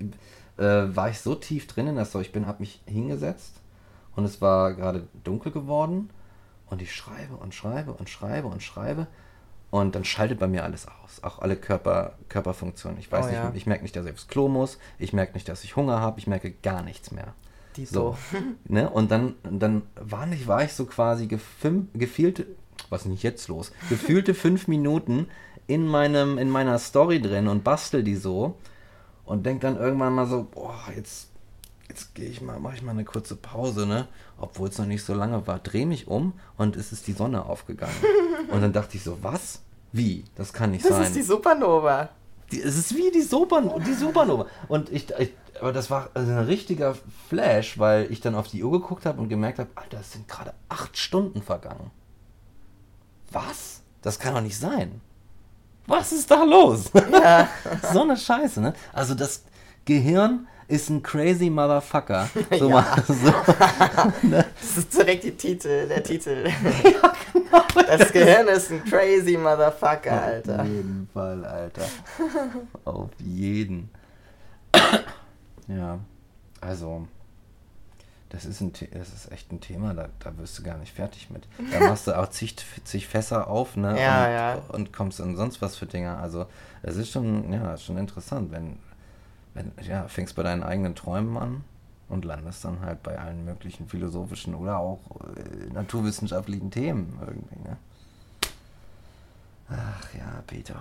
[0.57, 0.63] äh,
[0.95, 2.25] war ich so tief drin in der Story.
[2.25, 3.55] Ich bin, habe mich hingesetzt
[4.15, 6.11] und es war gerade dunkel geworden
[6.67, 9.07] und ich schreibe und schreibe und schreibe und schreibe
[9.71, 12.99] und dann schaltet bei mir alles aus, auch alle Körper, Körperfunktionen.
[12.99, 13.51] Ich weiß Oh, nicht, ja.
[13.55, 16.19] ich merke nicht, dass ich aufs Klo muss, ich merke nicht, dass ich Hunger habe,
[16.19, 17.33] ich merke gar nichts mehr.
[17.77, 18.15] Die So.
[18.65, 18.89] ne?
[18.91, 22.45] Und dann, dann war, nicht, war ich so quasi gefim, gefehlte,
[22.89, 23.71] was ist denn jetzt los?
[23.89, 25.27] Gefühlte fünf Minuten
[25.67, 28.55] in, meinem, in meiner Story drin und bastel die so
[29.25, 31.29] und denk dann irgendwann mal so, boah, jetzt,
[31.87, 34.07] jetzt gehe ich mal, mache ich mal eine kurze Pause, ne?
[34.37, 37.45] Obwohl es noch nicht so lange war, drehe mich um und es ist die Sonne
[37.45, 37.93] aufgegangen.
[38.51, 39.61] und dann dachte ich so, was?
[39.91, 40.25] Wie?
[40.35, 41.03] Das kann nicht Das sein.
[41.03, 42.09] ist die Supernova.
[42.51, 44.47] Die, es ist wie die, Supern die Supernova.
[44.67, 46.95] Und ich, ich, aber das war also ein richtiger
[47.27, 50.27] Flash, weil ich dann auf die Uhr geguckt habe und gemerkt habe, Alter, es sind
[50.27, 51.91] gerade acht Stunden vergangen.
[53.31, 53.81] Was?
[54.01, 55.01] Das kann doch nicht sein.
[55.87, 56.91] Was ist da los?
[57.11, 57.47] Ja.
[57.93, 58.73] so eine Scheiße, ne?
[58.93, 59.43] Also das
[59.85, 62.29] Gehirn ist ein crazy Motherfucker.
[62.59, 62.75] So Ja.
[62.75, 63.13] mal, so,
[64.29, 66.43] Das ist direkt die Titel, der Titel.
[66.43, 67.63] genau.
[67.87, 70.61] Das Gehirn ist ein crazy Motherfucker, Alter.
[70.61, 71.81] Auf jeden Fall, Alter.
[72.85, 73.89] Auf jeden.
[75.67, 75.97] ja,
[76.61, 77.07] also,
[78.29, 81.29] das ist, ein, das ist echt ein Thema, da, da wirst du gar nicht fertig
[81.31, 81.47] mit.
[81.71, 83.99] Da machst du auch zig, zig Fässer auf, ne?
[83.99, 84.61] Ja, und, ja.
[84.69, 86.19] und kommst in sonst was für Dinger.
[86.19, 86.45] Also,
[86.83, 88.77] es ist schon, ja, schon interessant, wenn,
[89.55, 91.63] wenn, ja, fängst bei deinen eigenen Träumen an
[92.07, 94.99] und landest dann halt bei allen möglichen philosophischen oder auch
[95.35, 97.77] äh, naturwissenschaftlichen Themen irgendwie, ne?
[99.71, 100.75] Ach ja, Peter.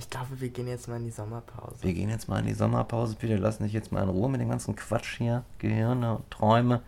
[0.00, 1.76] Ich glaube, wir gehen jetzt mal in die Sommerpause.
[1.82, 3.36] Wir gehen jetzt mal in die Sommerpause, Peter.
[3.38, 5.44] Lass dich jetzt mal in Ruhe mit dem ganzen Quatsch hier.
[5.58, 6.80] Gehirne und Träume.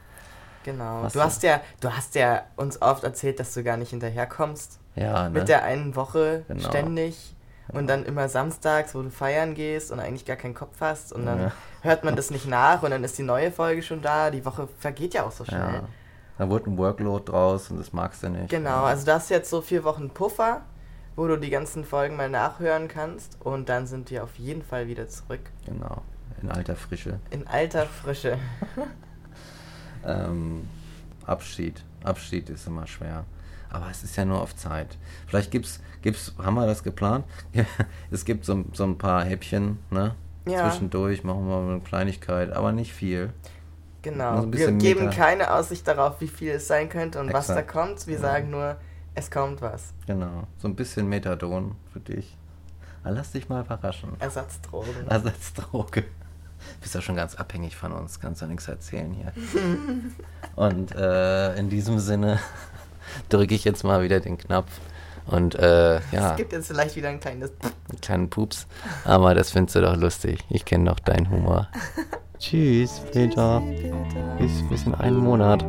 [0.64, 1.02] Genau.
[1.02, 4.78] Was Du hast ja, du hast ja uns oft erzählt, dass du gar nicht hinterherkommst.
[4.97, 5.39] Ja, ne?
[5.40, 6.66] Mit der einen Woche Genau.
[6.66, 7.36] ständig.
[7.68, 11.12] Und dann immer samstags, wo du feiern gehst und eigentlich gar keinen Kopf hast.
[11.12, 11.52] Und dann Ja.
[11.82, 14.30] hört man das nicht nach und dann ist die neue Folge schon da.
[14.30, 15.74] Die Woche vergeht ja auch so schnell.
[15.74, 15.82] ja.
[16.39, 18.48] Da wurde ein Workload draus und das magst du nicht.
[18.48, 20.62] Genau, also du hast jetzt so vier Wochen Puffer,
[21.16, 23.36] wo du die ganzen Folgen mal nachhören kannst.
[23.40, 25.40] Und dann sind wir auf jeden Fall wieder zurück.
[25.66, 26.02] Genau.
[26.43, 27.20] In alter Frische.
[27.30, 28.39] In alter Frische.
[30.05, 30.68] Ähm,
[31.26, 31.82] Abschied.
[32.02, 33.24] Abschied ist immer schwer.
[33.70, 34.98] Aber es ist ja nur auf Zeit.
[35.26, 37.24] Vielleicht gibt's, gibt's, haben wir das geplant?
[38.10, 40.14] es gibt so, so ein paar Häppchen, ne?
[40.47, 40.68] Ja.
[40.68, 43.32] Zwischendurch machen wir mal eine Kleinigkeit, aber nicht viel.
[44.02, 44.43] Genau.
[44.43, 45.14] ein Wir geben Meta.
[45.16, 47.70] keine Aussicht darauf, wie viel es sein könnte und was da Exakt.
[47.70, 48.06] kommt.
[48.09, 48.20] Wir Ja.
[48.20, 48.76] sagen nur,
[49.14, 49.93] es kommt was.
[50.06, 50.44] Genau.
[50.59, 52.36] So ein bisschen Methadon für dich.
[53.05, 54.10] Aber lass dich mal überraschen.
[54.20, 55.09] Ersatzdrogen.
[55.09, 56.05] Ersatzdroge.
[56.80, 59.32] Bist ja schon ganz abhängig von uns, kannst ja nichts erzählen hier.
[60.56, 62.39] Und äh, in diesem Sinne
[63.28, 64.70] drücke ich jetzt mal wieder den Knopf
[65.26, 67.52] und äh, ja, Es gibt jetzt vielleicht wieder ein kleines.
[67.62, 68.66] einen kleinen Pups.
[69.05, 70.40] Aber das findest du doch lustig.
[70.48, 71.68] Ich kenne doch deinen Humor.
[72.40, 73.62] Tschüss, Peter.
[74.39, 75.64] Bis, bis in einen Monat.